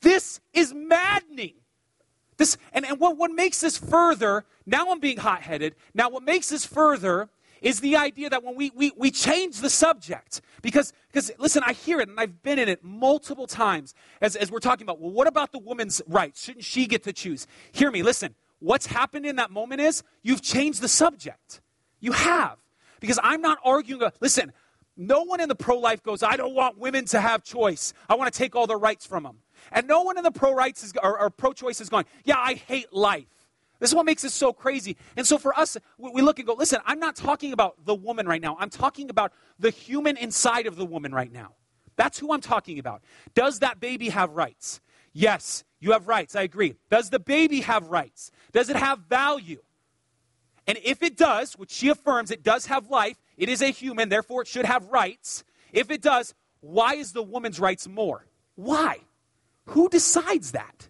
This 0.00 0.40
is 0.52 0.72
maddening. 0.72 1.54
This, 2.36 2.56
and, 2.72 2.86
and 2.86 3.00
what, 3.00 3.16
what 3.16 3.32
makes 3.32 3.60
this 3.60 3.76
further, 3.76 4.44
now 4.64 4.90
I'm 4.90 5.00
being 5.00 5.16
hot 5.16 5.42
headed. 5.42 5.74
Now, 5.92 6.08
what 6.08 6.22
makes 6.22 6.48
this 6.48 6.64
further 6.64 7.28
is 7.60 7.80
the 7.80 7.96
idea 7.96 8.30
that 8.30 8.44
when 8.44 8.54
we, 8.54 8.70
we, 8.76 8.92
we 8.96 9.10
change 9.10 9.60
the 9.60 9.70
subject, 9.70 10.40
because, 10.62 10.92
because 11.08 11.32
listen, 11.38 11.64
I 11.66 11.72
hear 11.72 11.98
it 12.00 12.08
and 12.08 12.20
I've 12.20 12.42
been 12.42 12.60
in 12.60 12.68
it 12.68 12.84
multiple 12.84 13.48
times 13.48 13.94
as, 14.20 14.36
as 14.36 14.52
we're 14.52 14.60
talking 14.60 14.84
about, 14.84 15.00
well, 15.00 15.10
what 15.10 15.26
about 15.26 15.50
the 15.50 15.58
woman's 15.58 16.00
rights? 16.06 16.44
Shouldn't 16.44 16.64
she 16.64 16.86
get 16.86 17.02
to 17.04 17.12
choose? 17.12 17.48
Hear 17.72 17.90
me, 17.90 18.04
listen. 18.04 18.36
What's 18.60 18.86
happened 18.86 19.26
in 19.26 19.36
that 19.36 19.50
moment 19.50 19.80
is 19.80 20.02
you've 20.22 20.42
changed 20.42 20.80
the 20.80 20.88
subject. 20.88 21.60
You 22.00 22.12
have. 22.12 22.58
Because 23.00 23.18
I'm 23.22 23.40
not 23.40 23.58
arguing, 23.64 24.02
listen, 24.20 24.52
no 24.98 25.22
one 25.22 25.40
in 25.40 25.48
the 25.48 25.54
pro 25.54 25.78
life 25.78 26.02
goes, 26.02 26.22
I 26.22 26.36
don't 26.36 26.54
want 26.54 26.76
women 26.76 27.04
to 27.06 27.20
have 27.20 27.44
choice. 27.44 27.94
I 28.08 28.16
want 28.16 28.32
to 28.32 28.36
take 28.36 28.56
all 28.56 28.66
their 28.66 28.78
rights 28.78 29.06
from 29.06 29.22
them. 29.22 29.38
And 29.70 29.86
no 29.86 30.02
one 30.02 30.18
in 30.18 30.24
the 30.24 30.32
pro 30.32 30.52
rights 30.52 30.82
is, 30.82 30.92
or, 31.02 31.18
or 31.18 31.30
pro 31.30 31.52
choice 31.52 31.80
is 31.80 31.88
going, 31.88 32.04
yeah, 32.24 32.36
I 32.36 32.54
hate 32.54 32.92
life. 32.92 33.26
This 33.78 33.90
is 33.90 33.94
what 33.94 34.06
makes 34.06 34.24
it 34.24 34.30
so 34.30 34.52
crazy. 34.52 34.96
And 35.16 35.24
so 35.24 35.38
for 35.38 35.56
us, 35.56 35.76
we 35.98 36.20
look 36.20 36.40
and 36.40 36.46
go, 36.46 36.54
listen, 36.54 36.80
I'm 36.84 36.98
not 36.98 37.14
talking 37.14 37.52
about 37.52 37.84
the 37.84 37.94
woman 37.94 38.26
right 38.26 38.42
now. 38.42 38.56
I'm 38.58 38.70
talking 38.70 39.08
about 39.08 39.32
the 39.58 39.70
human 39.70 40.16
inside 40.16 40.66
of 40.66 40.74
the 40.74 40.84
woman 40.84 41.14
right 41.14 41.32
now. 41.32 41.54
That's 41.94 42.18
who 42.18 42.32
I'm 42.32 42.40
talking 42.40 42.80
about. 42.80 43.02
Does 43.34 43.60
that 43.60 43.78
baby 43.78 44.08
have 44.08 44.30
rights? 44.30 44.80
Yes, 45.12 45.64
you 45.80 45.92
have 45.92 46.08
rights. 46.08 46.34
I 46.34 46.42
agree. 46.42 46.74
Does 46.90 47.10
the 47.10 47.20
baby 47.20 47.60
have 47.60 47.88
rights? 47.88 48.32
Does 48.52 48.68
it 48.68 48.76
have 48.76 49.00
value? 49.08 49.62
And 50.66 50.78
if 50.84 51.02
it 51.02 51.16
does, 51.16 51.54
which 51.54 51.70
she 51.70 51.88
affirms 51.88 52.30
it 52.30 52.42
does 52.42 52.66
have 52.66 52.90
life, 52.90 53.16
it 53.38 53.48
is 53.48 53.62
a 53.62 53.70
human, 53.70 54.10
therefore 54.10 54.42
it 54.42 54.48
should 54.48 54.66
have 54.66 54.86
rights. 54.88 55.44
If 55.72 55.90
it 55.90 56.02
does, 56.02 56.34
why 56.60 56.94
is 56.94 57.12
the 57.12 57.22
woman's 57.22 57.60
rights 57.60 57.88
more? 57.88 58.26
Why? 58.56 58.98
Who 59.66 59.88
decides 59.88 60.52
that? 60.52 60.88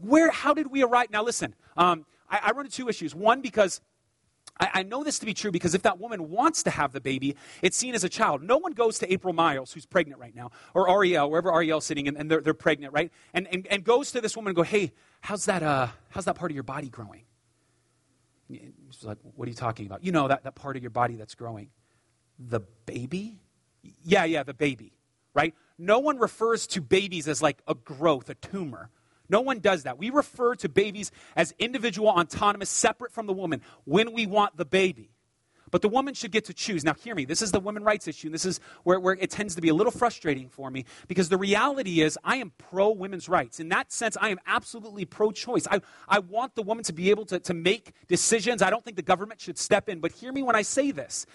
Where, 0.00 0.30
how 0.30 0.54
did 0.54 0.68
we 0.68 0.82
arrive? 0.82 1.10
Now, 1.10 1.22
listen, 1.22 1.54
um, 1.76 2.06
I, 2.28 2.40
I 2.44 2.50
run 2.52 2.64
into 2.64 2.76
two 2.76 2.88
issues. 2.88 3.14
One, 3.14 3.42
because 3.42 3.82
I, 4.58 4.70
I, 4.74 4.82
know 4.82 5.04
this 5.04 5.18
to 5.18 5.26
be 5.26 5.34
true 5.34 5.50
because 5.50 5.74
if 5.74 5.82
that 5.82 5.98
woman 5.98 6.30
wants 6.30 6.62
to 6.62 6.70
have 6.70 6.92
the 6.92 7.00
baby, 7.00 7.36
it's 7.60 7.76
seen 7.76 7.94
as 7.94 8.04
a 8.04 8.08
child. 8.08 8.42
No 8.42 8.56
one 8.56 8.72
goes 8.72 8.98
to 9.00 9.12
April 9.12 9.34
Miles, 9.34 9.72
who's 9.72 9.84
pregnant 9.84 10.20
right 10.20 10.34
now, 10.34 10.52
or 10.74 10.88
Ariel, 10.88 11.28
wherever 11.28 11.52
Ariel's 11.52 11.84
sitting, 11.84 12.08
and, 12.08 12.16
and 12.16 12.30
they're, 12.30 12.40
they're 12.40 12.54
pregnant, 12.54 12.92
right? 12.92 13.10
And, 13.34 13.46
and, 13.52 13.66
and 13.66 13.84
goes 13.84 14.12
to 14.12 14.20
this 14.20 14.36
woman 14.36 14.50
and 14.50 14.56
go, 14.56 14.62
hey, 14.62 14.92
how's 15.20 15.44
that, 15.46 15.62
uh, 15.62 15.88
how's 16.10 16.24
that 16.24 16.36
part 16.36 16.50
of 16.50 16.54
your 16.54 16.64
body 16.64 16.88
growing? 16.88 17.24
Like, 19.02 19.18
What 19.22 19.46
are 19.46 19.50
you 19.50 19.56
talking 19.56 19.86
about? 19.86 20.04
You 20.04 20.12
know, 20.12 20.28
that, 20.28 20.44
that 20.44 20.54
part 20.54 20.76
of 20.76 20.82
your 20.82 20.90
body 20.90 21.16
that's 21.16 21.34
growing. 21.34 21.70
The 22.38 22.60
baby? 22.86 23.40
Yeah, 24.04 24.24
yeah, 24.24 24.42
the 24.42 24.54
baby, 24.54 24.92
right? 25.34 25.54
No 25.78 25.98
one 25.98 26.18
refers 26.18 26.66
to 26.68 26.80
babies 26.80 27.28
as 27.28 27.42
like 27.42 27.62
a 27.66 27.74
growth, 27.74 28.28
a 28.30 28.34
tumor. 28.34 28.90
No 29.28 29.40
one 29.40 29.60
does 29.60 29.84
that. 29.84 29.98
We 29.98 30.10
refer 30.10 30.54
to 30.56 30.68
babies 30.68 31.10
as 31.34 31.54
individual, 31.58 32.08
autonomous, 32.08 32.70
separate 32.70 33.12
from 33.12 33.26
the 33.26 33.32
woman 33.32 33.62
when 33.84 34.12
we 34.12 34.26
want 34.26 34.56
the 34.56 34.64
baby. 34.64 35.13
But 35.74 35.82
the 35.82 35.88
woman 35.88 36.14
should 36.14 36.30
get 36.30 36.44
to 36.44 36.54
choose. 36.54 36.84
Now, 36.84 36.94
hear 36.94 37.16
me. 37.16 37.24
This 37.24 37.42
is 37.42 37.50
the 37.50 37.58
women 37.58 37.82
rights 37.82 38.06
issue, 38.06 38.28
and 38.28 38.34
this 38.34 38.44
is 38.44 38.60
where, 38.84 39.00
where 39.00 39.14
it 39.14 39.28
tends 39.28 39.56
to 39.56 39.60
be 39.60 39.70
a 39.70 39.74
little 39.74 39.90
frustrating 39.90 40.48
for 40.48 40.70
me 40.70 40.84
because 41.08 41.28
the 41.28 41.36
reality 41.36 42.00
is 42.00 42.16
I 42.22 42.36
am 42.36 42.52
pro 42.56 42.90
women's 42.90 43.28
rights. 43.28 43.58
In 43.58 43.70
that 43.70 43.90
sense, 43.90 44.16
I 44.20 44.28
am 44.28 44.38
absolutely 44.46 45.04
pro 45.04 45.32
choice. 45.32 45.66
I, 45.68 45.80
I 46.08 46.20
want 46.20 46.54
the 46.54 46.62
woman 46.62 46.84
to 46.84 46.92
be 46.92 47.10
able 47.10 47.26
to, 47.26 47.40
to 47.40 47.54
make 47.54 47.92
decisions. 48.06 48.62
I 48.62 48.70
don't 48.70 48.84
think 48.84 48.96
the 48.96 49.02
government 49.02 49.40
should 49.40 49.58
step 49.58 49.88
in. 49.88 49.98
But 49.98 50.12
hear 50.12 50.32
me 50.32 50.44
when 50.44 50.54
I 50.54 50.62
say 50.62 50.92
this 50.92 51.26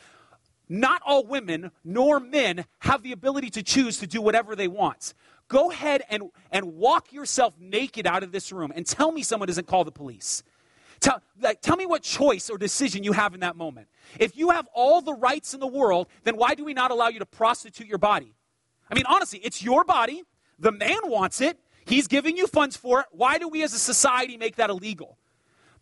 not 0.70 1.02
all 1.06 1.26
women 1.26 1.72
nor 1.84 2.22
men 2.22 2.64
have 2.80 3.04
the 3.04 3.12
ability 3.12 3.50
to 3.50 3.62
choose 3.62 3.98
to 3.98 4.08
do 4.08 4.22
whatever 4.22 4.56
they 4.56 4.70
want. 4.70 5.16
Go 5.50 5.70
ahead 5.70 6.04
and, 6.10 6.30
and 6.50 6.76
walk 6.76 7.12
yourself 7.12 7.56
naked 7.60 8.08
out 8.08 8.24
of 8.24 8.32
this 8.32 8.54
room 8.54 8.72
and 8.74 8.86
tell 8.86 9.12
me 9.12 9.22
someone 9.22 9.48
doesn't 9.48 9.68
call 9.68 9.84
the 9.84 9.92
police. 9.92 10.44
Tell, 11.00 11.22
like, 11.40 11.62
tell 11.62 11.78
me 11.78 11.86
what 11.86 12.04
choice 12.04 12.50
or 12.50 12.58
decision 12.58 13.04
you 13.04 13.14
have 13.14 13.34
in 13.34 13.40
that 13.40 13.56
moment. 13.56 13.88
If 14.20 14.36
you 14.36 14.50
have 14.50 14.68
all 14.74 15.02
the 15.02 15.14
rights 15.14 15.54
in 15.54 15.60
the 15.60 15.68
world, 15.68 16.08
then 16.24 16.36
why 16.36 16.56
do 16.56 16.66
we 16.66 16.74
not 16.74 16.92
allow 16.92 17.08
you 17.08 17.20
to 17.20 17.26
prostitute 17.26 17.88
your 17.88 17.98
body? 17.98 18.36
I 18.90 18.96
mean, 18.96 19.06
honestly, 19.08 19.40
it's 19.40 19.64
your 19.64 19.84
body. 19.86 20.24
The 20.58 20.72
man 20.72 21.00
wants 21.06 21.42
it. 21.42 21.58
He's 21.86 22.08
giving 22.08 22.36
you 22.36 22.48
funds 22.48 22.76
for 22.76 23.02
it. 23.02 23.06
Why 23.12 23.38
do 23.38 23.48
we 23.48 23.64
as 23.64 23.74
a 23.74 23.80
society 23.80 24.38
make 24.38 24.58
that 24.58 24.70
illegal? 24.70 25.18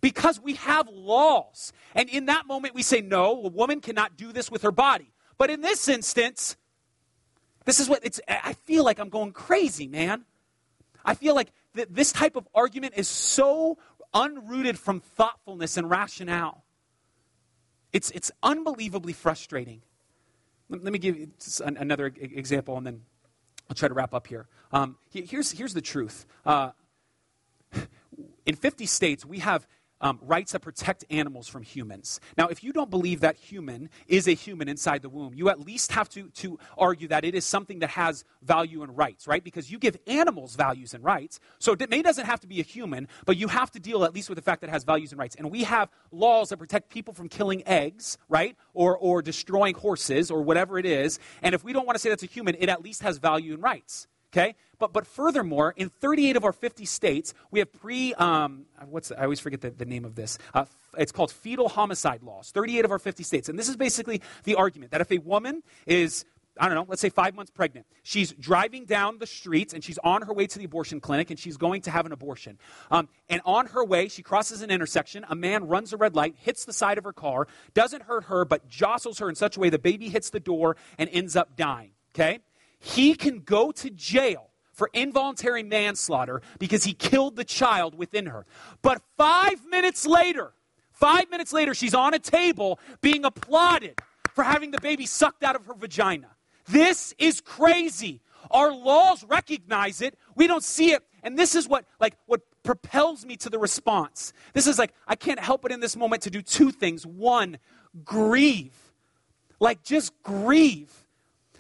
Because 0.02 0.40
we 0.40 0.54
have 0.54 0.88
laws. 0.90 1.74
And 1.96 2.08
in 2.10 2.28
that 2.28 2.46
moment, 2.46 2.76
we 2.76 2.84
say, 2.84 3.02
no, 3.02 3.44
a 3.44 3.50
woman 3.50 3.82
cannot 3.82 4.16
do 4.16 4.32
this 4.32 4.52
with 4.52 4.62
her 4.62 4.72
body. 4.72 5.12
But 5.38 5.50
in 5.50 5.62
this 5.62 5.88
instance, 5.88 6.56
this 7.66 7.80
is 7.80 7.90
what 7.90 8.06
it's, 8.06 8.22
I 8.28 8.54
feel 8.54 8.84
like 8.84 9.00
I'm 9.00 9.10
going 9.10 9.32
crazy, 9.34 9.88
man. 9.88 10.26
I 11.04 11.16
feel 11.16 11.34
like 11.36 11.52
th- 11.76 11.88
this 11.90 12.12
type 12.12 12.36
of 12.36 12.48
argument 12.54 12.94
is 12.96 13.08
so 13.08 13.78
unrooted 14.18 14.78
from 14.78 15.00
thoughtfulness 15.00 15.78
and 15.78 15.90
rationale. 15.90 16.64
It's, 17.94 18.10
it's 18.12 18.32
unbelievably 18.42 19.14
frustrating. 19.14 19.82
Let, 20.70 20.84
let 20.84 20.92
me 20.92 21.00
give 21.00 21.18
you 21.18 21.32
another 21.64 22.12
example 22.20 22.78
and 22.78 22.86
then 22.86 23.02
I'll 23.70 23.76
try 23.76 23.88
to 23.88 23.94
wrap 23.94 24.14
up 24.14 24.28
here. 24.28 24.48
Um, 24.72 24.98
here's, 25.12 25.52
here's 25.52 25.74
the 25.74 25.82
truth. 25.82 26.26
Uh, 26.46 26.72
in 28.46 28.56
50 28.56 28.86
states, 28.86 29.26
we 29.26 29.40
have 29.40 29.68
um, 30.02 30.20
rights 30.22 30.52
that 30.52 30.60
protect 30.60 31.06
animals 31.10 31.48
from 31.48 31.64
humans. 31.64 32.20
Now, 32.38 32.48
if 32.48 32.64
you 32.64 32.74
don't 32.74 32.90
believe 32.90 33.22
that 33.22 33.36
human 33.36 33.90
is 34.08 34.28
a 34.28 34.34
human 34.34 34.68
inside 34.68 35.02
the 35.02 35.10
womb, 35.10 35.34
you 35.34 35.50
at 35.50 35.60
least 35.60 35.92
have 35.92 36.10
to, 36.10 36.30
to 36.30 36.60
argue 36.78 37.08
that 37.10 37.24
it 37.24 37.36
is 37.36 37.46
something 37.46 37.80
that 37.80 37.92
has 37.92 38.24
value 38.42 38.84
and 38.84 38.98
rights, 38.98 39.28
right? 39.28 39.44
Because 39.44 39.72
you 39.72 39.80
give 39.80 39.98
animals 40.08 40.56
values 40.56 40.94
and 40.94 41.04
rights. 41.04 41.40
So 41.60 41.74
it 41.74 41.90
may 41.90 42.02
doesn't 42.02 42.26
have 42.26 42.40
to 42.42 42.48
be 42.48 42.60
a 42.60 42.64
human, 42.64 43.08
but 43.26 43.38
you 43.38 43.48
have 43.48 43.72
to 43.72 43.80
deal 43.80 44.04
at 44.04 44.14
least 44.14 44.30
with 44.30 44.38
the 44.38 44.42
fact 44.42 44.62
that 44.62 44.70
it 44.70 44.74
has 44.74 44.84
values 44.84 45.12
and 45.12 45.20
rights. 45.20 45.36
And 45.36 45.52
we 45.52 45.64
have 45.64 45.90
laws 46.12 46.50
that 46.50 46.58
protect 46.58 46.90
people 46.90 47.14
from 47.14 47.30
killing 47.30 47.64
eggs, 47.68 48.18
right? 48.30 48.56
Or, 48.74 48.98
or 48.98 49.22
destroying 49.22 49.76
horses 49.76 50.32
or 50.32 50.42
whatever 50.42 50.80
it 50.80 50.86
is. 50.86 51.20
And 51.42 51.54
if 51.54 51.64
we 51.64 51.74
don't 51.74 51.86
want 51.86 51.96
to 51.96 52.00
say 52.00 52.10
that's 52.10 52.24
a 52.24 52.28
human, 52.28 52.56
it 52.60 52.70
at 52.70 52.82
least 52.82 53.02
has 53.02 53.18
value 53.18 53.54
and 53.54 53.64
rights. 53.64 54.08
Okay? 54.34 54.56
But, 54.80 54.94
but 54.94 55.08
furthermore, 55.08 55.74
in 55.76 55.90
38 55.90 56.36
of 56.36 56.44
our 56.44 56.54
50 56.54 56.86
states, 56.86 57.34
we 57.50 57.60
have 57.60 57.72
pre, 57.72 58.14
um, 58.16 58.66
what's, 58.90 59.10
the, 59.10 59.20
I 59.20 59.24
always 59.24 59.40
forget 59.40 59.62
the, 59.62 59.72
the 59.72 59.86
name 59.86 60.06
of 60.06 60.16
this. 60.16 60.38
Uh, 60.54 60.66
it's 60.98 61.12
called 61.12 61.32
fetal 61.32 61.70
homicide 61.70 62.22
laws, 62.24 62.52
38 62.52 62.86
of 62.86 62.92
our 62.92 63.00
50 63.00 63.24
states. 63.24 63.50
And 63.50 63.58
this 63.58 63.70
is 63.70 63.76
basically 63.76 64.22
the 64.44 64.56
argument 64.56 64.92
that 64.92 65.02
if 65.02 65.12
a 65.12 65.18
woman 65.18 65.64
is 65.86 66.26
I 66.60 66.66
don't 66.66 66.76
know, 66.76 66.86
let's 66.88 67.02
say 67.02 67.10
five 67.10 67.36
months 67.36 67.52
pregnant. 67.52 67.86
She's 68.04 68.32
driving 68.34 68.86
down 68.86 69.20
the 69.20 69.28
streets 69.28 69.74
and 69.74 69.84
she's 69.84 69.98
on 70.00 70.24
her 70.24 70.34
way 70.34 70.48
to 70.48 70.60
the 70.60 70.66
abortion 70.66 71.00
clinic 71.00 71.30
and 71.30 71.40
she's 71.40 71.58
going 71.58 71.82
to 71.84 71.92
have 71.92 72.06
an 72.06 72.12
abortion. 72.12 72.58
Um, 72.90 73.10
and 73.30 73.42
on 73.46 73.68
her 73.68 73.84
way, 73.84 74.08
she 74.08 74.24
crosses 74.24 74.62
an 74.62 74.72
intersection. 74.72 75.26
A 75.30 75.36
man 75.36 75.68
runs 75.68 75.94
a 75.94 75.98
red 75.98 76.16
light, 76.16 76.36
hits 76.40 76.66
the 76.66 76.74
side 76.74 76.98
of 76.98 77.04
her 77.04 77.14
car, 77.14 77.48
doesn't 77.74 78.04
hurt 78.04 78.26
her, 78.26 78.46
but 78.46 78.68
jostles 78.68 79.20
her 79.20 79.30
in 79.30 79.36
such 79.36 79.58
a 79.58 79.60
way 79.60 79.70
the 79.70 79.80
baby 79.80 80.10
hits 80.10 80.30
the 80.30 80.40
door 80.40 80.78
and 80.98 81.10
ends 81.12 81.36
up 81.36 81.56
dying. 81.56 81.92
Okay? 82.16 82.40
He 82.80 83.16
can 83.16 83.40
go 83.40 83.72
to 83.72 83.90
jail 83.90 84.52
for 84.72 84.90
involuntary 84.94 85.64
manslaughter 85.64 86.42
because 86.60 86.84
he 86.84 86.94
killed 86.94 87.36
the 87.36 87.44
child 87.44 87.96
within 87.96 88.28
her. 88.28 88.46
But 88.82 89.02
five 89.18 89.66
minutes 89.66 90.06
later, 90.06 90.54
five 90.92 91.30
minutes 91.32 91.52
later, 91.52 91.74
she's 91.74 91.96
on 91.96 92.14
a 92.14 92.20
table 92.20 92.80
being 93.02 93.26
applauded 93.26 94.00
for 94.36 94.44
having 94.44 94.70
the 94.72 94.80
baby 94.80 95.08
sucked 95.08 95.44
out 95.44 95.56
of 95.56 95.66
her 95.66 95.74
vagina. 95.74 96.28
This 96.68 97.16
is 97.18 97.42
crazy. 97.42 98.22
Our 98.52 98.72
laws 98.72 99.24
recognize 99.24 100.02
it. 100.02 100.16
We 100.36 100.46
don't 100.46 100.64
see 100.64 100.92
it. 100.92 101.04
And 101.24 101.38
this 101.38 101.56
is 101.56 101.68
what, 101.68 101.86
like, 102.00 102.16
what 102.28 102.42
propels 102.62 103.26
me 103.26 103.36
to 103.38 103.50
the 103.50 103.58
response. 103.58 104.32
This 104.54 104.68
is 104.68 104.78
like, 104.78 104.94
I 105.08 105.16
can't 105.16 105.40
help 105.40 105.66
it 105.66 105.72
in 105.72 105.80
this 105.80 105.96
moment 105.96 106.22
to 106.24 106.30
do 106.30 106.44
two 106.44 106.72
things. 106.72 107.06
One, 107.06 107.58
grieve. 108.06 108.76
Like, 109.60 109.84
just 109.84 110.14
grieve 110.22 111.07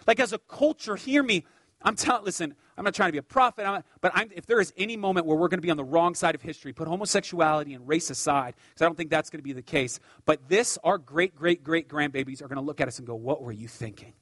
like 0.08 0.20
as 0.20 0.34
a 0.34 0.40
culture, 0.40 0.96
hear 0.96 1.22
me. 1.22 1.46
I'm 1.82 1.96
telling, 1.96 2.26
listen, 2.26 2.56
I'm 2.76 2.84
not 2.84 2.96
trying 2.96 3.10
to 3.10 3.12
be 3.12 3.20
a 3.20 3.24
prophet, 3.24 3.68
I'm, 3.68 3.84
but 4.02 4.12
I'm, 4.16 4.30
if 4.36 4.48
there 4.48 4.60
is 4.60 4.74
any 4.78 4.98
moment 4.98 5.28
where 5.28 5.38
we're 5.38 5.48
going 5.48 5.60
to 5.60 5.66
be 5.66 5.70
on 5.70 5.78
the 5.78 5.84
wrong 5.84 6.16
side 6.16 6.34
of 6.34 6.42
history, 6.42 6.74
put 6.74 6.88
homosexuality 6.88 7.74
and 7.76 7.88
race 7.88 8.10
aside, 8.10 8.56
because 8.70 8.82
I 8.82 8.86
don't 8.86 8.96
think 8.96 9.12
that's 9.12 9.30
going 9.30 9.40
to 9.40 9.44
be 9.44 9.54
the 9.54 9.62
case. 9.62 10.00
But 10.26 10.50
this, 10.50 10.80
our 10.84 10.98
great, 10.98 11.36
great, 11.36 11.64
great 11.64 11.88
grandbabies 11.88 12.42
are 12.42 12.48
going 12.48 12.58
to 12.58 12.62
look 12.62 12.82
at 12.82 12.88
us 12.88 12.98
and 12.98 13.06
go, 13.06 13.14
What 13.14 13.44
were 13.44 13.52
you 13.52 13.68
thinking? 13.68 14.14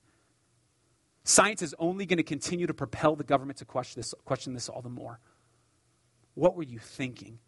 Science 1.23 1.61
is 1.61 1.73
only 1.79 2.05
going 2.05 2.17
to 2.17 2.23
continue 2.23 2.67
to 2.67 2.73
propel 2.73 3.15
the 3.15 3.23
government 3.23 3.57
to 3.59 3.65
question 3.65 3.99
this, 3.99 4.13
question 4.25 4.53
this 4.53 4.69
all 4.69 4.81
the 4.81 4.89
more. 4.89 5.19
What 6.35 6.55
were 6.55 6.63
you 6.63 6.77
thinking? 6.77 7.39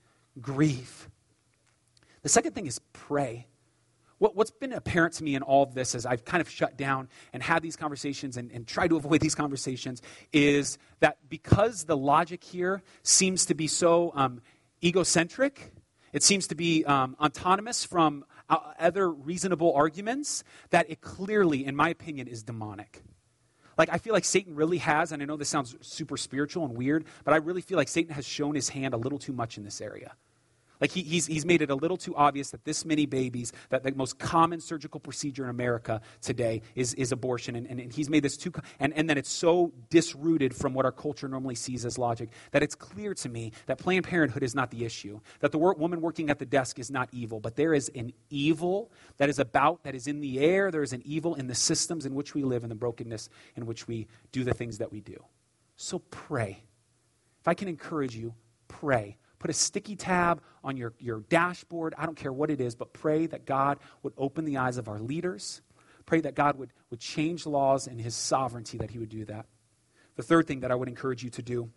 Grieve. 0.42 1.10
The 2.24 2.30
second 2.30 2.54
thing 2.54 2.66
is 2.66 2.80
pray. 2.94 3.48
What, 4.20 4.36
has 4.38 4.52
been 4.52 4.74
apparent 4.74 5.14
to 5.16 5.24
me 5.24 5.36
in 5.36 5.44
all 5.44 5.64
of 5.64 5.76
this 5.76 5.94
as 5.94 6.06
I've 6.06 6.26
kind 6.26 6.42
of 6.42 6.50
shut 6.50 6.76
down 6.76 7.08
and 7.34 7.44
had 7.44 7.62
these 7.62 7.76
conversations 7.76 8.36
and, 8.38 8.52
and 8.52 8.66
tried 8.66 8.90
to 8.90 8.98
avoid 8.98 9.22
these 9.22 9.36
conversations 9.36 10.02
is 10.34 10.80
that 11.02 11.18
because 11.30 11.84
the 11.84 11.96
logic 11.96 12.44
here 12.44 12.82
seems 13.04 13.46
to 13.46 13.54
be 13.54 13.68
so 13.68 14.12
um, 14.16 14.42
egocentric, 14.84 15.72
it 16.14 16.24
seems 16.24 16.48
to 16.48 16.56
be 16.56 16.84
um, 16.86 17.16
autonomous 17.22 17.84
from 17.84 18.26
uh, 18.50 18.58
other 18.80 19.10
reasonable 19.12 19.74
arguments, 19.74 20.44
that 20.70 20.90
it 20.90 21.02
clearly, 21.02 21.66
in 21.66 21.76
my 21.76 21.90
opinion, 21.90 22.28
is 22.28 22.44
demonic. 22.44 23.04
Like, 23.78 23.90
I 23.92 23.98
feel 24.00 24.14
like 24.14 24.26
Satan 24.26 24.56
really 24.56 24.80
has, 24.80 25.12
and 25.12 25.22
I 25.22 25.26
know 25.26 25.38
this 25.38 25.50
sounds 25.50 25.76
super 25.82 26.18
spiritual 26.18 26.66
and 26.66 26.76
weird, 26.76 27.06
but 27.24 27.34
I 27.34 27.38
really 27.38 27.62
feel 27.62 27.78
like 27.78 27.90
Satan 27.90 28.14
has 28.16 28.26
shown 28.26 28.56
his 28.56 28.70
hand 28.70 28.94
a 28.94 28.98
little 28.98 29.20
too 29.20 29.34
much 29.34 29.58
in 29.58 29.64
this 29.64 29.82
area. 29.82 30.16
Like 30.80 30.92
he, 30.92 31.02
he's, 31.02 31.26
he's 31.26 31.46
made 31.46 31.62
it 31.62 31.70
a 31.70 31.76
little 31.76 31.98
too 31.98 32.16
obvious 32.16 32.52
that 32.52 32.64
this 32.64 32.86
many 32.86 33.06
babies, 33.06 33.52
that 33.70 33.84
the 33.84 33.92
most 33.94 34.20
common 34.20 34.60
surgical 34.60 35.00
procedure 35.00 35.44
in 35.44 35.50
America 35.50 36.02
today 36.22 36.62
is, 36.76 36.94
is 36.94 37.12
abortion. 37.12 37.56
And, 37.56 37.68
and, 37.68 37.80
and 37.80 37.92
he's 37.92 38.10
made 38.10 38.24
this 38.24 38.38
too, 38.38 38.52
and, 38.80 38.94
and 38.94 39.10
then 39.10 39.18
it's 39.18 39.32
so 39.32 39.74
disrooted 39.90 40.56
from 40.56 40.74
what 40.74 40.86
our 40.86 40.92
culture 40.92 41.28
normally 41.28 41.56
sees 41.56 41.86
as 41.86 41.98
logic 41.98 42.30
that 42.52 42.64
it's 42.64 42.76
clear 42.76 43.14
to 43.16 43.30
me 43.30 43.52
that 43.66 43.78
Planned 43.78 44.06
Parenthood 44.06 44.44
is 44.44 44.54
not 44.54 44.72
the 44.72 44.86
issue. 44.86 45.20
That 45.40 45.52
the 45.52 45.58
woman 45.58 46.02
working 46.02 46.30
at 46.30 46.40
the 46.40 46.46
desk 46.46 46.80
is 46.80 46.92
not 46.92 47.10
evil, 47.12 47.40
but 47.40 47.56
there 47.56 47.74
is 47.74 47.90
an 47.96 48.14
evil 48.30 48.92
that 49.18 49.30
is 49.30 49.40
about, 49.40 49.84
that 49.84 49.96
is 49.96 50.08
in 50.08 50.22
the 50.22 50.40
air. 50.40 50.72
There 50.72 50.84
is 50.84 50.94
an 50.94 51.02
evil 51.06 51.36
in 51.36 51.48
the 51.48 51.56
systems 51.56 52.06
in 52.06 52.14
which 52.14 52.34
we 52.34 52.44
live 52.44 52.64
and 52.64 52.72
the 52.72 52.76
brokenness 52.76 53.30
in 53.56 53.66
which 53.66 53.88
we 53.88 54.08
do 54.32 54.44
the 54.44 54.54
things 54.54 54.78
that 54.78 54.92
we 54.92 55.02
do. 55.02 55.24
So 55.76 56.00
pray. 56.00 56.64
If 57.40 57.48
I 57.48 57.54
can 57.54 57.68
encourage 57.68 58.16
you, 58.16 58.34
pray 58.68 59.18
Put 59.40 59.52
a 59.52 59.54
sticky 59.54 59.96
tab 59.96 60.42
on 60.64 60.78
your, 60.78 60.94
your 61.00 61.20
dashboard. 61.22 61.94
I 61.98 62.06
don't 62.06 62.18
care 62.18 62.34
what 62.34 62.50
it 62.50 62.60
is, 62.60 62.76
but 62.76 62.94
pray 62.94 63.28
that 63.28 63.46
God 63.46 63.80
would 64.04 64.14
open 64.18 64.46
the 64.46 64.58
eyes 64.58 64.78
of 64.78 64.88
our 64.88 65.00
leaders. 65.00 65.62
Pray 66.06 66.22
that 66.22 66.36
God 66.36 66.58
would, 66.58 66.72
would 66.90 67.00
change 67.00 67.46
laws 67.46 67.88
in 67.88 68.00
his 68.00 68.16
sovereignty, 68.16 68.78
that 68.80 68.90
he 68.92 68.98
would 68.98 69.10
do 69.10 69.26
that. 69.26 69.46
The 70.16 70.24
third 70.24 70.48
thing 70.48 70.62
that 70.62 70.72
I 70.72 70.76
would 70.76 70.88
encourage 70.88 71.24
you 71.24 71.30
to 71.32 71.42
do, 71.44 71.70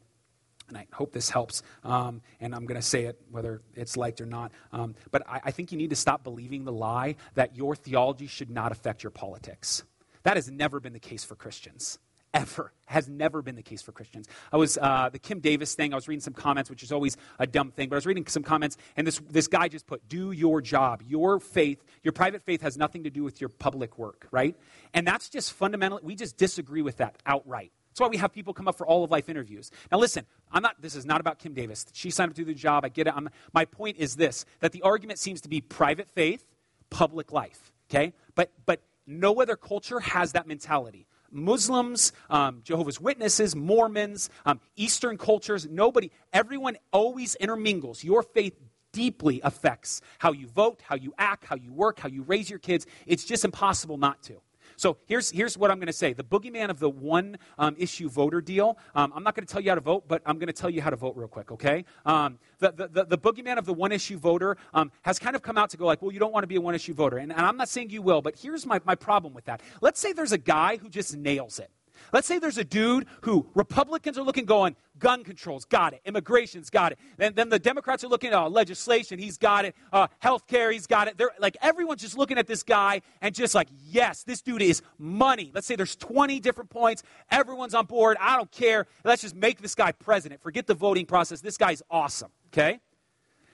and 0.69 0.79
I 0.79 0.87
hope 0.93 1.13
this 1.13 1.29
helps, 1.29 1.63
um, 1.85 2.23
and 2.41 2.55
I'm 2.55 2.65
going 2.65 2.81
to 2.81 2.87
say 2.87 3.05
it 3.05 3.21
whether 3.31 3.61
it's 3.75 3.97
liked 3.97 4.21
or 4.21 4.27
not, 4.27 4.53
um, 4.73 4.95
but 5.11 5.29
I, 5.29 5.41
I 5.45 5.51
think 5.51 5.73
you 5.73 5.79
need 5.79 5.91
to 5.91 5.97
stop 5.97 6.25
believing 6.25 6.65
the 6.65 6.73
lie 6.73 7.17
that 7.35 7.57
your 7.57 7.77
theology 7.77 8.27
should 8.27 8.51
not 8.51 8.73
affect 8.73 9.03
your 9.03 9.11
politics. 9.11 9.83
That 10.23 10.37
has 10.37 10.51
never 10.51 10.81
been 10.81 10.93
the 10.93 11.01
case 11.01 11.25
for 11.25 11.35
Christians 11.35 11.99
ever. 12.33 12.73
Has 12.87 13.09
never 13.09 13.43
been 13.43 13.55
the 13.55 13.63
case 13.63 13.83
for 13.83 13.93
Christians. 13.93 14.27
I 14.53 14.57
was, 14.57 14.79
uh, 14.79 15.11
the 15.13 15.19
Kim 15.19 15.41
Davis 15.41 15.75
thing, 15.75 15.93
I 15.93 15.97
was 15.97 16.09
reading 16.09 16.21
some 16.21 16.33
comments, 16.35 16.71
which 16.71 16.83
is 16.83 16.91
always 16.91 17.17
a 17.39 17.47
dumb 17.47 17.71
thing, 17.71 17.89
but 17.89 17.97
I 17.97 17.99
was 17.99 18.07
reading 18.07 18.27
some 18.27 18.43
comments, 18.43 18.77
and 18.97 19.07
this, 19.07 19.21
this 19.31 19.47
guy 19.47 19.69
just 19.69 19.87
put, 19.87 20.09
do 20.09 20.33
your 20.33 20.61
job. 20.61 21.03
Your 21.07 21.39
faith, 21.39 21.85
your 22.03 22.13
private 22.13 22.43
faith 22.43 22.63
has 22.63 22.77
nothing 22.77 23.05
to 23.05 23.11
do 23.11 23.23
with 23.23 23.41
your 23.41 23.49
public 23.49 23.99
work, 23.99 24.27
right? 24.31 24.57
And 24.93 25.07
that's 25.07 25.29
just 25.29 25.53
fundamentally, 25.53 26.03
we 26.05 26.15
just 26.15 26.37
disagree 26.37 26.83
with 26.83 26.97
that 26.97 27.17
outright. 27.27 27.73
That's 27.91 28.01
why 28.01 28.09
we 28.09 28.19
have 28.19 28.33
people 28.33 28.55
come 28.55 28.69
up 28.69 28.77
for 28.77 28.87
all 28.87 29.03
of 29.03 29.11
life 29.11 29.29
interviews. 29.29 29.71
Now, 29.91 29.99
listen, 29.99 30.25
I'm 30.53 30.63
not, 30.63 30.81
this 30.81 30.95
is 30.95 31.05
not 31.05 31.21
about 31.21 31.39
Kim 31.39 31.55
Davis. 31.55 31.87
She 31.93 32.11
signed 32.11 32.31
up 32.31 32.37
to 32.37 32.43
do 32.43 32.47
the 32.47 32.55
job. 32.55 32.85
I 32.85 32.89
get 32.89 33.07
it. 33.09 33.15
I'm, 33.17 33.29
my 33.53 33.65
point 33.65 33.97
is 33.99 34.17
this 34.17 34.45
that 34.61 34.73
the 34.73 34.83
argument 34.83 35.19
seems 35.19 35.41
to 35.43 35.49
be 35.49 35.61
private 35.61 36.09
faith, 36.09 36.45
public 36.89 37.33
life, 37.33 37.73
okay? 37.91 38.13
But, 38.35 38.53
but 38.67 38.81
no 39.07 39.41
other 39.41 39.57
culture 39.57 40.01
has 40.01 40.33
that 40.33 40.47
mentality. 40.47 41.07
Muslims, 41.31 42.13
um, 42.29 42.61
Jehovah's 42.65 43.01
Witnesses, 43.01 43.55
Mormons, 43.55 44.31
um, 44.47 44.61
Eastern 44.77 45.17
cultures, 45.19 45.67
nobody, 45.71 46.11
everyone 46.33 46.77
always 46.93 47.35
intermingles. 47.37 48.03
Your 48.05 48.23
faith 48.23 48.55
deeply 48.93 49.41
affects 49.45 50.01
how 50.19 50.33
you 50.33 50.49
vote, 50.49 50.81
how 50.83 50.97
you 50.97 51.15
act, 51.19 51.45
how 51.45 51.57
you 51.57 51.73
work, 51.73 52.01
how 52.01 52.09
you 52.09 52.23
raise 52.23 52.51
your 52.51 52.59
kids. 52.59 52.87
It's 53.07 53.25
just 53.25 53.45
impossible 53.45 53.97
not 53.97 54.23
to. 54.25 54.41
So 54.81 54.97
here's, 55.05 55.31
here's 55.31 55.59
what 55.59 55.71
I'm 55.71 55.77
going 55.77 55.89
to 55.89 55.93
say. 55.93 56.15
The 56.15 56.25
boogeyman 56.25 56.71
of 56.71 56.79
the 56.79 56.89
one 56.89 57.37
um, 57.59 57.77
issue 57.79 58.09
voter 58.09 58.41
deal, 58.41 58.79
um, 58.95 59.13
I'm 59.15 59.23
not 59.23 59.35
going 59.35 59.47
to 59.47 59.53
tell 59.53 59.61
you 59.61 59.71
how 59.71 59.75
to 59.75 59.83
vote, 59.83 60.05
but 60.09 60.23
I'm 60.25 60.39
going 60.39 60.47
to 60.47 60.55
tell 60.55 60.71
you 60.71 60.81
how 60.81 60.89
to 60.89 60.97
vote 60.97 61.17
real 61.17 61.29
quick, 61.29 61.53
okay? 61.53 61.85
Um, 62.07 62.39
the, 62.61 62.73
the, 62.73 62.89
the, 62.89 63.05
the, 63.05 63.19
boogeyman 63.19 63.59
of 63.59 63.67
the 63.67 63.75
one 63.75 63.93
issue 63.93 64.17
voter 64.17 64.57
um, 64.73 64.91
has 65.03 65.19
kind 65.19 65.37
of 65.37 65.43
come 65.43 65.59
out 65.59 65.69
to 65.71 65.77
go 65.77 65.85
like, 65.85 66.01
well, 66.01 66.13
you 66.13 66.19
don't 66.19 66.33
want 66.33 66.45
to 66.45 66.47
be 66.47 66.57
a 66.57 66.63
one 66.63 66.75
issue 66.75 66.95
voter. 66.95 67.19
And, 67.19 67.31
and 67.31 67.43
I'm 67.43 67.59
not 67.59 67.69
saying 67.69 67.91
you 67.91 68.01
will, 68.01 68.23
but 68.23 68.39
here's 68.39 68.65
my, 68.65 68.81
my 68.87 68.95
problem 68.95 69.35
with 69.35 69.45
that. 69.45 69.61
Let's 69.83 70.01
say 70.01 70.15
there's 70.15 70.33
a 70.33 70.39
guy 70.39 70.79
who 70.79 70.89
just 70.89 71.15
nails 71.15 71.59
it. 71.59 71.71
Let's 72.13 72.27
say 72.27 72.39
there's 72.39 72.59
a 72.59 72.65
dude 72.65 73.07
who 73.23 73.47
Republicans 73.55 74.19
are 74.19 74.23
looking, 74.23 74.45
going, 74.45 74.77
gun 74.99 75.25
controls, 75.25 75.65
got 75.65 75.93
it. 75.93 76.01
Immigration's 76.05 76.71
got 76.71 76.93
it. 76.93 76.99
Then, 77.17 77.35
then 77.35 77.49
the 77.49 77.59
Democrats 77.59 78.05
are 78.05 78.09
looking 78.09 78.31
at 78.31 78.37
uh, 78.37 78.49
legislation, 78.49 79.19
he's 79.19 79.39
got 79.39 79.65
it. 79.65 79.75
Uh, 79.93 80.07
Health 80.19 80.47
care, 80.47 80.71
he's 80.71 80.87
got 80.87 81.09
it. 81.09 81.17
They're, 81.17 81.31
like 81.39 81.57
everyone's 81.63 82.03
just 82.03 82.17
looking 82.17 82.39
at 82.39 82.47
this 82.47 82.63
guy 82.63 83.03
and 83.21 83.35
just 83.35 83.55
like, 83.55 83.69
yes, 83.87 84.23
this 84.25 84.43
dude 84.43 84.63
is 84.63 84.83
money. 84.99 85.51
Let's 85.55 85.67
say 85.67 85.77
there's 85.77 85.97
20 85.97 86.41
different 86.41 86.71
points. 86.71 87.03
Everyone's 87.31 87.75
on 87.75 87.87
board. 87.87 88.17
I 88.21 88.37
don't 88.37 88.51
care. 88.51 88.87
Let's 89.05 89.23
just 89.23 89.35
make 89.35 89.61
this 89.61 89.75
guy 89.75 89.93
president. 89.93 90.43
Forget 90.43 90.67
the 90.67 90.75
voting 90.75 91.07
process. 91.07 91.41
This 91.41 91.57
guy's 91.57 91.83
awesome. 91.91 92.31
Okay? 92.49 92.81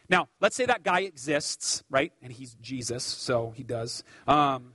Now, 0.09 0.29
let's 0.41 0.55
say 0.55 0.67
that 0.67 0.83
guy 0.83 1.01
exists, 1.01 1.83
right? 1.91 2.13
And 2.23 2.33
he's 2.33 2.55
Jesus, 2.61 3.03
so 3.03 3.53
he 3.57 3.63
does. 3.63 4.05
Um, 4.29 4.73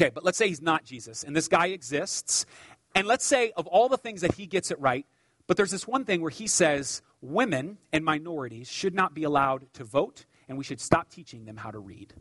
Okay, 0.00 0.08
but 0.08 0.24
let's 0.24 0.38
say 0.38 0.48
he's 0.48 0.62
not 0.62 0.82
Jesus, 0.82 1.24
and 1.24 1.36
this 1.36 1.46
guy 1.46 1.66
exists, 1.66 2.46
and 2.94 3.06
let's 3.06 3.26
say 3.26 3.52
of 3.54 3.66
all 3.66 3.90
the 3.90 3.98
things 3.98 4.22
that 4.22 4.32
he 4.32 4.46
gets 4.46 4.70
it 4.70 4.80
right, 4.80 5.04
but 5.46 5.58
there's 5.58 5.70
this 5.70 5.86
one 5.86 6.06
thing 6.06 6.22
where 6.22 6.30
he 6.30 6.46
says 6.46 7.02
women 7.20 7.76
and 7.92 8.02
minorities 8.02 8.66
should 8.66 8.94
not 8.94 9.12
be 9.12 9.24
allowed 9.24 9.70
to 9.74 9.84
vote, 9.84 10.24
and 10.48 10.56
we 10.56 10.64
should 10.64 10.80
stop 10.80 11.10
teaching 11.10 11.44
them 11.44 11.58
how 11.58 11.70
to 11.70 11.78
read. 11.78 12.14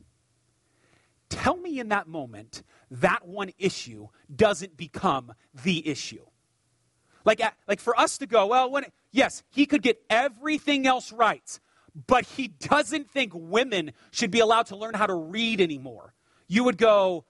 Tell 1.30 1.56
me 1.56 1.80
in 1.80 1.88
that 1.88 2.06
moment 2.06 2.64
that 2.92 3.26
one 3.26 3.52
issue 3.58 4.10
doesn't 4.36 4.76
become 4.76 5.32
the 5.64 5.88
issue. 5.88 6.26
Like, 7.24 7.42
like 7.66 7.80
for 7.80 7.98
us 7.98 8.18
to 8.18 8.28
go, 8.28 8.48
well, 8.48 8.70
when, 8.70 8.88
yes, 9.14 9.42
he 9.52 9.66
could 9.66 9.84
get 9.84 10.02
everything 10.10 10.86
else 10.86 11.14
right, 11.14 11.58
but 12.08 12.26
he 12.26 12.50
doesn't 12.50 13.10
think 13.10 13.32
women 13.34 13.94
should 14.12 14.32
be 14.32 14.42
allowed 14.42 14.66
to 14.66 14.76
learn 14.76 14.96
how 14.96 15.06
to 15.06 15.16
read 15.16 15.62
anymore. 15.62 16.14
You 16.50 16.66
would 16.66 16.78
go, 16.78 17.24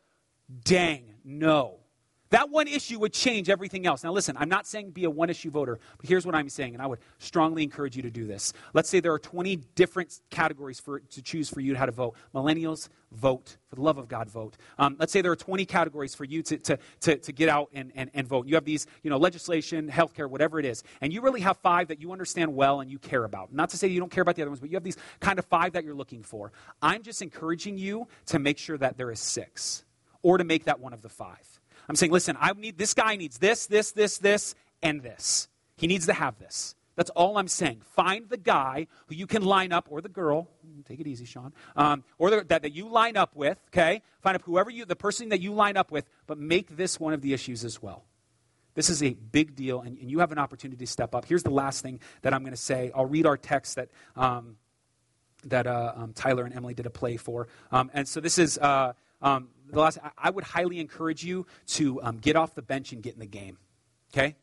Dang, 0.64 1.14
no. 1.24 1.80
That 2.32 2.52
one 2.52 2.68
issue 2.68 3.00
would 3.00 3.14
change 3.14 3.50
everything 3.50 3.88
else. 3.88 4.04
Now, 4.04 4.12
listen, 4.12 4.38
I'm 4.38 4.50
not 4.50 4.68
saying 4.68 4.92
be 4.92 5.06
a 5.06 5.10
one 5.10 5.32
issue 5.32 5.50
voter, 5.50 5.80
but 5.98 6.08
here's 6.08 6.28
what 6.28 6.36
I'm 6.36 6.48
saying, 6.48 6.76
and 6.76 6.82
I 6.82 6.86
would 6.86 7.00
strongly 7.18 7.64
encourage 7.64 7.96
you 7.96 8.04
to 8.04 8.12
do 8.12 8.28
this. 8.28 8.54
Let's 8.74 8.88
say 8.88 9.00
there 9.00 9.14
are 9.14 9.20
20 9.20 9.56
different 9.74 10.20
categories 10.30 10.80
for, 10.80 11.00
to 11.00 11.22
choose 11.24 11.50
for 11.50 11.60
you 11.60 11.76
how 11.76 11.88
to 11.88 11.92
vote. 11.92 12.16
Millennials, 12.36 12.90
vote. 13.12 13.58
For 13.68 13.76
the 13.76 13.82
love 13.82 13.98
of 13.98 14.08
God, 14.08 14.30
vote. 14.30 14.58
Um, 14.78 14.96
let's 15.00 15.12
say 15.12 15.22
there 15.22 15.32
are 15.32 15.36
20 15.36 15.66
categories 15.66 16.14
for 16.14 16.24
you 16.24 16.44
to, 16.44 16.58
to, 16.58 16.80
to, 17.02 17.18
to 17.18 17.32
get 17.32 17.50
out 17.50 17.70
and, 17.74 17.92
and, 17.96 18.12
and 18.14 18.28
vote. 18.28 18.46
You 18.46 18.56
have 18.56 18.66
these, 18.66 18.86
you 19.02 19.10
know, 19.10 19.18
legislation, 19.18 19.90
healthcare, 19.90 20.30
whatever 20.30 20.60
it 20.60 20.66
is, 20.66 20.84
and 21.02 21.12
you 21.12 21.22
really 21.22 21.42
have 21.42 21.58
five 21.58 21.88
that 21.88 22.00
you 22.00 22.12
understand 22.12 22.56
well 22.56 22.82
and 22.82 22.92
you 22.92 23.00
care 23.00 23.24
about. 23.24 23.52
Not 23.52 23.70
to 23.72 23.78
say 23.78 23.88
you 23.88 24.00
don't 24.00 24.12
care 24.12 24.22
about 24.22 24.36
the 24.36 24.44
other 24.44 24.52
ones, 24.52 24.60
but 24.60 24.70
you 24.70 24.76
have 24.76 24.84
these 24.84 24.98
kind 25.20 25.40
of 25.40 25.46
five 25.46 25.74
that 25.74 25.84
you're 25.84 25.96
looking 25.96 26.22
for. 26.22 26.52
I'm 26.80 27.02
just 27.02 27.24
encouraging 27.24 27.80
you 27.80 28.08
to 28.28 28.38
make 28.38 28.60
sure 28.60 28.78
that 28.78 28.98
there 28.98 29.10
is 29.10 29.20
six 29.20 29.84
or 30.22 30.38
to 30.38 30.44
make 30.44 30.66
that 30.66 30.80
one 30.80 30.94
of 30.94 31.02
the 31.02 31.10
five. 31.10 31.60
I'm 31.88 31.96
saying, 31.96 32.12
listen, 32.12 32.38
I 32.40 32.54
need 32.54 32.78
this 32.78 32.94
guy 32.94 33.16
needs 33.16 33.40
this, 33.40 33.66
this, 33.66 33.92
this, 33.92 34.18
this, 34.20 34.56
and 34.82 35.02
this. 35.02 35.48
He 35.76 35.88
needs 35.88 36.06
to 36.06 36.14
have 36.14 36.38
this. 36.40 36.76
That's 36.96 37.10
all 37.12 37.38
I'm 37.38 37.48
saying. 37.48 37.82
Find 37.96 38.28
the 38.28 38.36
guy 38.36 38.88
who 39.08 39.16
you 39.16 39.26
can 39.26 39.42
line 39.42 39.72
up, 39.72 39.88
or 39.90 40.02
the 40.02 40.10
girl. 40.10 40.50
Take 40.86 41.00
it 41.00 41.08
easy, 41.08 41.24
Sean. 41.24 41.54
Um, 41.78 42.04
or 42.18 42.30
the, 42.30 42.44
that, 42.50 42.64
that 42.64 42.74
you 42.74 42.90
line 42.90 43.16
up 43.16 43.38
with. 43.38 43.58
Okay, 43.70 44.02
find 44.22 44.36
up 44.36 44.44
whoever 44.44 44.70
you, 44.70 44.84
the 44.84 44.98
person 44.98 45.30
that 45.30 45.40
you 45.40 45.54
line 45.54 45.78
up 45.78 45.92
with, 45.92 46.06
but 46.28 46.38
make 46.38 46.76
this 46.76 47.00
one 47.00 47.14
of 47.14 47.22
the 47.22 47.32
issues 47.32 47.64
as 47.64 47.82
well. 47.82 48.04
This 48.76 48.90
is 48.90 49.02
a 49.02 49.14
big 49.14 49.56
deal, 49.56 49.80
and, 49.80 49.98
and 49.98 50.12
you 50.12 50.20
have 50.20 50.34
an 50.34 50.38
opportunity 50.38 50.78
to 50.86 50.92
step 50.92 51.16
up. 51.16 51.26
Here's 51.26 51.44
the 51.44 51.50
last 51.50 51.82
thing 51.82 52.02
that 52.22 52.34
I'm 52.34 52.42
going 52.42 52.52
to 52.52 52.58
say. 52.58 52.92
I'll 52.94 53.06
read 53.06 53.26
our 53.26 53.38
text 53.38 53.78
that 53.78 53.90
um, 54.18 54.58
that 55.46 55.68
uh, 55.68 55.94
um, 55.96 56.12
Tyler 56.12 56.44
and 56.44 56.54
Emily 56.54 56.74
did 56.74 56.86
a 56.86 56.90
play 56.90 57.16
for, 57.16 57.48
um, 57.72 57.90
and 57.94 58.08
so 58.08 58.20
this 58.20 58.38
is. 58.38 58.58
Uh, 58.58 58.92
um, 59.22 59.50
the 59.70 59.80
last, 59.80 59.98
I 60.18 60.30
would 60.30 60.44
highly 60.44 60.80
encourage 60.80 61.24
you 61.24 61.46
to 61.68 62.02
um, 62.02 62.18
get 62.18 62.36
off 62.36 62.56
the 62.56 62.62
bench 62.62 62.92
and 62.92 63.04
get 63.04 63.14
in 63.14 63.20
the 63.20 63.26
game. 63.26 63.58
Okay? 64.14 64.36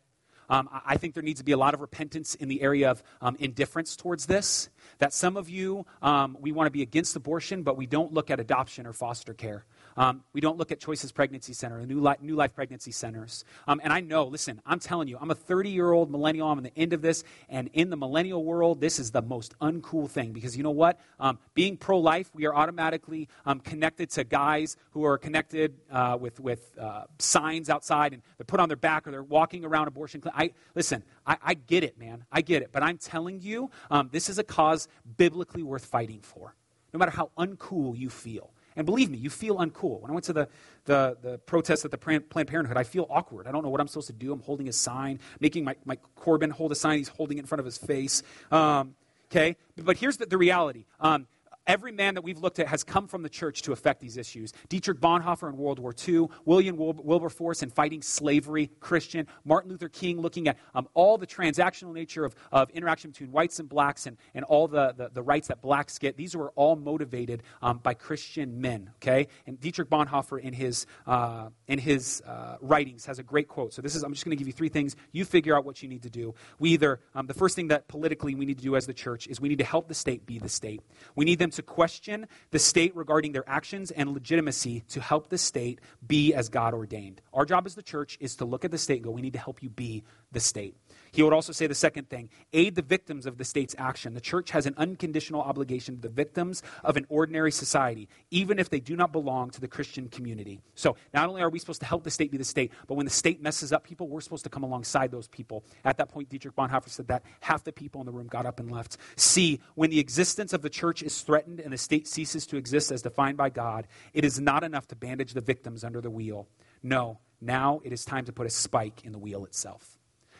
Um, 0.49 0.69
I 0.85 0.97
think 0.97 1.15
there 1.15 1.23
needs 1.23 1.41
to 1.41 1.45
be 1.45 1.53
a 1.53 1.57
lot 1.57 1.75
of 1.75 1.81
repentance 1.81 2.37
in 2.37 2.49
the 2.49 2.63
area 2.63 2.91
of 2.91 3.03
um, 3.21 3.37
indifference 3.41 3.97
towards 3.97 4.27
this. 4.27 4.69
That 4.99 5.13
some 5.13 5.37
of 5.37 5.49
you, 5.49 5.87
um, 6.03 6.37
we 6.41 6.53
want 6.53 6.69
to 6.69 6.71
be 6.71 6.83
against 6.83 7.17
abortion, 7.17 7.63
but 7.63 7.77
we 7.77 7.87
don't 7.87 8.13
look 8.13 8.31
at 8.31 8.39
adoption 8.39 8.87
or 8.87 8.93
foster 8.93 9.35
care. 9.35 9.65
Um, 9.97 10.23
we 10.33 10.41
don't 10.41 10.59
look 10.59 10.73
at 10.73 10.81
Choices 10.81 11.13
Pregnancy 11.13 11.53
Center, 11.53 11.85
New 11.87 12.01
Life, 12.01 12.21
New 12.21 12.35
Life 12.35 12.55
Pregnancy 12.55 12.91
Centers. 12.91 13.45
Um, 13.67 13.81
and 13.83 13.93
I 13.93 14.01
know, 14.01 14.25
listen, 14.25 14.61
I'm 14.67 14.79
telling 14.79 15.09
you, 15.09 15.19
I'm 15.21 15.31
a 15.31 15.35
30 15.35 15.71
year 15.71 15.93
old 15.93 16.11
millennial. 16.11 16.49
I'm 16.51 16.59
on 16.59 16.65
the 16.65 16.77
end 16.77 16.93
of 16.93 17.03
this. 17.03 17.25
And 17.49 17.71
in 17.73 17.91
the 17.91 17.97
millennial 17.97 18.45
world, 18.45 18.81
this 18.81 18.99
is 18.99 19.11
the 19.11 19.23
most 19.23 19.59
uncool 19.61 20.11
thing 20.11 20.33
because 20.33 20.57
you 20.57 20.63
know 20.63 20.71
what? 20.71 21.01
Um, 21.19 21.39
being 21.55 21.77
pro 21.77 21.99
life, 21.99 22.31
we 22.35 22.47
are 22.47 22.55
automatically 22.55 23.29
um, 23.45 23.61
connected 23.61 24.11
to 24.11 24.25
guys 24.25 24.77
who 24.91 25.05
are 25.05 25.19
connected 25.19 25.75
uh, 25.91 26.19
with, 26.21 26.41
with 26.41 26.77
uh, 26.79 27.05
signs 27.19 27.71
outside 27.71 28.13
and 28.13 28.23
they're 28.37 28.45
put 28.45 28.61
on 28.61 28.69
their 28.69 28.77
back 28.77 29.07
or 29.07 29.11
they're 29.11 29.23
walking 29.23 29.65
around 29.65 29.89
abortion. 29.89 30.23
I, 30.35 30.53
listen, 30.75 31.03
I, 31.27 31.37
I 31.43 31.55
get 31.55 31.85
it, 31.85 31.99
man. 31.99 32.25
I 32.31 32.43
get 32.43 32.63
it. 32.63 32.71
But 32.73 32.83
I'm 32.83 32.99
telling 32.99 33.41
you, 33.41 33.71
um, 33.91 34.11
this 34.13 34.29
is 34.29 34.39
a 34.39 34.45
cause 34.45 34.89
biblically 35.17 35.63
worth 35.63 35.87
fighting 35.87 36.21
for, 36.21 36.55
no 36.93 36.99
matter 36.99 37.13
how 37.13 37.31
uncool 37.39 37.97
you 37.97 38.11
feel. 38.11 38.51
And 38.77 38.85
believe 38.85 39.11
me, 39.11 39.19
you 39.19 39.31
feel 39.31 39.57
uncool. 39.57 40.01
When 40.01 40.11
I 40.11 40.15
went 40.15 40.25
to 40.27 40.33
the, 40.33 40.49
the, 40.85 41.17
the 41.23 41.39
protest 41.39 41.85
at 41.85 41.91
the 41.91 41.99
Planned 41.99 42.29
Parenthood, 42.31 42.77
I 42.77 42.85
feel 42.85 43.07
awkward. 43.09 43.47
I 43.47 43.53
don't 43.53 43.63
know 43.63 43.71
what 43.71 43.81
I'm 43.81 43.89
supposed 43.89 44.09
to 44.09 44.13
do. 44.13 44.33
I'm 44.33 44.41
holding 44.41 44.69
a 44.69 44.73
sign, 44.73 45.19
making 45.41 45.65
my, 45.65 45.77
my 45.85 45.97
Corbin 46.15 46.51
hold 46.51 46.73
a 46.73 46.75
sign. 46.75 46.99
He's 46.99 47.09
holding 47.09 47.39
it 47.39 47.41
in 47.41 47.47
front 47.47 47.61
of 47.61 47.65
his 47.65 47.79
face. 47.79 48.23
Um, 48.51 48.95
okay? 49.31 49.57
But 49.77 49.97
here's 49.97 50.19
the, 50.19 50.27
the 50.27 50.39
reality. 50.39 50.85
Um, 51.01 51.27
Every 51.67 51.91
man 51.91 52.15
that 52.15 52.23
we've 52.23 52.39
looked 52.39 52.59
at 52.61 52.69
has 52.69 52.85
come 52.85 53.09
from 53.09 53.23
the 53.23 53.29
church 53.29 53.63
to 53.63 53.73
affect 53.73 54.01
these 54.01 54.17
issues. 54.17 54.53
Dietrich 54.69 55.01
Bonhoeffer 55.01 55.49
in 55.49 55.57
World 55.57 55.81
War 55.81 55.93
II, 56.07 56.27
William 56.45 56.77
Wilberforce 56.77 57.63
in 57.63 57.71
fighting 57.71 58.03
slavery, 58.03 58.71
Christian, 58.79 59.27
Martin 59.45 59.71
Luther 59.71 59.89
King 59.89 60.21
looking 60.21 60.47
at 60.47 60.57
um, 60.75 60.87
all 60.95 61.19
the 61.19 61.27
transactional 61.27 61.93
nature 61.93 62.25
of, 62.25 62.37
of 62.53 62.71
interaction 62.71 63.11
between 63.11 63.33
whites 63.33 63.59
and 63.59 63.69
blacks 63.69 64.07
and, 64.07 64.17
and 64.35 64.45
all 64.45 64.69
the, 64.69 64.95
the, 64.97 65.11
the 65.13 65.23
rights 65.23 65.49
that 65.49 65.61
blacks 65.61 65.99
get. 65.99 66.17
These 66.17 66.37
were 66.37 66.51
all 66.51 66.77
motivated 66.77 67.43
um, 67.63 67.79
by 67.79 67.95
Christian 67.95 68.61
men, 68.61 68.91
okay? 69.03 69.27
And 69.47 69.61
Dietrich 69.61 69.91
Bonhoeffer 69.91 70.39
in 70.39 70.53
his, 70.53 70.87
uh, 71.05 71.49
in 71.67 71.81
his 71.81 72.23
uh, 72.23 72.59
writings 72.61 73.07
has 73.07 73.19
a 73.19 73.25
great 73.25 73.49
quote. 73.49 73.75
So 73.75 73.83
this 73.83 73.97
is, 73.97 74.05
I'm 74.05 74.13
just 74.13 74.25
going 74.25 74.37
to 74.37 74.39
give 74.39 74.47
you 74.47 74.53
three 74.53 74.69
things. 74.69 74.95
You 75.11 75.25
figure 75.25 75.57
out 75.57 75.65
what 75.65 75.83
you 75.83 75.89
need 75.89 76.05
to 76.05 76.11
do. 76.11 76.35
We 76.61 76.71
either, 76.71 77.01
um, 77.15 77.27
the 77.27 77.35
first 77.35 77.57
thing 77.57 77.69
that 77.69 77.89
politically 77.89 78.37
we 78.37 78.47
need 78.47 78.59
to 78.59 78.65
do 78.65 78.77
as 78.77 78.87
the 78.87 78.95
church 78.95 79.27
is 79.27 79.41
we 79.41 79.49
need 79.49 79.59
to 79.59 79.65
help 79.65 79.89
the 79.89 79.95
state 79.95 80.27
be 80.27 80.39
the 80.39 80.49
state. 80.49 80.81
We 81.17 81.25
need 81.25 81.41
them 81.41 81.51
to 81.57 81.63
question 81.63 82.27
the 82.51 82.59
state 82.59 82.97
regarding 82.97 83.33
their 83.33 83.49
actions 83.49 83.91
and 83.91 84.13
legitimacy 84.13 84.85
to 84.89 85.01
help 85.01 85.29
the 85.29 85.39
state 85.39 85.81
be 86.07 86.33
as 86.33 86.49
God 86.49 86.73
ordained. 86.73 87.21
Our 87.35 87.45
job 87.45 87.67
as 87.67 87.75
the 87.75 87.83
church 87.83 88.17
is 88.21 88.37
to 88.37 88.45
look 88.45 88.65
at 88.65 88.71
the 88.71 88.79
state 88.79 88.97
and 88.97 89.05
go, 89.05 89.11
we 89.11 89.23
need 89.23 89.35
to 89.35 89.39
help 89.39 89.63
you 89.63 89.69
be 89.69 90.05
the 90.33 90.41
state. 90.41 90.77
He 91.13 91.23
would 91.23 91.33
also 91.33 91.53
say 91.53 91.67
the 91.67 91.75
second 91.75 92.09
thing 92.09 92.29
aid 92.53 92.75
the 92.75 92.83
victims 92.83 93.27
of 93.27 93.39
the 93.39 93.45
state's 93.45 93.75
action. 93.79 94.15
The 94.15 94.21
church 94.21 94.51
has 94.51 94.67
an 94.67 94.75
unconditional 94.77 95.41
obligation 95.41 95.97
to 95.97 96.03
the 96.03 96.09
victims 96.09 96.63
of 96.85 96.97
an 96.97 97.07
ordinary 97.09 97.53
society, 97.53 98.09
even 98.31 98.59
if 98.59 98.71
they 98.71 98.81
do 98.81 98.97
not 98.97 99.13
belong 99.13 99.51
to 99.51 99.61
the 99.61 99.69
Christian 99.69 100.09
community. 100.09 100.61
So, 100.75 100.97
not 101.15 101.29
only 101.29 101.43
are 101.43 101.51
we 101.51 101.59
supposed 101.59 101.81
to 101.81 101.87
help 101.87 102.05
the 102.05 102.11
state 102.11 102.31
be 102.31 102.39
the 102.39 102.45
state, 102.45 102.73
but 102.87 102.95
when 102.95 103.07
the 103.07 103.13
state 103.13 103.41
messes 103.41 103.73
up 103.73 103.85
people, 103.85 104.09
we're 104.09 104.21
supposed 104.21 104.45
to 104.45 104.51
come 104.51 104.63
alongside 104.63 105.11
those 105.11 105.29
people. 105.29 105.65
At 105.85 105.99
that 105.99 106.09
point, 106.09 106.29
Dietrich 106.29 106.55
Bonhoeffer 106.55 106.89
said 106.89 107.09
that 107.09 107.23
half 107.41 107.65
the 107.65 107.73
people 107.73 108.01
in 108.01 108.07
the 108.07 108.13
room 108.13 108.27
got 108.27 108.47
up 108.47 108.61
and 108.61 108.71
left. 108.71 108.97
C, 109.17 109.61
when 109.75 109.91
the 109.91 110.01
existence 110.01 110.53
of 110.53 110.63
the 110.63 110.71
church 110.71 111.03
is 111.03 111.21
threatened 111.23 111.61
and 111.61 111.73
the 111.73 111.79
state 111.79 112.07
ceases 112.09 112.47
to 112.47 112.57
exist 112.57 112.91
as 112.91 113.03
defined 113.03 113.37
by 113.37 113.51
God, 113.51 113.87
it 114.13 114.25
is 114.25 114.41
not 114.41 114.65
enough 114.65 114.87
to 114.89 114.97
bandage 114.97 115.35
the 115.35 115.41
victims 115.41 115.85
under 115.85 116.01
the 116.01 116.11
wheel. 116.11 116.49
No, 116.83 117.21
now 117.41 117.81
it 117.85 117.93
is 117.93 118.05
time 118.05 118.25
to 118.27 118.33
put 118.33 118.47
a 118.47 118.51
spike 118.51 119.05
in 119.05 119.13
the 119.13 119.19
wheel 119.19 119.45
itself. 119.45 119.96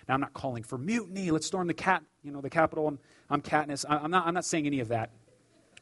Now, 0.09 0.15
I'm 0.15 0.21
not 0.21 0.33
calling 0.33 0.63
for 0.63 0.79
mutiny. 0.79 1.31
Let's 1.31 1.47
storm 1.47 1.67
the 1.67 1.75
cat, 1.75 2.03
you 2.23 2.31
know, 2.31 2.41
the 2.41 2.51
Capitol. 2.51 2.87
I'm, 2.89 2.99
I'm 3.29 3.43
Katniss. 3.43 3.85
I'm 3.89 4.11
not, 4.11 4.27
I'm 4.27 4.35
not 4.35 4.45
saying 4.45 4.67
any 4.67 4.81
of 4.81 4.89
that. 4.89 5.11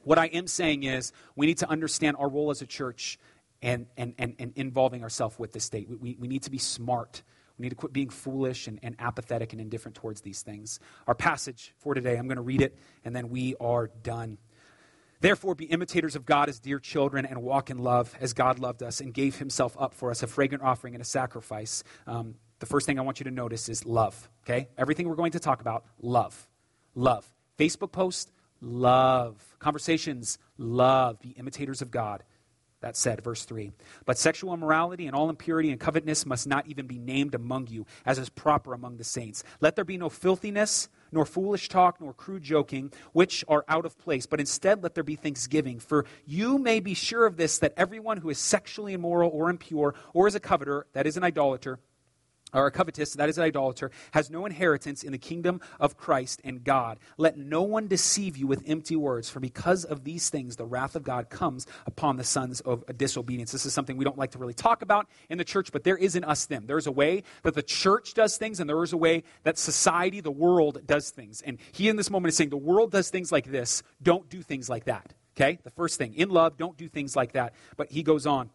What 0.03 0.19
I 0.19 0.27
am 0.27 0.47
saying 0.47 0.85
is 0.85 1.13
we 1.37 1.47
need 1.47 1.59
to 1.59 1.69
understand 1.69 2.17
our 2.19 2.29
role 2.29 2.51
as 2.51 2.63
a 2.63 2.67
church 2.67 3.19
and, 3.63 3.87
and, 3.97 4.15
and, 4.19 4.35
and 4.39 4.53
involving 4.57 5.03
ourselves 5.03 5.39
with 5.39 5.53
the 5.53 5.61
state. 5.61 5.89
We, 5.89 5.97
we, 5.97 6.17
we 6.21 6.29
need 6.29 6.43
to 6.43 6.51
be 6.51 6.59
smart. 6.59 7.23
We 7.59 7.65
need 7.65 7.71
to 7.71 7.77
quit 7.77 7.93
being 7.93 8.11
foolish 8.11 8.67
and, 8.67 8.79
and 8.83 8.97
apathetic 8.99 9.53
and 9.53 9.61
indifferent 9.61 9.95
towards 9.95 10.21
these 10.21 10.43
things. 10.43 10.81
Our 11.07 11.15
passage 11.15 11.73
for 11.79 11.95
today, 11.95 12.17
I'm 12.17 12.27
going 12.27 12.37
to 12.37 12.43
read 12.43 12.61
it, 12.61 12.77
and 13.05 13.15
then 13.15 13.31
we 13.31 13.55
are 13.61 13.89
done. 14.03 14.39
Therefore, 15.21 15.55
be 15.55 15.65
imitators 15.67 16.17
of 16.17 16.27
God 16.27 16.51
as 16.51 16.59
dear 16.59 16.79
children 16.79 17.25
and 17.25 17.43
walk 17.43 17.71
in 17.71 17.79
love 17.79 18.15
as 18.21 18.35
God 18.35 18.59
loved 18.59 18.83
us 18.83 19.01
and 19.01 19.15
gave 19.15 19.37
himself 19.37 19.77
up 19.79 19.95
for 19.95 20.11
us, 20.11 20.23
a 20.23 20.27
fragrant 20.27 20.63
offering 20.63 20.95
and 20.95 21.01
a 21.01 21.07
sacrifice. 21.07 21.83
Um, 22.07 22.35
the 22.59 22.67
first 22.67 22.87
thing 22.87 22.99
I 22.99 23.03
want 23.03 23.21
you 23.21 23.25
to 23.25 23.31
notice 23.31 23.69
is 23.69 23.85
love, 23.85 24.29
okay? 24.45 24.69
Everything 24.79 25.09
we're 25.09 25.17
going 25.17 25.33
to 25.33 25.41
talk 25.41 25.61
about, 25.61 25.85
love. 26.01 26.49
Love. 26.95 27.27
Facebook 27.59 27.93
post, 27.93 28.31
love. 28.61 29.37
Conversations, 29.59 30.39
love. 30.59 31.21
Be 31.21 31.31
imitators 31.31 31.83
of 31.83 31.91
God. 31.91 32.23
That 32.85 32.99
said, 32.99 33.25
verse 33.25 33.47
3 33.47 33.73
But 34.05 34.19
sexual 34.19 34.53
immorality 34.53 35.07
and 35.07 35.17
all 35.17 35.31
impurity 35.31 35.71
and 35.71 35.81
covetousness 35.81 36.27
must 36.27 36.47
not 36.47 36.67
even 36.67 36.87
be 36.87 36.99
named 36.99 37.35
among 37.35 37.69
you, 37.69 37.87
as 38.05 38.19
is 38.19 38.29
proper 38.29 38.75
among 38.75 38.99
the 38.99 39.05
saints. 39.05 39.43
Let 39.63 39.75
there 39.75 39.87
be 39.87 39.97
no 39.97 40.11
filthiness, 40.11 40.91
nor 41.11 41.25
foolish 41.25 41.71
talk, 41.71 41.99
nor 41.99 42.13
crude 42.13 42.43
joking, 42.43 42.93
which 43.15 43.43
are 43.49 43.65
out 43.69 43.87
of 43.87 43.97
place, 43.97 44.27
but 44.27 44.39
instead 44.39 44.83
let 44.83 44.95
there 44.95 45.03
be 45.03 45.17
thanksgiving. 45.17 45.79
For 45.81 46.05
you 46.27 46.59
may 46.59 46.79
be 46.79 46.93
sure 46.93 47.25
of 47.25 47.39
this, 47.39 47.57
that 47.61 47.73
everyone 47.79 48.19
who 48.19 48.29
is 48.29 48.39
sexually 48.39 48.93
immoral 48.93 49.31
or 49.33 49.49
impure, 49.49 49.95
or 50.13 50.29
is 50.29 50.35
a 50.35 50.41
coveter, 50.41 50.87
that 50.93 51.07
is 51.07 51.17
an 51.17 51.25
idolater, 51.25 51.79
or 52.55 52.67
a 52.67 52.71
covetous, 52.71 53.13
that 53.15 53.29
is 53.29 53.37
an 53.37 53.45
idolater, 53.45 53.91
has 54.13 54.31
no 54.31 54.47
inheritance 54.47 55.03
in 55.03 55.13
the 55.13 55.19
kingdom 55.19 55.61
of 55.79 55.97
Christ 55.97 56.41
and 56.45 56.65
God. 56.65 56.99
Let 57.19 57.37
no 57.37 57.63
one 57.63 57.89
deceive 57.89 58.37
you 58.37 58.47
with 58.47 58.63
empty 58.67 58.97
words, 58.97 59.29
for 59.29 59.41
because 59.41 59.85
of 59.85 60.05
these 60.05 60.31
things 60.31 60.57
the 60.57 60.65
wrath 60.65 60.97
of 60.97 61.03
God 61.03 61.29
comes 61.29 61.67
upon 61.87 62.17
the 62.17 62.25
sons 62.25 62.61
of 62.61 62.85
disobedience. 62.97 63.53
This 63.53 63.67
is 63.67 63.75
something 63.75 63.97
we 63.97 64.05
don't 64.05 64.19
like 64.19 64.31
to 64.31 64.39
really 64.39 64.55
talk 64.55 64.83
about 64.83 65.09
in 65.29 65.39
the 65.39 65.45
church, 65.45 65.73
but 65.73 65.85
there 65.85 65.97
is 65.97 66.17
an 66.17 66.25
us 66.25 66.47
them. 66.47 66.67
There's 66.67 66.87
a 66.87 66.93
way 66.93 67.25
that 67.43 67.55
the 67.55 67.63
church 67.63 68.15
does 68.15 68.37
things, 68.37 68.61
and 68.61 68.71
there 68.71 68.83
is 68.83 68.93
a 68.93 68.97
way 68.97 69.25
that 69.43 69.59
society, 69.59 70.21
the 70.21 70.31
world, 70.31 70.87
does 70.87 71.11
things. 71.11 71.43
And 71.43 71.59
he 71.73 71.89
in 71.89 71.97
this 71.97 72.11
moment 72.11 72.31
is 72.31 72.37
saying, 72.37 72.51
the 72.51 72.57
world 72.57 72.93
does 72.93 73.11
things 73.11 73.33
like 73.33 73.51
this, 73.51 73.83
don't 74.03 74.29
do 74.29 74.43
things 74.43 74.69
like 74.69 74.85
that. 74.85 75.13
Okay? 75.37 75.59
The 75.65 75.71
first 75.71 75.99
thing, 75.99 76.15
in 76.15 76.31
love, 76.31 76.57
don't 76.57 76.77
do 76.77 76.89
things 76.89 77.17
like 77.17 77.33
that. 77.33 77.55
But 77.77 77.91
he 77.91 78.03
goes 78.03 78.27
on 78.27 78.51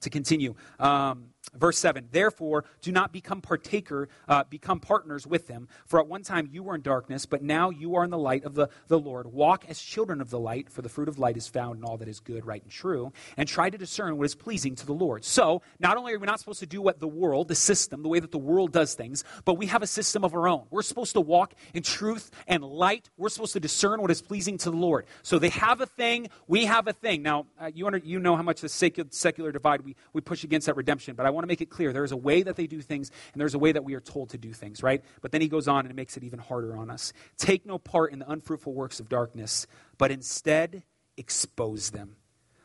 to 0.00 0.10
continue. 0.10 0.54
Um, 0.78 1.30
Verse 1.54 1.78
7 1.78 2.08
Therefore, 2.10 2.64
do 2.82 2.92
not 2.92 3.12
become 3.12 3.40
partaker, 3.40 4.08
uh, 4.28 4.44
become 4.44 4.80
partners 4.80 5.26
with 5.26 5.46
them. 5.46 5.68
For 5.86 5.98
at 5.98 6.06
one 6.06 6.22
time 6.22 6.48
you 6.52 6.62
were 6.62 6.74
in 6.74 6.82
darkness, 6.82 7.26
but 7.26 7.42
now 7.42 7.70
you 7.70 7.94
are 7.96 8.04
in 8.04 8.10
the 8.10 8.18
light 8.18 8.44
of 8.44 8.54
the, 8.54 8.68
the 8.88 8.98
Lord. 8.98 9.26
Walk 9.26 9.64
as 9.68 9.80
children 9.80 10.20
of 10.20 10.30
the 10.30 10.38
light, 10.38 10.70
for 10.70 10.82
the 10.82 10.88
fruit 10.88 11.08
of 11.08 11.18
light 11.18 11.36
is 11.36 11.48
found 11.48 11.78
in 11.78 11.84
all 11.84 11.96
that 11.98 12.08
is 12.08 12.20
good, 12.20 12.44
right, 12.44 12.62
and 12.62 12.70
true. 12.70 13.12
And 13.36 13.48
try 13.48 13.70
to 13.70 13.78
discern 13.78 14.16
what 14.18 14.24
is 14.24 14.34
pleasing 14.34 14.74
to 14.76 14.86
the 14.86 14.92
Lord. 14.92 15.24
So, 15.24 15.62
not 15.78 15.96
only 15.96 16.12
are 16.14 16.18
we 16.18 16.26
not 16.26 16.40
supposed 16.40 16.60
to 16.60 16.66
do 16.66 16.82
what 16.82 17.00
the 17.00 17.08
world, 17.08 17.48
the 17.48 17.54
system, 17.54 18.02
the 18.02 18.08
way 18.08 18.20
that 18.20 18.32
the 18.32 18.38
world 18.38 18.72
does 18.72 18.94
things, 18.94 19.24
but 19.44 19.54
we 19.54 19.66
have 19.66 19.82
a 19.82 19.86
system 19.86 20.24
of 20.24 20.34
our 20.34 20.48
own. 20.48 20.66
We're 20.70 20.82
supposed 20.82 21.14
to 21.14 21.20
walk 21.20 21.54
in 21.72 21.82
truth 21.82 22.30
and 22.46 22.62
light. 22.62 23.08
We're 23.16 23.28
supposed 23.30 23.54
to 23.54 23.60
discern 23.60 24.00
what 24.02 24.10
is 24.10 24.20
pleasing 24.20 24.58
to 24.58 24.70
the 24.70 24.76
Lord. 24.76 25.06
So 25.22 25.38
they 25.38 25.48
have 25.50 25.80
a 25.80 25.86
thing, 25.86 26.28
we 26.46 26.66
have 26.66 26.86
a 26.88 26.92
thing. 26.92 27.22
Now, 27.22 27.46
uh, 27.60 27.70
you, 27.74 27.86
under, 27.86 27.98
you 27.98 28.18
know 28.18 28.36
how 28.36 28.42
much 28.42 28.60
the 28.60 28.68
secular, 28.68 29.08
secular 29.12 29.52
divide 29.52 29.82
we, 29.82 29.96
we 30.12 30.20
push 30.20 30.44
against 30.44 30.68
at 30.68 30.76
redemption, 30.76 31.14
but 31.14 31.24
I 31.24 31.30
want 31.30 31.37
to 31.44 31.48
make 31.48 31.60
it 31.60 31.70
clear 31.70 31.92
there 31.92 32.04
is 32.04 32.12
a 32.12 32.16
way 32.16 32.42
that 32.42 32.56
they 32.56 32.66
do 32.66 32.80
things, 32.80 33.10
and 33.32 33.40
there's 33.40 33.54
a 33.54 33.58
way 33.58 33.72
that 33.72 33.84
we 33.84 33.94
are 33.94 34.00
told 34.00 34.30
to 34.30 34.38
do 34.38 34.52
things, 34.52 34.82
right? 34.82 35.02
But 35.20 35.32
then 35.32 35.40
he 35.40 35.48
goes 35.48 35.68
on 35.68 35.80
and 35.80 35.90
it 35.90 35.96
makes 35.96 36.16
it 36.16 36.24
even 36.24 36.38
harder 36.38 36.76
on 36.76 36.90
us. 36.90 37.12
Take 37.36 37.66
no 37.66 37.78
part 37.78 38.12
in 38.12 38.18
the 38.18 38.30
unfruitful 38.30 38.72
works 38.72 39.00
of 39.00 39.08
darkness, 39.08 39.66
but 39.96 40.10
instead 40.10 40.82
expose 41.16 41.90
them. 41.90 42.16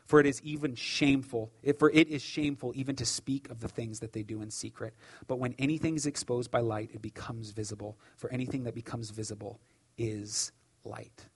For 0.06 0.20
it 0.20 0.26
is 0.26 0.42
even 0.42 0.74
shameful, 0.74 1.50
for 1.78 1.90
it 1.90 2.08
is 2.08 2.20
shameful 2.20 2.72
even 2.76 2.94
to 2.96 3.06
speak 3.06 3.50
of 3.50 3.60
the 3.60 3.68
things 3.68 4.00
that 4.00 4.12
they 4.12 4.22
do 4.22 4.42
in 4.42 4.50
secret. 4.50 4.94
But 5.26 5.38
when 5.38 5.54
anything 5.58 5.96
is 5.96 6.04
exposed 6.04 6.50
by 6.50 6.60
light, 6.60 6.90
it 6.92 7.00
becomes 7.00 7.50
visible. 7.50 7.98
For 8.16 8.30
anything 8.30 8.64
that 8.64 8.74
becomes 8.74 9.08
visible 9.10 9.60
is 9.96 10.52
light. 10.84 11.26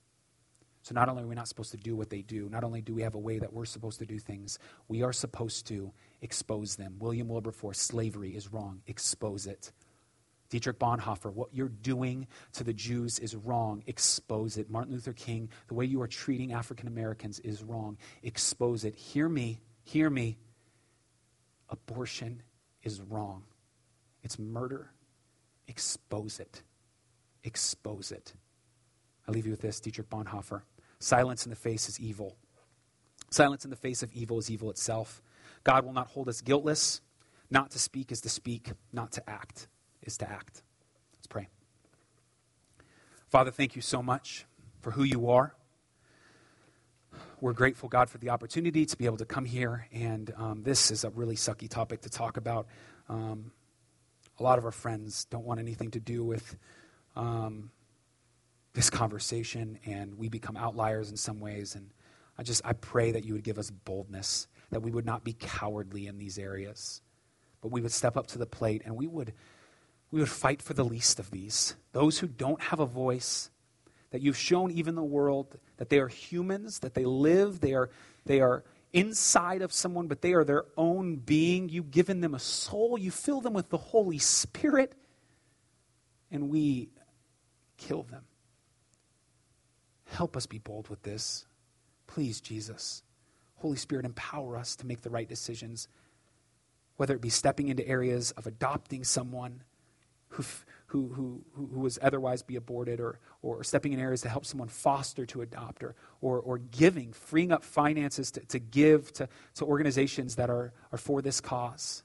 So 0.83 0.93
not 0.93 1.09
only 1.09 1.23
are 1.23 1.27
we 1.27 1.35
not 1.35 1.47
supposed 1.47 1.71
to 1.71 1.77
do 1.77 1.95
what 1.95 2.09
they 2.09 2.21
do, 2.21 2.47
not 2.49 2.63
only 2.63 2.81
do 2.81 2.93
we 2.93 3.01
have 3.01 3.15
a 3.15 3.19
way 3.19 3.39
that 3.39 3.51
we're 3.51 3.65
supposed 3.65 3.99
to 3.99 4.05
do 4.05 4.19
things, 4.19 4.59
we 4.87 5.01
are 5.01 5.13
supposed 5.13 5.67
to 5.67 5.91
expose 6.21 6.75
them. 6.75 6.95
William 6.99 7.27
Wilberforce, 7.27 7.79
slavery 7.79 8.35
is 8.35 8.51
wrong. 8.51 8.81
Expose 8.87 9.47
it. 9.47 9.71
Dietrich 10.49 10.79
Bonhoeffer, 10.79 11.31
what 11.31 11.53
you're 11.53 11.69
doing 11.69 12.27
to 12.53 12.63
the 12.63 12.73
Jews 12.73 13.19
is 13.19 13.35
wrong. 13.35 13.83
Expose 13.85 14.57
it. 14.57 14.69
Martin 14.69 14.93
Luther 14.93 15.13
King, 15.13 15.49
the 15.67 15.75
way 15.75 15.85
you 15.85 16.01
are 16.01 16.07
treating 16.07 16.53
African 16.53 16.87
Americans 16.87 17.39
is 17.39 17.63
wrong. 17.63 17.97
Expose 18.23 18.83
it. 18.83 18.95
Hear 18.95 19.29
me. 19.29 19.59
Hear 19.83 20.09
me. 20.09 20.37
Abortion 21.69 22.41
is 22.83 22.99
wrong. 22.99 23.43
It's 24.23 24.39
murder. 24.39 24.91
Expose 25.67 26.39
it. 26.39 26.63
Expose 27.43 28.11
it. 28.11 28.33
I 29.27 29.31
leave 29.31 29.45
you 29.45 29.51
with 29.51 29.61
this 29.61 29.79
Dietrich 29.79 30.09
Bonhoeffer. 30.09 30.63
Silence 30.97 31.45
in 31.45 31.51
the 31.51 31.55
face 31.55 31.87
is 31.87 31.99
evil. 31.99 32.35
Silence 33.29 33.63
in 33.63 33.69
the 33.69 33.75
face 33.75 34.01
of 34.01 34.11
evil 34.13 34.39
is 34.39 34.49
evil 34.49 34.71
itself. 34.71 35.21
God 35.63 35.85
will 35.85 35.93
not 35.93 36.07
hold 36.07 36.29
us 36.29 36.41
guiltless. 36.41 37.01
Not 37.51 37.71
to 37.71 37.79
speak 37.79 38.11
is 38.11 38.21
to 38.21 38.29
speak, 38.29 38.71
not 38.93 39.11
to 39.13 39.29
act 39.29 39.67
is 40.03 40.17
to 40.17 40.29
act. 40.29 40.63
Let's 41.15 41.27
pray. 41.27 41.47
Father, 43.27 43.51
thank 43.51 43.75
you 43.75 43.81
so 43.81 44.01
much 44.01 44.45
for 44.81 44.91
who 44.91 45.03
you 45.03 45.29
are. 45.29 45.55
We're 47.41 47.53
grateful, 47.53 47.89
God, 47.89 48.09
for 48.09 48.17
the 48.17 48.29
opportunity 48.29 48.85
to 48.85 48.97
be 48.97 49.05
able 49.05 49.17
to 49.17 49.25
come 49.25 49.45
here. 49.45 49.87
And 49.91 50.33
um, 50.37 50.63
this 50.63 50.91
is 50.91 51.03
a 51.03 51.09
really 51.09 51.35
sucky 51.35 51.69
topic 51.69 52.01
to 52.01 52.09
talk 52.09 52.37
about. 52.37 52.67
Um, 53.07 53.51
a 54.39 54.43
lot 54.43 54.57
of 54.57 54.65
our 54.65 54.71
friends 54.71 55.25
don't 55.25 55.45
want 55.45 55.59
anything 55.59 55.91
to 55.91 55.99
do 55.99 56.23
with 56.23 56.57
um, 57.15 57.71
this 58.73 58.89
conversation 58.89 59.79
and 59.85 60.17
we 60.17 60.29
become 60.29 60.55
outliers 60.55 61.09
in 61.09 61.17
some 61.17 61.39
ways. 61.39 61.75
And 61.75 61.91
I 62.37 62.43
just, 62.43 62.61
I 62.65 62.73
pray 62.73 63.11
that 63.11 63.25
you 63.25 63.33
would 63.33 63.43
give 63.43 63.57
us 63.57 63.71
boldness, 63.71 64.47
that 64.71 64.81
we 64.81 64.91
would 64.91 65.05
not 65.05 65.23
be 65.23 65.33
cowardly 65.33 66.07
in 66.07 66.17
these 66.17 66.37
areas, 66.37 67.01
but 67.61 67.71
we 67.71 67.81
would 67.81 67.91
step 67.91 68.15
up 68.15 68.27
to 68.27 68.37
the 68.37 68.45
plate 68.45 68.81
and 68.85 68.95
we 68.95 69.07
would, 69.07 69.33
we 70.11 70.19
would 70.19 70.29
fight 70.29 70.61
for 70.61 70.73
the 70.73 70.85
least 70.85 71.19
of 71.19 71.31
these. 71.31 71.75
Those 71.91 72.19
who 72.19 72.27
don't 72.27 72.61
have 72.61 72.79
a 72.79 72.85
voice, 72.85 73.49
that 74.11 74.21
you've 74.21 74.37
shown 74.37 74.71
even 74.71 74.95
the 74.95 75.03
world 75.03 75.57
that 75.77 75.89
they 75.89 75.99
are 75.99 76.07
humans, 76.07 76.79
that 76.79 76.93
they 76.93 77.05
live, 77.05 77.59
they 77.59 77.73
are, 77.73 77.89
they 78.25 78.41
are 78.41 78.63
inside 78.93 79.61
of 79.61 79.71
someone, 79.71 80.07
but 80.07 80.21
they 80.21 80.33
are 80.33 80.43
their 80.43 80.65
own 80.77 81.15
being. 81.15 81.69
You've 81.69 81.91
given 81.91 82.21
them 82.21 82.33
a 82.33 82.39
soul, 82.39 82.97
you 82.97 83.11
fill 83.11 83.41
them 83.41 83.53
with 83.53 83.69
the 83.69 83.77
Holy 83.77 84.17
Spirit, 84.17 84.93
and 86.31 86.49
we 86.49 86.89
kill 87.77 88.03
them. 88.03 88.23
Help 90.05 90.35
us 90.35 90.47
be 90.47 90.57
bold 90.57 90.89
with 90.89 91.03
this. 91.03 91.45
Please, 92.07 92.41
Jesus. 92.41 93.03
Holy 93.59 93.77
Spirit, 93.77 94.05
empower 94.05 94.57
us 94.57 94.75
to 94.77 94.87
make 94.87 95.01
the 95.01 95.09
right 95.09 95.27
decisions, 95.27 95.87
whether 96.97 97.15
it 97.15 97.21
be 97.21 97.29
stepping 97.29 97.67
into 97.67 97.87
areas 97.87 98.31
of 98.31 98.47
adopting 98.47 99.03
someone 99.03 99.63
who, 100.29 100.43
who, 100.87 101.07
who, 101.09 101.43
who 101.55 101.79
was 101.79 101.99
otherwise 102.01 102.41
be 102.41 102.55
aborted, 102.55 102.99
or, 102.99 103.19
or 103.41 103.63
stepping 103.63 103.93
in 103.93 103.99
areas 103.99 104.21
to 104.21 104.29
help 104.29 104.45
someone 104.45 104.67
foster 104.67 105.25
to 105.25 105.41
adopt, 105.41 105.83
or, 105.83 105.95
or, 106.21 106.39
or 106.39 106.57
giving, 106.57 107.13
freeing 107.13 107.51
up 107.51 107.63
finances 107.63 108.31
to, 108.31 108.39
to 108.41 108.59
give 108.59 109.11
to, 109.13 109.27
to 109.55 109.65
organizations 109.65 110.35
that 110.35 110.49
are, 110.49 110.73
are 110.91 110.97
for 110.97 111.21
this 111.21 111.41
cause. 111.41 112.03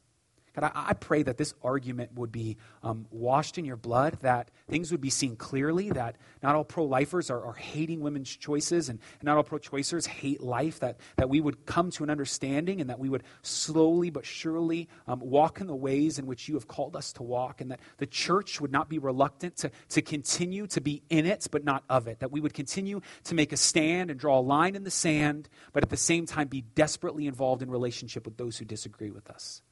God, 0.54 0.70
I, 0.74 0.90
I 0.90 0.92
pray 0.94 1.22
that 1.24 1.36
this 1.36 1.54
argument 1.62 2.14
would 2.14 2.30
be 2.30 2.56
um, 2.82 3.06
washed 3.10 3.58
in 3.58 3.64
your 3.64 3.76
blood, 3.76 4.18
that 4.22 4.50
things 4.68 4.92
would 4.92 5.00
be 5.00 5.10
seen 5.10 5.36
clearly, 5.36 5.90
that 5.90 6.16
not 6.42 6.54
all 6.54 6.64
pro 6.64 6.84
lifers 6.84 7.30
are, 7.30 7.44
are, 7.44 7.54
hating 7.54 8.00
women's 8.00 8.34
choices, 8.34 8.88
and, 8.88 9.00
and 9.20 9.24
not 9.24 9.36
all 9.36 9.42
pro 9.42 9.58
choicers 9.58 10.06
hate 10.06 10.40
life, 10.40 10.80
that, 10.80 10.98
that 11.16 11.28
we 11.28 11.40
would 11.40 11.66
come 11.66 11.90
to 11.92 12.04
an 12.04 12.10
understanding, 12.10 12.80
and 12.80 12.90
that 12.90 12.98
we 12.98 13.08
would 13.08 13.24
slowly 13.42 14.10
but 14.10 14.24
surely 14.24 14.88
um, 15.08 15.20
walk 15.20 15.60
in 15.60 15.66
the 15.66 15.74
ways 15.74 16.18
in 16.18 16.26
which 16.26 16.48
you 16.48 16.54
have 16.54 16.68
called 16.68 16.94
us 16.94 17.12
to 17.14 17.22
walk, 17.22 17.60
and 17.60 17.70
that 17.70 17.80
the 17.98 18.06
church 18.06 18.60
would 18.60 18.72
not 18.72 18.88
be 18.88 18.98
reluctant 18.98 19.56
to, 19.56 19.70
to 19.88 20.02
continue 20.02 20.66
to 20.68 20.80
be 20.80 21.02
in 21.10 21.26
it, 21.26 21.48
but 21.50 21.64
not 21.64 21.82
of 21.88 22.06
it, 22.06 22.20
that 22.20 22.30
we 22.30 22.40
would 22.40 22.54
continue 22.54 23.00
to 23.24 23.34
make 23.34 23.52
a 23.52 23.56
stand 23.56 24.10
and 24.10 24.20
draw 24.20 24.38
a 24.38 24.40
line 24.40 24.76
in 24.76 24.84
the 24.84 24.90
sand, 24.90 25.48
but 25.72 25.82
at 25.82 25.90
the 25.90 25.96
same 25.96 26.26
time 26.26 26.46
be 26.46 26.62
desperately 26.62 27.26
involved 27.26 27.62
in 27.62 27.70
relationship 27.70 28.24
with 28.24 28.36
those 28.36 28.56
who 28.58 28.64
disagree 28.64 29.10
with 29.10 29.28
us. 29.30 29.62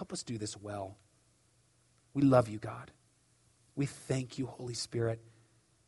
Help 0.00 0.14
us 0.14 0.22
do 0.22 0.38
this 0.38 0.56
well. 0.56 0.96
We 2.14 2.22
love 2.22 2.48
you, 2.48 2.56
God. 2.58 2.90
We 3.76 3.84
thank 3.84 4.38
you, 4.38 4.46
Holy 4.46 4.72
Spirit. 4.72 5.20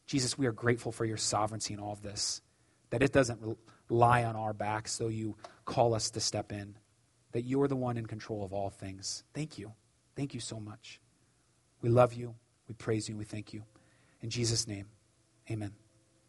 Jesus, 0.06 0.36
we 0.36 0.44
are 0.44 0.52
grateful 0.52 0.92
for 0.92 1.06
your 1.06 1.16
sovereignty 1.16 1.72
in 1.72 1.80
all 1.80 1.94
of 1.94 2.02
this, 2.02 2.42
that 2.90 3.02
it 3.02 3.10
doesn't 3.10 3.56
lie 3.88 4.24
on 4.24 4.36
our 4.36 4.52
backs, 4.52 4.98
though 4.98 5.08
you 5.08 5.38
call 5.64 5.94
us 5.94 6.10
to 6.10 6.20
step 6.20 6.52
in, 6.52 6.76
that 7.32 7.44
you 7.44 7.62
are 7.62 7.68
the 7.68 7.74
one 7.74 7.96
in 7.96 8.04
control 8.04 8.44
of 8.44 8.52
all 8.52 8.68
things. 8.68 9.24
Thank 9.32 9.56
you. 9.56 9.72
Thank 10.14 10.34
you 10.34 10.40
so 10.40 10.60
much. 10.60 11.00
We 11.80 11.88
love 11.88 12.12
you. 12.12 12.34
We 12.68 12.74
praise 12.74 13.08
you. 13.08 13.16
We 13.16 13.24
thank 13.24 13.54
you. 13.54 13.62
In 14.20 14.28
Jesus' 14.28 14.68
name, 14.68 14.88
amen. 15.50 15.72